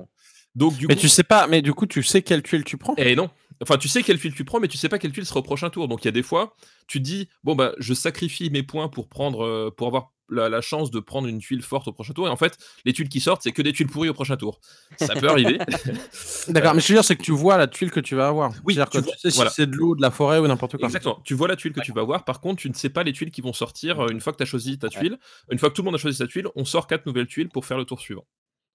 donc 0.54 0.76
du 0.78 0.86
Mais 0.86 0.94
coup, 0.96 1.02
tu 1.02 1.10
sais 1.10 1.24
pas, 1.24 1.48
mais 1.48 1.64
du 1.64 1.74
coup, 1.74 1.88
tu 1.88 2.04
sais 2.04 2.22
quelle 2.22 2.44
tuile 2.44 2.64
tu 2.64 2.78
prends? 2.78 2.94
Et 2.98 3.16
non. 3.16 3.32
Enfin, 3.62 3.78
tu 3.78 3.88
sais 3.88 4.04
quelle 4.04 4.20
tuile 4.20 4.34
tu 4.34 4.44
prends, 4.46 4.60
mais 4.60 4.68
tu 4.68 4.78
sais 4.78 4.90
pas 4.90 5.00
quelle 5.00 5.12
tuile 5.12 5.26
sera 5.26 5.40
au 5.40 5.44
prochain 5.44 5.70
tour. 5.70 5.88
Donc 5.88 6.04
il 6.04 6.06
y 6.06 6.10
a 6.10 6.12
des 6.12 6.24
fois, 6.24 6.56
tu 6.88 7.00
te 7.00 7.04
dis 7.04 7.30
bon 7.44 7.56
bah 7.56 7.74
je 7.80 7.94
sacrifie 7.94 8.50
mes 8.50 8.64
points 8.64 8.88
pour 8.90 9.08
prendre, 9.10 9.44
euh, 9.46 9.70
pour 9.76 9.88
avoir 9.88 10.12
la, 10.30 10.50
la 10.50 10.62
chance 10.62 10.90
de 10.90 11.00
prendre 11.00 11.28
une 11.28 11.40
tuile 11.40 11.62
forte 11.62 11.88
au 11.90 11.94
prochain 11.94 12.14
tour. 12.14 12.28
Et 12.28 12.30
en 12.30 12.38
fait, 12.38 12.58
les 12.86 12.94
tuiles 12.94 13.10
qui 13.10 13.20
sortent, 13.20 13.42
c'est 13.44 13.52
que 13.52 13.62
des 13.62 13.74
tuiles 13.74 13.88
pourries 13.88 14.10
au 14.10 14.14
prochain 14.14 14.38
tour. 14.38 14.60
Ça 14.98 15.14
peut 15.16 15.28
arriver. 15.30 15.60
D'accord, 16.48 16.74
mais 16.74 16.82
ce 16.82 16.88
que 16.88 16.88
je 16.90 16.94
veux 16.94 17.00
dire, 17.00 17.06
c'est 17.06 17.16
que 17.16 17.22
tu 17.24 17.32
vois 17.32 17.58
la 17.58 17.68
tuile 17.68 17.92
que 17.92 18.00
tu 18.00 18.16
vas 18.16 18.28
avoir. 18.30 18.52
Oui, 18.64 18.74
C'est-à-dire 18.74 18.90
tu 18.90 18.98
que 19.00 19.04
vois- 19.04 19.14
tu 19.14 19.20
sais 19.20 19.32
si 19.32 19.42
c'est 19.54 19.70
de 19.70 19.76
l'eau, 19.76 19.96
de 19.96 20.02
la 20.02 20.12
forêt 20.12 20.40
ou 20.40 20.48
n'importe 20.48 20.78
quoi. 20.78 20.88
Exactement. 20.88 21.22
Tu 21.24 21.34
vois 21.34 21.48
la 21.48 21.56
tuile 21.56 21.74
que 21.74 21.82
tu 21.82 21.92
vas 21.92 22.02
avoir. 22.02 22.26
Par 22.26 22.40
contre, 22.42 22.62
tu 22.62 22.70
ne 22.70 22.74
sais 22.74 22.90
pas 22.90 23.04
les 23.04 23.14
tuiles 23.14 23.32
qui 23.32 23.42
vont 23.42 23.54
sortir 23.54 24.00
euh, 24.00 24.08
une 24.10 24.22
fois 24.22 24.32
que 24.34 24.38
tu 24.38 24.44
as 24.44 24.48
choisi 24.48 24.80
ta 24.80 24.90
tuile. 24.90 25.18
Une 25.52 25.60
fois 25.60 25.70
que 25.70 25.76
tout 25.76 25.82
le 25.82 25.86
monde 25.88 25.96
a 25.96 26.00
choisi 26.00 26.18
sa 26.18 26.28
tuile, 26.28 26.48
on 26.56 26.66
sort 26.66 26.88
quatre 26.88 27.06
nouvelles 27.06 27.28
tuiles 27.28 27.50
pour 27.50 27.66
faire 27.66 27.78
le 27.78 27.86
tour 27.86 28.00
suivant. 28.00 28.26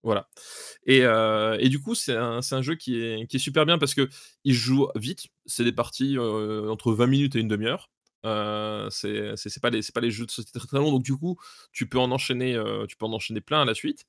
Voilà. 0.02 0.28
Et, 0.86 1.02
euh, 1.02 1.56
et 1.60 1.68
du 1.68 1.80
coup, 1.80 1.94
c'est 1.94 2.16
un, 2.16 2.40
un 2.50 2.62
jeu 2.62 2.74
qui 2.76 3.00
est, 3.02 3.26
qui 3.26 3.36
est 3.36 3.40
super 3.40 3.66
bien 3.66 3.78
parce 3.78 3.94
que 3.94 4.08
il 4.44 4.54
joue 4.54 4.88
vite. 4.94 5.26
C'est 5.46 5.64
des 5.64 5.72
parties 5.72 6.16
euh, 6.18 6.70
entre 6.70 6.92
20 6.92 7.06
minutes 7.06 7.36
et 7.36 7.40
une 7.40 7.48
demi-heure. 7.48 7.90
Euh, 8.26 8.88
c'est 8.90 9.60
pas, 9.62 9.70
les- 9.70 9.80
pas 9.94 10.00
les 10.00 10.10
jeux 10.10 10.26
de 10.26 10.30
société 10.30 10.58
très, 10.58 10.68
très 10.68 10.78
longs. 10.78 10.92
Donc, 10.92 11.02
du 11.04 11.16
coup, 11.16 11.38
tu 11.72 11.88
peux 11.88 11.98
en 11.98 12.10
enchaîner, 12.12 12.54
euh, 12.54 12.86
tu 12.86 12.96
peux 12.96 13.06
en 13.06 13.12
enchaîner 13.12 13.40
plein 13.40 13.62
à 13.62 13.64
la 13.64 13.74
suite. 13.74 14.06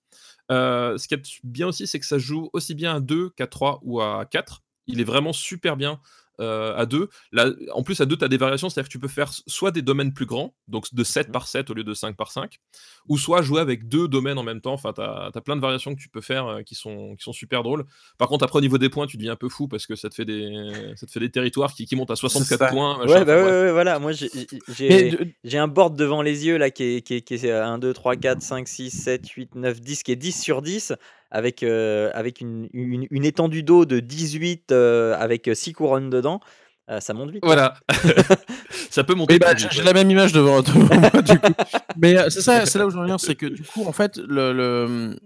Ce 0.49 1.07
qui 1.07 1.13
est 1.15 1.39
bien 1.43 1.67
aussi, 1.67 1.87
c'est 1.87 1.99
que 1.99 2.05
ça 2.05 2.17
joue 2.17 2.49
aussi 2.53 2.75
bien 2.75 2.95
à 2.95 2.99
2 2.99 3.29
qu'à 3.31 3.47
3 3.47 3.79
ou 3.83 4.01
à 4.01 4.25
4. 4.25 4.63
Il 4.87 4.99
est 5.01 5.05
vraiment 5.05 5.33
super 5.33 5.77
bien 5.77 5.99
euh, 6.39 6.75
à 6.75 6.85
2. 6.85 7.09
Là, 7.31 7.49
en 7.73 7.83
plus, 7.83 7.99
à 8.01 8.05
2, 8.05 8.17
tu 8.17 8.23
as 8.25 8.27
des 8.27 8.37
variations, 8.37 8.69
c'est-à-dire 8.69 8.87
que 8.87 8.91
tu 8.91 8.99
peux 8.99 9.07
faire 9.07 9.31
soit 9.47 9.71
des 9.71 9.81
domaines 9.81 10.13
plus 10.13 10.25
grands, 10.25 10.53
donc 10.67 10.93
de 10.93 11.03
7 11.03 11.27
Mhm. 11.27 11.33
par 11.33 11.47
7 11.47 11.69
au 11.69 11.73
lieu 11.73 11.83
de 11.83 11.93
5 11.93 12.15
par 12.15 12.31
5, 12.31 12.57
ou 13.07 13.17
soit 13.17 13.41
jouer 13.41 13.61
avec 13.61 13.87
deux 13.87 14.07
domaines 14.07 14.37
en 14.37 14.43
même 14.43 14.61
temps. 14.61 14.73
Enfin, 14.73 14.93
tu 14.93 15.01
as, 15.01 15.31
plein 15.43 15.55
de 15.55 15.61
variations 15.61 15.95
que 15.95 15.99
tu 16.01 16.09
peux 16.09 16.21
faire 16.21 16.47
euh, 16.47 16.61
qui, 16.63 16.75
sont, 16.75 17.15
qui 17.15 17.23
sont 17.23 17.33
super 17.33 17.63
drôles. 17.63 17.85
Par 18.17 18.27
contre, 18.27 18.43
après, 18.45 18.57
au 18.57 18.61
niveau 18.61 18.77
des 18.77 18.89
points, 18.89 19.07
tu 19.07 19.17
deviens 19.17 19.33
un 19.33 19.37
peu 19.37 19.49
fou 19.49 19.67
parce 19.67 19.85
que 19.85 19.95
ça 19.95 20.09
te 20.09 20.15
fait 20.15 20.25
des, 20.25 20.93
ça 20.95 21.05
te 21.05 21.11
fait 21.11 21.19
des 21.19 21.31
territoires 21.31 21.73
qui, 21.73 21.85
qui 21.85 21.95
montent 21.95 22.11
à 22.11 22.15
64 22.15 22.59
ça. 22.59 22.67
points. 22.67 22.97
machin. 22.99 23.13
Ouais, 23.19 23.25
bah 23.25 23.37
ouais, 23.37 23.43
ouais, 23.43 23.71
voilà. 23.71 23.99
Moi, 23.99 24.11
j'ai 24.13 25.57
un 25.57 25.67
board 25.67 25.95
devant 25.95 26.21
les 26.21 26.45
yeux 26.45 26.57
là 26.57 26.69
qui 26.71 26.83
est, 26.83 27.01
qui 27.01 27.15
est, 27.15 27.21
qui 27.21 27.33
est 27.35 27.51
1, 27.51 27.77
2, 27.79 27.93
3, 27.93 28.15
4, 28.15 28.41
5, 28.41 28.67
6, 28.67 28.89
7, 28.91 29.27
8, 29.29 29.55
9, 29.55 29.81
10, 29.81 30.03
qui 30.03 30.11
est 30.11 30.15
10 30.15 30.41
sur 30.41 30.61
10 30.61 30.93
avec, 31.31 31.63
euh, 31.63 32.09
avec 32.13 32.41
une, 32.41 32.69
une, 32.73 33.07
une 33.09 33.25
étendue 33.25 33.63
d'eau 33.63 33.85
de 33.85 33.99
18 33.99 34.71
euh, 34.71 35.15
avec 35.19 35.49
6 35.53 35.73
couronnes 35.73 36.09
dedans. 36.09 36.39
Euh, 36.89 36.99
ça 36.99 37.13
monte 37.13 37.29
vite. 37.31 37.43
Voilà. 37.45 37.75
ça 38.89 39.03
peut 39.03 39.13
monter. 39.13 39.37
Bah, 39.39 39.53
j'ai 39.55 39.83
la 39.83 39.93
même 39.93 40.09
image 40.09 40.31
devant, 40.33 40.61
devant 40.63 40.95
moi, 40.99 41.21
du 41.21 41.39
coup. 41.39 41.53
Mais 41.97 42.17
euh, 42.17 42.29
c'est 42.29 42.41
ça, 42.41 42.65
c'est 42.65 42.79
là 42.79 42.87
où 42.87 42.89
je 42.89 42.95
veux 42.95 43.01
en 43.01 43.03
venir, 43.05 43.19
c'est 43.19 43.35
que 43.35 43.45
du 43.45 43.63
coup, 43.63 43.85
en 43.85 43.91
fait, 43.91 44.17
le, 44.17 44.53
le- 44.53 45.19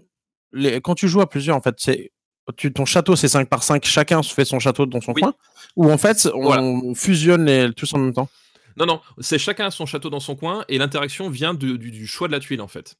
les- 0.52 0.80
quand 0.80 0.94
tu 0.94 1.08
joues 1.08 1.20
à 1.22 1.28
plusieurs, 1.28 1.56
en 1.56 1.60
fait, 1.62 1.74
c'est 1.78 2.12
tu, 2.58 2.70
ton 2.72 2.84
château, 2.84 3.16
c'est 3.16 3.28
5 3.28 3.48
par 3.48 3.62
5, 3.62 3.84
chacun 3.86 4.22
se 4.22 4.34
fait 4.34 4.44
son 4.44 4.58
château 4.58 4.84
dans 4.84 5.00
son 5.00 5.12
Oui. 5.14 5.22
coin, 5.22 5.32
ou 5.76 5.90
en 5.90 5.96
fait, 5.96 6.28
on 6.34 6.42
Voilà. 6.42 6.62
fusionne 6.94 7.46
les, 7.46 7.72
tous 7.72 7.94
en 7.94 7.98
même 7.98 8.12
temps? 8.12 8.28
Non, 8.76 8.84
non, 8.84 9.00
c'est 9.20 9.38
chacun 9.38 9.70
son 9.70 9.86
château 9.86 10.10
dans 10.10 10.20
son 10.20 10.36
coin 10.36 10.64
et 10.68 10.76
l'interaction 10.76 11.30
vient 11.30 11.54
de- 11.54 11.76
du, 11.76 11.90
du 11.90 12.06
choix 12.06 12.26
de 12.28 12.32
la 12.32 12.40
tuile 12.40 12.60
en 12.60 12.68
fait. 12.68 12.96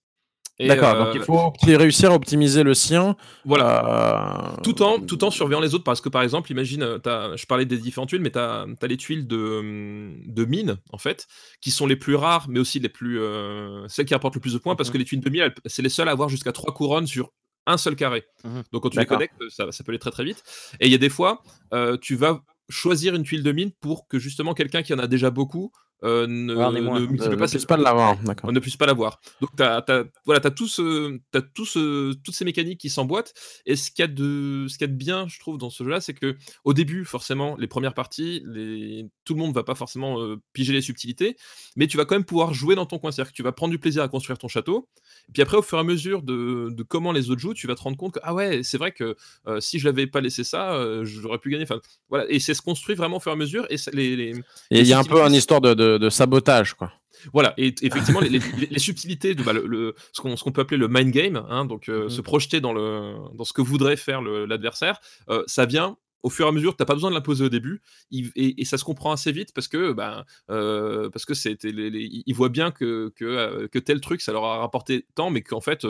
D'accord, 0.60 0.94
euh, 0.94 1.04
donc 1.04 1.14
il 1.16 1.22
faut 1.22 1.52
réussir 1.76 2.12
à 2.12 2.14
optimiser 2.14 2.62
le 2.62 2.74
sien. 2.74 3.16
Voilà. 3.44 4.52
euh, 4.54 4.60
Tout 4.62 4.82
en, 4.82 5.00
tout 5.00 5.24
en 5.24 5.30
surveillant 5.32 5.60
les 5.60 5.74
autres, 5.74 5.82
parce 5.84 6.00
que 6.00 6.08
par 6.08 6.22
exemple, 6.22 6.50
imagine, 6.52 6.82
euh, 6.82 6.98
t'as- 6.98 7.34
je 7.36 7.44
parlais 7.46 7.64
des 7.64 7.76
différentes 7.78 8.08
tuiles, 8.10 8.20
mais 8.20 8.30
tu 8.30 8.38
as, 8.38 8.66
les 8.82 8.96
tuiles 8.96 9.26
de, 9.26 10.12
de 10.26 10.44
mine, 10.44 10.76
en 10.92 10.98
fait, 10.98 11.26
qui 11.60 11.70
sont 11.72 11.86
les 11.86 11.96
plus 11.96 12.14
rares, 12.14 12.46
mais 12.48 12.60
aussi 12.60 12.78
les 12.78 12.88
plus. 12.88 13.20
euh, 13.20 13.86
celles 13.88 14.06
qui 14.06 14.14
rapportent 14.14 14.36
le 14.36 14.40
plus 14.40 14.52
de 14.54 14.58
points, 14.58 14.76
parce 14.76 14.90
que 14.90 14.98
les 14.98 15.04
tuiles 15.04 15.20
de 15.20 15.30
mine, 15.30 15.52
c'est 15.66 15.82
les 15.82 15.88
seules 15.88 16.08
à 16.08 16.12
avoir 16.12 16.28
jusqu'à 16.28 16.52
trois 16.52 16.72
couronnes 16.72 17.06
sur 17.08 17.30
un 17.66 17.76
seul 17.76 17.96
carré. 17.96 18.24
Mhm. 18.44 18.62
Donc 18.72 18.82
quand 18.82 18.90
tu 18.90 18.98
les 18.98 19.06
connectes, 19.06 19.34
ça, 19.48 19.72
ça 19.72 19.82
peut 19.82 19.90
aller 19.90 19.98
très 19.98 20.10
très 20.10 20.22
vite. 20.24 20.42
Et 20.80 20.86
il 20.86 20.92
y 20.92 20.94
a 20.94 20.98
des 20.98 21.08
fois, 21.08 21.42
euh, 21.72 21.96
tu 22.00 22.14
vas 22.14 22.42
choisir 22.68 23.14
une 23.14 23.22
tuile 23.22 23.42
de 23.42 23.52
mine 23.52 23.70
pour 23.80 24.08
que 24.08 24.18
justement 24.18 24.54
quelqu'un 24.54 24.82
qui 24.82 24.94
en 24.94 24.98
a 24.98 25.06
déjà 25.06 25.30
beaucoup 25.30 25.72
euh, 26.02 26.26
ne, 26.26 26.54
Ouais, 26.54 26.80
multiplie 27.06 27.36
pas 27.36 27.46
puisse 27.48 27.64
pas 27.64 27.76
l'avoir. 27.78 28.18
On 28.42 28.52
ne 28.52 28.60
puisse 28.60 28.76
pas 28.76 28.84
l'avoir. 28.84 29.20
Donc, 29.40 29.50
tu 29.56 29.62
as, 29.62 29.82
voilà, 30.26 30.40
as 30.44 30.50
tout 30.50 30.68
ce, 30.68 31.18
t'as 31.30 31.40
tout 31.40 31.64
ce, 31.64 32.12
toutes 32.12 32.34
ces 32.34 32.44
mécaniques 32.44 32.78
qui 32.78 32.90
s'emboîtent. 32.90 33.32
Et 33.64 33.74
ce 33.74 33.90
qu'il 33.90 34.02
y, 34.02 34.04
a 34.04 34.08
de- 34.08 34.66
ce 34.68 34.76
qu'il 34.76 34.86
y 34.86 34.90
a 34.90 34.92
de 34.92 34.98
bien, 34.98 35.26
je 35.28 35.38
trouve, 35.38 35.56
dans 35.56 35.70
ce 35.70 35.82
jeu-là, 35.82 36.02
c'est 36.02 36.12
que 36.12 36.36
au 36.64 36.74
début, 36.74 37.06
forcément, 37.06 37.56
les 37.56 37.68
premières 37.68 37.94
parties, 37.94 38.42
les... 38.44 39.06
tout 39.24 39.32
le 39.34 39.40
monde 39.40 39.54
va 39.54 39.62
pas 39.64 39.74
forcément 39.74 40.20
euh, 40.20 40.36
piger 40.52 40.74
les 40.74 40.82
subtilités, 40.82 41.36
mais 41.76 41.86
tu 41.86 41.96
vas 41.96 42.04
quand 42.04 42.16
même 42.16 42.24
pouvoir 42.24 42.52
jouer 42.52 42.74
dans 42.74 42.86
ton 42.86 42.98
coin. 42.98 43.10
C'est-à-dire 43.10 43.32
que 43.32 43.36
tu 43.36 43.42
vas 43.42 43.52
prendre 43.52 43.70
du 43.70 43.78
plaisir 43.78 44.02
à 44.02 44.08
construire 44.08 44.36
ton 44.36 44.48
château. 44.48 44.88
Puis 45.32 45.42
après, 45.42 45.56
au 45.56 45.62
fur 45.62 45.78
et 45.78 45.80
à 45.80 45.84
mesure 45.84 46.22
de, 46.22 46.68
de 46.70 46.82
comment 46.82 47.12
les 47.12 47.30
autres 47.30 47.40
jouent, 47.40 47.54
tu 47.54 47.66
vas 47.66 47.74
te 47.74 47.80
rendre 47.82 47.96
compte 47.96 48.14
que, 48.14 48.20
ah 48.22 48.34
ouais, 48.34 48.62
c'est 48.62 48.78
vrai 48.78 48.92
que 48.92 49.16
euh, 49.46 49.60
si 49.60 49.78
je 49.78 49.86
l'avais 49.86 50.06
pas 50.06 50.20
laissé 50.20 50.44
ça, 50.44 50.74
euh, 50.74 51.04
j'aurais 51.04 51.38
pu 51.38 51.50
gagner. 51.50 51.64
Enfin, 51.64 51.80
voilà. 52.08 52.24
Et 52.28 52.38
c'est 52.40 52.54
se 52.54 52.62
construit 52.62 52.94
vraiment 52.94 53.16
au 53.16 53.20
fur 53.20 53.32
et 53.32 53.34
à 53.34 53.36
mesure. 53.36 53.66
Et 53.70 53.76
ça- 53.76 53.90
les, 53.92 54.34
il 54.70 54.86
y 54.86 54.92
a 54.92 54.98
un 54.98 55.04
peu 55.04 55.20
une 55.20 55.34
histoire 55.34 55.60
de, 55.60 55.74
de, 55.74 55.98
de 55.98 56.10
sabotage, 56.10 56.74
quoi. 56.74 56.92
voilà, 57.32 57.54
et 57.56 57.74
effectivement, 57.82 58.20
les, 58.20 58.28
les- 58.28 58.40
les 58.70 58.78
subtilités 58.78 59.34
de 59.34 59.42
bah, 59.42 59.52
le, 59.54 59.66
le- 59.66 59.94
ce 60.12 60.20
qu'on 60.20 60.52
peut 60.52 60.60
appeler 60.60 60.76
le 60.78 60.88
mind 60.88 61.10
game, 61.10 61.42
hein, 61.48 61.64
donc 61.64 61.88
euh, 61.88 62.04
Mhm. 62.04 62.10
se 62.10 62.20
projeter 62.20 62.60
dans, 62.60 62.72
le, 62.74 63.14
dans 63.34 63.44
ce 63.44 63.52
que 63.52 63.62
voudrait 63.62 63.96
faire 63.96 64.20
l'adversaire, 64.20 65.00
euh, 65.30 65.42
ça 65.46 65.64
vient 65.64 65.96
au 66.24 66.30
fur 66.30 66.46
et 66.46 66.48
à 66.48 66.52
mesure, 66.52 66.74
t'as 66.74 66.86
pas 66.86 66.94
besoin 66.94 67.10
de 67.10 67.14
l'imposer 67.14 67.44
au 67.44 67.48
début, 67.50 67.82
et, 68.10 68.64
ça 68.64 68.78
se 68.78 68.84
comprend 68.84 69.12
assez 69.12 69.30
vite 69.30 69.52
parce 69.54 69.68
que 69.68 69.92
ben, 69.92 70.24
euh, 70.50 71.10
parce 71.10 71.26
que 71.26 71.34
les- 71.68 72.22
ils 72.26 72.34
voient 72.34 72.48
bien 72.48 72.72
euh, 72.80 73.10
que 73.14 73.78
tel 73.78 74.00
truc 74.00 74.22
ça 74.22 74.32
leur 74.32 74.44
a 74.44 74.58
rapporté 74.58 75.06
tant, 75.14 75.28
mais 75.28 75.42
qu'en 75.42 75.60
fait 75.60 75.86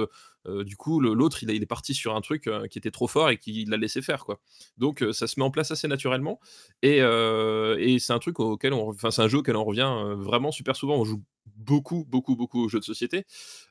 euh, 0.47 0.65
du 0.65 0.77
coup 0.77 1.01
l'autre 1.01 1.43
il, 1.43 1.51
est 1.51 1.67
parti 1.67 1.95
sur 1.95 2.15
un 2.15 2.21
truc 2.21 2.47
euh, 2.47 2.67
qui 2.67 2.79
était 2.79 2.91
trop 2.91 3.07
fort 3.07 3.31
et 3.31 3.39
qu'il 3.39 3.71
l'a 3.71 3.77
laissé 3.77 4.03
faire 4.03 4.25
quoi. 4.25 4.41
Donc 4.77 5.03
euh, 5.03 5.13
ça 5.13 5.27
se 5.27 5.41
met 5.41 5.45
en 5.45 5.51
place 5.51 5.71
assez 5.71 5.89
naturellement 5.89 6.39
et, 6.83 6.99
et 6.99 7.99
c'est 7.99 8.13
un 8.13 8.19
truc 8.19 8.41
auquel 8.41 8.73
on, 8.73 8.91
enfin 8.91 9.11
c'est 9.11 9.23
un 9.23 9.29
jeu 9.29 9.39
auquel 9.39 9.57
on 9.57 9.65
revient 9.65 9.91
vraiment 10.17 10.53
super 10.53 10.77
souvent. 10.77 10.97
On 10.97 11.05
joue 11.05 11.23
beaucoup, 11.57 12.07
beaucoup, 12.09 12.37
beaucoup 12.37 12.65
aux 12.65 12.69
jeux 12.69 12.81
de 12.81 12.85
société. 12.85 13.25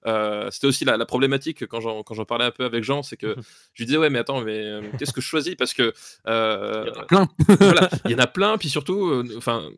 C'était 0.06 0.68
aussi 0.68 0.86
la, 0.86 0.98
la 0.98 1.06
problématique 1.06 1.66
quand 1.68 1.80
j'en 1.80 2.26
parlais 2.26 2.46
un 2.46 2.52
peu 2.52 2.66
avec 2.66 2.84
Jean, 2.84 3.04
c'est 3.04 3.18
que 3.18 3.36
je 3.74 3.84
lui 3.84 3.86
disais 3.86 3.98
ouais 3.98 4.10
mais 4.10 4.20
attends 4.20 4.42
mais 4.42 4.82
qu'est-ce 4.98 5.14
que 5.14 5.22
je 5.22 5.28
choisis? 5.28 5.56
Parce 5.56 5.74
que 5.74 5.94
Il 6.26 6.30
y 6.30 6.98
en 6.98 7.02
a 7.02 7.06
plein. 7.06 7.28
voilà, 7.60 7.90
il 8.06 8.12
y 8.12 8.16
en 8.16 8.20
a 8.20 8.28
plein, 8.28 8.58
puis 8.58 8.70
surtout, 8.70 9.24
enfin, 9.38 9.70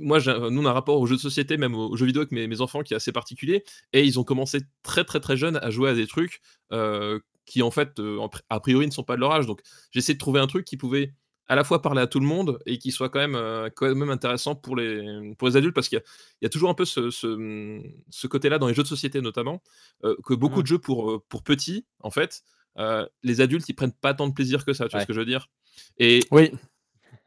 moi, 0.00 0.18
nous, 0.18 0.62
on 0.62 0.66
a 0.66 0.70
un 0.70 0.72
rapport 0.72 1.00
aux 1.00 1.06
jeux 1.06 1.16
de 1.16 1.20
société, 1.20 1.56
même 1.56 1.74
aux, 1.74 1.96
jeux 1.96 2.06
vidéo 2.06 2.22
avec 2.22 2.32
mes, 2.32 2.46
mes 2.46 2.60
enfants 2.60 2.82
qui 2.82 2.94
est 2.94 2.96
assez 2.96 3.12
particulier, 3.12 3.64
et 3.92 4.04
ils 4.04 4.18
ont 4.20 4.24
commencé 4.24 4.60
très, 4.82 5.04
très, 5.04 5.20
très 5.20 5.36
jeunes 5.36 5.56
à 5.56 5.70
jouer 5.70 5.90
à 5.90 5.94
des 5.94 6.06
trucs 6.06 6.40
qui, 7.46 7.62
en 7.62 7.70
fait, 7.70 7.98
euh, 8.00 8.18
a 8.48 8.60
priori, 8.60 8.86
ne 8.86 8.90
sont 8.90 9.02
pas 9.04 9.16
de 9.16 9.20
leur 9.20 9.32
âge. 9.32 9.46
Donc, 9.46 9.60
j'ai 9.90 9.98
essayé 9.98 10.14
de 10.14 10.18
trouver 10.18 10.40
un 10.40 10.46
truc 10.46 10.64
qui 10.64 10.76
pouvait 10.76 11.12
à 11.46 11.54
la 11.56 11.62
fois 11.62 11.82
parler 11.82 12.00
à 12.00 12.06
tout 12.06 12.20
le 12.20 12.26
monde 12.26 12.58
et 12.64 12.78
qui 12.78 12.90
soit 12.90 13.10
quand 13.10 13.18
même, 13.18 13.34
euh, 13.34 13.68
quand 13.74 13.94
même 13.94 14.08
intéressant 14.08 14.54
pour 14.54 14.76
les, 14.76 15.34
pour 15.36 15.46
les 15.48 15.56
adultes, 15.56 15.74
parce 15.74 15.90
qu'il 15.90 15.98
y, 15.98 16.00
a- 16.00 16.04
il 16.40 16.44
y 16.44 16.46
a 16.46 16.48
toujours 16.48 16.70
un 16.70 16.74
peu 16.74 16.86
ce, 16.86 17.10
ce, 17.10 17.82
ce 18.08 18.26
côté-là 18.26 18.58
dans 18.58 18.66
les 18.66 18.72
jeux 18.72 18.82
de 18.82 18.88
société, 18.88 19.20
notamment, 19.20 19.62
euh, 20.04 20.16
que 20.24 20.32
beaucoup 20.32 20.56
Mhm. 20.56 20.62
de 20.62 20.66
jeux 20.68 20.78
pour, 20.78 21.10
euh, 21.10 21.22
pour 21.28 21.42
petits, 21.42 21.84
en 22.00 22.10
fait, 22.10 22.42
euh, 22.78 23.06
les 23.22 23.42
adultes, 23.42 23.68
ils 23.68 23.74
prennent 23.74 23.92
pas 23.92 24.14
tant 24.14 24.26
de 24.26 24.32
plaisir 24.32 24.64
que 24.64 24.72
ça, 24.72 24.86
tu 24.88 24.92
vois 24.92 25.02
ce 25.02 25.06
que 25.06 25.12
je 25.12 25.20
veux 25.20 25.26
dire? 25.26 25.50
Et 25.98 26.20
Oui. 26.30 26.50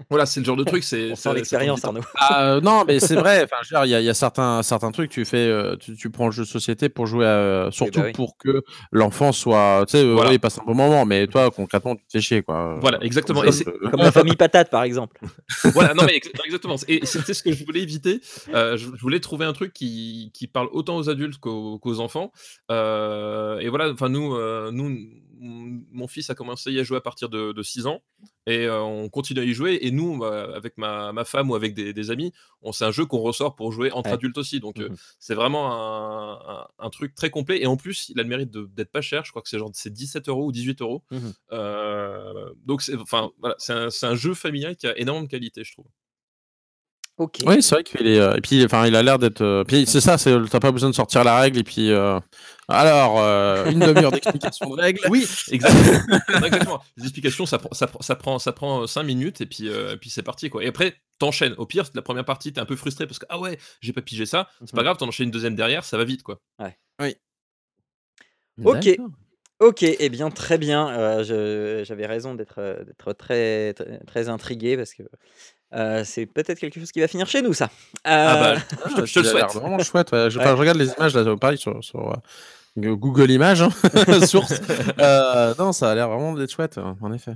Voilà, 0.09 0.25
c'est 0.25 0.39
le 0.39 0.45
genre 0.45 0.55
de 0.55 0.63
truc, 0.63 0.83
c'est. 0.83 1.13
L'expérience. 1.33 1.83
Arnaud. 1.83 2.01
Ah, 2.15 2.43
euh, 2.43 2.61
non, 2.61 2.83
mais 2.87 2.99
c'est 2.99 3.15
vrai. 3.19 3.43
Enfin, 3.43 3.83
il 3.85 3.89
y 3.89 3.95
a, 3.95 3.99
il 3.99 4.05
y 4.05 4.09
a 4.09 4.13
certains, 4.13 4.61
certains 4.63 4.91
trucs. 4.91 5.09
Tu 5.09 5.25
fais, 5.25 5.37
euh, 5.47 5.75
tu, 5.75 5.95
tu 5.95 6.09
prends 6.09 6.27
le 6.27 6.31
jeu 6.31 6.43
de 6.43 6.47
société 6.47 6.87
pour 6.89 7.07
jouer, 7.07 7.25
à- 7.25 7.69
surtout 7.71 7.99
bah 7.99 8.05
oui. 8.07 8.11
pour 8.13 8.37
que 8.37 8.61
l'enfant 8.91 9.31
soit, 9.31 9.85
tu 9.87 9.97
sais, 9.97 10.33
et 10.33 10.39
passe 10.39 10.59
un 10.59 10.63
bon 10.65 10.75
moment. 10.75 11.05
Mais 11.05 11.25
toi, 11.27 11.49
concrètement, 11.51 11.95
tu 11.95 12.03
te 12.05 12.11
fais 12.11 12.21
chier, 12.21 12.43
quoi. 12.43 12.77
Voilà, 12.79 12.99
exactement. 13.03 13.41
Comme 13.41 13.49
Et 13.51 13.67
euh, 13.67 13.97
la 13.97 14.11
famille 14.11 14.35
patate, 14.35 14.69
par 14.69 14.83
exemple. 14.83 15.19
voilà, 15.73 15.93
non 15.93 16.03
mais 16.05 16.15
ex- 16.15 16.29
exactement. 16.45 16.75
Et 16.87 17.05
c'était 17.05 17.33
ce 17.33 17.41
que 17.43 17.51
je 17.51 17.65
voulais 17.65 17.81
éviter. 17.81 18.21
Euh, 18.53 18.77
je, 18.77 18.85
je 18.95 19.01
voulais 19.01 19.19
trouver 19.19 19.45
un 19.45 19.53
truc 19.53 19.73
qui, 19.73 20.31
qui 20.33 20.47
parle 20.47 20.67
autant 20.71 20.97
aux 20.97 21.09
adultes 21.09 21.37
qu'aux 21.39 21.99
enfants. 21.99 22.31
Euh, 22.71 23.59
et 23.59 23.69
voilà, 23.69 23.91
enfin 23.91 24.09
nous, 24.09 24.35
euh, 24.35 24.69
nous, 24.71 24.95
mon 25.39 26.07
fils 26.07 26.29
a 26.29 26.35
commencé 26.35 26.77
à 26.79 26.83
jouer 26.83 26.97
à 26.97 27.01
partir 27.01 27.29
de, 27.29 27.51
de 27.51 27.63
6 27.63 27.85
ans 27.87 28.01
et 28.45 28.65
euh, 28.65 28.81
on 28.81 29.09
continue 29.09 29.39
à 29.39 29.43
y 29.43 29.53
jouer. 29.53 29.77
Et 29.81 29.91
nous, 29.91 30.23
avec 30.23 30.77
ma, 30.77 31.11
ma 31.13 31.25
femme 31.25 31.49
ou 31.51 31.55
avec 31.55 31.73
des, 31.73 31.93
des 31.93 32.11
amis, 32.11 32.31
on 32.61 32.71
c'est 32.71 32.85
un 32.85 32.91
jeu 32.91 33.05
qu'on 33.05 33.19
ressort 33.19 33.55
pour 33.55 33.71
jouer 33.71 33.91
entre 33.91 34.09
Ouais. 34.09 34.13
adultes 34.15 34.37
aussi. 34.37 34.59
Donc 34.59 34.79
euh, 34.79 34.89
Mhm. 34.89 34.95
c'est 35.19 35.35
vraiment 35.35 35.71
un, 35.71 36.33
un- 36.61 36.67
un 36.79 36.89
truc 36.89 37.13
très 37.15 37.29
complet. 37.29 37.61
Et 37.61 37.67
en 37.67 37.77
plus, 37.77 38.09
il 38.09 38.19
a 38.19 38.23
le 38.23 38.29
mérite 38.29 38.51
de- 38.51 38.65
d'être 38.73 38.91
pas 38.91 39.01
cher. 39.01 39.23
Je 39.25 39.31
crois 39.31 39.41
que 39.41 39.49
c'est 39.49 39.59
genre 39.59 39.69
c'est 39.73 39.93
17 39.93 40.27
euros 40.29 40.45
ou 40.47 40.51
18 40.51 40.81
euros. 40.81 41.03
Mhm. 41.11 41.33
Euh, 41.53 42.53
donc 42.65 42.81
c'est 42.81 42.95
enfin 42.95 43.31
voilà, 43.39 43.55
c'est 43.59 43.73
un, 43.73 43.89
c'est 43.89 44.05
un 44.05 44.15
jeu 44.15 44.33
familial 44.33 44.75
qui 44.75 44.87
a 44.87 44.97
énormément 44.97 45.25
de 45.25 45.29
qualité, 45.31 45.63
je 45.63 45.73
trouve. 45.73 45.85
OK. 47.19 47.37
Oui, 47.45 47.63
c'est 47.63 47.73
vrai 47.75 47.83
qu'il 47.83 48.05
est, 48.07 48.19
heu 48.19 48.33
et 48.37 48.41
puis, 48.41 48.63
enfin, 48.63 48.85
il 48.85 48.95
a 48.95 49.01
l'air 49.01 49.17
d'être, 49.17 49.41
heu 49.41 49.63
puis 49.67 49.85
c'est 49.87 50.01
ça, 50.01 50.19
c'est 50.19 50.31
tu 50.49 50.55
as 50.55 50.59
pas 50.59 50.71
besoin 50.71 50.89
de 50.91 50.95
sortir 50.95 51.23
la 51.23 51.39
règle 51.39 51.57
et 51.59 51.63
puis, 51.63 51.89
heu, 51.89 52.19
alors, 52.67 53.19
heu, 53.19 53.65
1/2 53.71 54.03
heure 54.03 54.11
d'explication 54.11 54.69
de 54.69 54.75
règles. 54.81 54.99
Oui, 55.09 55.25
exactement. 55.51 55.99
exactement. 56.45 56.81
Les 56.95 57.03
explications, 57.03 57.47
ça 57.47 57.57
prend 57.57 57.73
ça 57.73 57.87
prend 57.87 58.01
ça 58.01 58.15
prend 58.15 58.37
ça 58.39 58.51
prend, 58.51 58.85
5 58.85 59.03
minutes 59.03 59.41
et 59.41 59.47
puis, 59.47 59.67
et 59.67 59.97
puis 59.99 60.11
c'est 60.11 60.21
parti, 60.23 60.49
quoi 60.51 60.63
et 60.63 60.67
après, 60.67 60.93
tu 61.19 61.25
enchaînes. 61.25 61.55
Au 61.57 61.65
pire, 61.65 61.85
la 61.95 62.03
première 62.03 62.25
partie, 62.25 62.53
tu 62.53 62.59
es 62.59 62.61
un 62.61 62.65
peu 62.65 62.75
frustré 62.75 63.07
parce 63.07 63.17
que: 63.17 63.25
«Ah 63.29 63.39
ouais, 63.39 63.57
j'ai 63.81 63.93
pas 63.93 64.01
pigé 64.03 64.27
ça», 64.27 64.47
c'est 64.65 64.75
pas 64.75 64.81
Mmh 64.81 64.85
grave, 64.85 64.97
tu 64.97 65.03
en 65.03 65.07
enchaînes 65.07 65.25
une 65.27 65.31
2e 65.31 65.55
derrière, 65.55 65.83
ça 65.83 65.97
va 65.97 66.03
vite, 66.03 66.21
quoi. 66.21 66.39
Ouais. 66.59 66.77
Oui. 67.01 67.17
OK. 68.63 68.87
OK 69.59 69.83
et 69.83 70.09
bien, 70.09 70.29
très 70.31 70.57
bien, 70.59 71.23
je 71.23 71.83
j'avais 71.85 72.05
raison 72.05 72.35
d'être 72.35 72.85
très 72.97 73.13
très 73.15 73.73
très 74.07 74.29
intrigué 74.29 74.77
parce 74.77 74.93
que, 74.93 75.03
heu, 75.75 76.03
c'est 76.05 76.25
peut-être 76.25 76.59
quelque 76.59 76.79
chose 76.79 76.91
qui 76.91 76.99
va 76.99 77.07
finir 77.07 77.27
chez 77.27 77.41
nous 77.41 77.53
ça. 77.53 77.69
Ah 78.05 78.35
bah, 78.37 78.55
Heu, 78.55 78.59
je 78.89 78.95
te 79.01 79.05
je 79.05 79.13
te 79.13 79.19
le 79.19 79.25
Il 79.25 79.29
a 79.29 79.33
l'air 79.33 79.47
souhaite. 79.47 79.61
vraiment 79.63 79.79
chouette, 79.79 80.11
ouais. 80.11 80.29
Je 80.29 80.37
Ouais. 80.39 80.45
enfin, 80.45 80.55
je 80.55 80.59
regarde 80.61 80.77
les 80.77 80.91
images 80.93 81.15
là, 81.15 81.35
pareil 81.37 81.57
sur 81.57 81.83
sur, 81.83 81.99
heu, 82.11 82.15
G 82.81 82.89
Google 82.97 83.31
Images, 83.31 83.61
hein, 83.63 83.69
source. 84.27 84.53
Non, 85.59 85.73
ça 85.73 85.91
a 85.91 85.95
l'air 85.95 86.09
vraiment 86.09 86.33
d'être 86.33 86.51
chouette, 86.53 86.77
en 87.01 87.13
effet. 87.13 87.33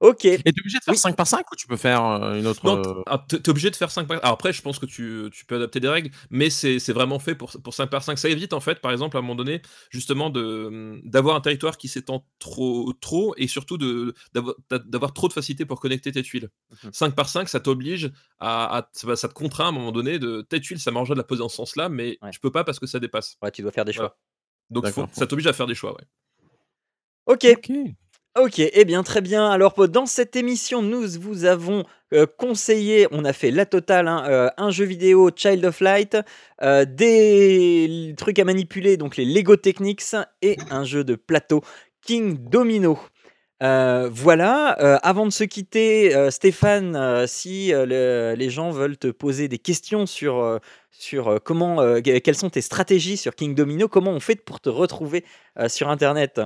OK. 0.00 0.44
Et 0.46 0.52
tu 0.52 0.58
es 0.58 0.62
obligé 0.62 0.78
de 0.78 0.84
faire 0.84 0.96
Oui. 0.96 0.98
5 0.98 1.16
par 1.16 1.26
5 1.26 1.50
ou 1.52 1.56
tu 1.56 1.66
peux 1.66 1.76
faire, 1.76 2.02
heu, 2.04 2.38
une 2.38 2.46
autre, 2.46 2.66
Non, 2.66 2.78
heu 3.00 3.04
ah, 3.06 3.24
tu 3.28 3.36
es 3.36 3.40
tu 3.40 3.44
es 3.46 3.50
obligé 3.50 3.70
de 3.70 3.76
faire 3.76 3.90
5 3.90 4.06
par 4.06 4.18
alors 4.22 4.32
après, 4.34 4.52
je 4.52 4.62
pense 4.62 4.78
que 4.78 4.86
tu 4.86 5.28
tu 5.32 5.44
peux 5.46 5.56
adapter 5.56 5.80
des 5.80 5.88
règles, 5.88 6.10
mais 6.30 6.50
c'est 6.50 6.78
c'est 6.78 6.92
vraiment 6.92 7.18
fait 7.18 7.34
pour 7.34 7.50
pour 7.62 7.72
5 7.74 7.88
par 7.88 8.02
5. 8.02 8.18
Ça 8.18 8.28
évite, 8.28 8.52
en 8.52 8.60
fait, 8.60 8.80
par 8.80 8.90
exemple, 8.92 9.16
à 9.16 9.20
un 9.20 9.22
moment 9.22 9.34
donné, 9.34 9.62
justement 9.90 10.30
de, 10.30 10.68
mmh, 10.70 11.00
d'avoir 11.10 11.36
un 11.36 11.40
territoire 11.40 11.76
qui 11.78 11.88
s'étend 11.88 12.26
trop 12.38 12.92
trop 13.00 13.34
et 13.38 13.46
surtout 13.48 13.78
d'avoir 14.34 15.12
trop 15.14 15.28
de 15.28 15.32
facilité 15.32 15.64
pour 15.66 15.80
connecter 15.80 16.12
tes 16.12 16.22
tuiles. 16.22 16.50
Mh. 16.82 16.94
5 16.94 17.14
par 17.14 17.28
5, 17.28 17.48
ça 17.48 17.60
t'oblige 17.60 18.10
à 18.38 18.78
à 18.78 18.88
ça 18.92 19.06
va 19.06 19.16
ça 19.16 19.28
te 19.28 19.34
contraint 19.34 19.66
à 19.66 19.68
un 19.68 19.72
moment 19.72 19.92
donné 19.92 20.18
de 20.18 20.42
tes 20.42 20.60
tuiles, 20.60 20.80
ça 20.80 20.90
m'arrangerait 20.90 21.14
de 21.14 21.20
la 21.20 21.24
poser 21.24 21.40
dans 21.40 21.48
ce 21.48 21.56
sens-là, 21.56 21.88
mais 21.88 22.20
Ouais. 22.22 22.30
tu 22.30 22.40
peux 22.40 22.50
pas 22.52 22.64
parce 22.64 22.78
que 22.80 22.86
ça 22.86 22.98
dépasse. 23.00 23.36
Ouais, 23.42 23.50
tu 23.50 23.62
dois 23.62 23.72
faire 23.72 23.84
des 23.84 23.92
Voilà. 23.94 24.08
choix. 24.08 24.18
Donc 24.70 24.86
faut 24.88 25.08
ça 25.12 25.26
t'oblige 25.26 25.46
à 25.46 25.52
faire 25.52 25.66
des 25.66 25.74
choix, 25.74 25.92
ouais. 25.96 26.04
OK. 27.26 27.44
OK. 27.56 27.94
OK 28.36 28.58
et 28.58 28.84
bien, 28.84 29.04
très 29.04 29.20
bien. 29.20 29.48
Alors 29.48 29.86
dans 29.88 30.06
cette 30.06 30.34
émission, 30.34 30.82
nous 30.82 31.06
vous 31.20 31.44
avons, 31.44 31.84
heu, 32.12 32.26
conseillé, 32.26 33.06
on 33.12 33.24
a 33.24 33.32
fait 33.32 33.52
la 33.52 33.64
totale, 33.64 34.08
hein, 34.08 34.24
heu, 34.28 34.50
un 34.56 34.70
jeu 34.70 34.84
vidéo 34.84 35.30
Child 35.34 35.64
of 35.64 35.78
Light, 35.80 36.16
heu, 36.60 36.84
des 36.84 38.12
trucs 38.18 38.40
à 38.40 38.44
manipuler, 38.44 38.96
donc 38.96 39.16
les 39.16 39.24
Lego 39.24 39.54
Technics 39.54 40.16
et 40.42 40.56
un 40.68 40.82
jeu 40.82 41.04
de 41.04 41.14
plateau, 41.14 41.62
King 42.04 42.36
Domino. 42.50 42.98
Voilà, 43.60 44.70
avant 45.02 45.24
de 45.26 45.32
se 45.32 45.44
quitter, 45.44 46.12
Stéphane, 46.30 47.26
si, 47.26 47.72
les 47.72 48.50
gens 48.50 48.70
veulent 48.70 48.98
te 48.98 49.06
poser 49.08 49.48
des 49.48 49.58
questions 49.58 50.04
sur, 50.06 50.60
sur, 50.90 51.40
comment, 51.42 51.78
quelles 52.02 52.34
sont 52.36 52.50
tes 52.50 52.60
stratégies 52.60 53.16
sur 53.16 53.34
King 53.34 53.54
Domino, 53.54 53.88
comment 53.88 54.10
on 54.10 54.20
fait 54.20 54.36
pour 54.36 54.60
te 54.60 54.68
retrouver, 54.68 55.24
sur 55.68 55.88
internet? 55.88 56.40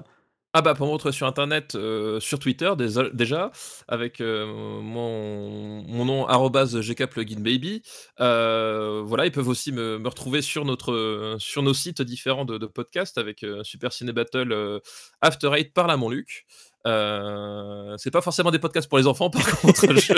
Ah 0.54 0.62
bah, 0.62 0.74
pour 0.74 0.88
retrouver 0.88 1.12
sur 1.12 1.26
internet, 1.26 1.74
heu, 1.74 2.20
sur 2.20 2.38
Twitter 2.38 2.72
déjà 3.12 3.50
avec, 3.86 4.18
heu, 4.22 4.46
mon 4.46 5.82
mon 5.86 6.04
nom 6.06 6.26
@gkpluginbaby. 6.26 7.82
Heu, 8.18 9.02
voilà, 9.04 9.26
ils 9.26 9.30
peuvent 9.32 9.46
aussi 9.48 9.72
me 9.72 9.98
me 9.98 10.08
retrouver 10.08 10.40
sur 10.40 10.64
notre, 10.64 11.36
sur 11.38 11.62
nos 11.62 11.74
sites 11.74 12.00
différents 12.00 12.46
de 12.46 12.56
de 12.56 12.64
podcasts 12.66 13.18
avec, 13.18 13.44
heu, 13.44 13.62
Super 13.62 13.92
Ciné 13.92 14.12
Battle, 14.12 14.80
After 15.20 15.50
Eight 15.54 15.74
par 15.74 15.86
la 15.86 15.98
Montluc. 15.98 16.46
Heu, 16.88 17.94
c'est 17.98 18.10
pas 18.10 18.22
forcément 18.22 18.50
des 18.50 18.58
podcasts 18.58 18.88
pour 18.88 18.98
les 18.98 19.06
enfants 19.06 19.28
par 19.30 19.44
contre, 19.60 19.94
je 19.94 20.12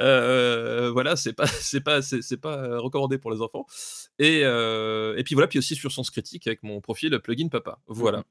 heu, 0.00 0.88
voilà, 0.92 1.16
c'est 1.16 1.32
pas 1.32 1.46
c'est 1.46 1.80
pas 1.80 2.02
c'est 2.02 2.40
pas, 2.40 2.56
heu, 2.56 2.78
recommandé 2.80 3.18
pour 3.18 3.30
les 3.30 3.40
enfants 3.40 3.66
et 4.18 4.40
et 4.40 5.24
puis 5.24 5.34
voilà, 5.34 5.46
puis 5.48 5.58
aussi 5.58 5.76
sur 5.76 5.92
Sens 5.92 6.10
Critique 6.10 6.46
avec 6.46 6.62
mon 6.62 6.80
profil 6.80 7.18
Plugin 7.20 7.48
Papa. 7.48 7.78
Voilà. 7.86 8.24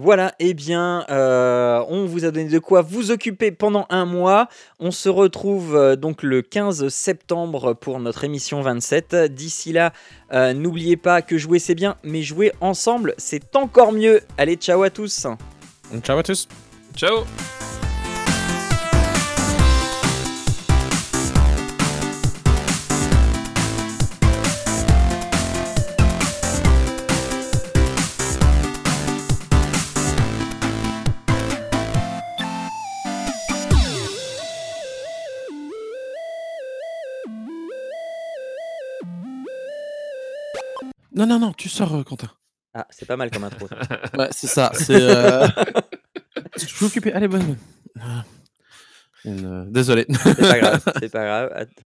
Voilà 0.00 0.32
et 0.38 0.54
bien, 0.54 1.04
heu, 1.10 1.82
on 1.88 2.06
vous 2.06 2.24
a 2.24 2.30
donné 2.30 2.48
de 2.48 2.60
quoi 2.60 2.82
vous 2.82 3.10
occuper 3.10 3.50
pendant 3.50 3.84
1 3.90 4.04
mois. 4.04 4.46
On 4.78 4.92
se 4.92 5.08
retrouve, 5.08 5.74
heu, 5.74 5.96
donc 5.96 6.22
le 6.22 6.40
15 6.40 6.86
septembre 6.86 7.74
pour 7.74 7.98
notre 7.98 8.22
émission 8.22 8.62
27. 8.62 9.16
D'ici 9.34 9.72
là, 9.72 9.92
heu, 10.32 10.52
n'oubliez 10.52 10.96
pas 10.96 11.20
que 11.20 11.36
jouer 11.36 11.58
c'est 11.58 11.74
bien, 11.74 11.96
mais 12.04 12.22
jouer 12.22 12.52
ensemble, 12.60 13.14
c'est 13.18 13.56
encore 13.56 13.90
mieux. 13.90 14.20
Allez, 14.36 14.54
ciao 14.54 14.84
à 14.84 14.90
tous. 14.90 15.26
Ciao 16.04 16.18
à 16.18 16.22
tous. 16.22 16.46
Ciao. 16.94 17.24
Non, 41.18 41.26
non, 41.26 41.40
non, 41.40 41.52
tu 41.52 41.68
sors, 41.68 41.96
heu, 41.96 42.04
Quentin. 42.04 42.30
Ah, 42.74 42.86
c'est 42.90 43.04
pas 43.04 43.16
mal 43.16 43.28
comme 43.32 43.42
intro. 43.42 43.66
Ouais, 44.16 44.28
c'est 44.30 44.46
ça, 44.46 44.70
c'est, 44.72 44.94
heu 44.94 45.48
je 46.56 46.64
suis 46.64 46.84
occupé, 46.84 47.12
allez 47.12 47.26
bonne, 47.26 47.56
heu, 47.96 48.00
une, 49.24 49.44
heu 49.44 49.64
désolé. 49.68 50.06
C'est 50.08 50.36
pas 50.36 50.58
grave, 50.60 50.84
c'est 51.00 51.10
pas 51.10 51.24
grave, 51.24 51.66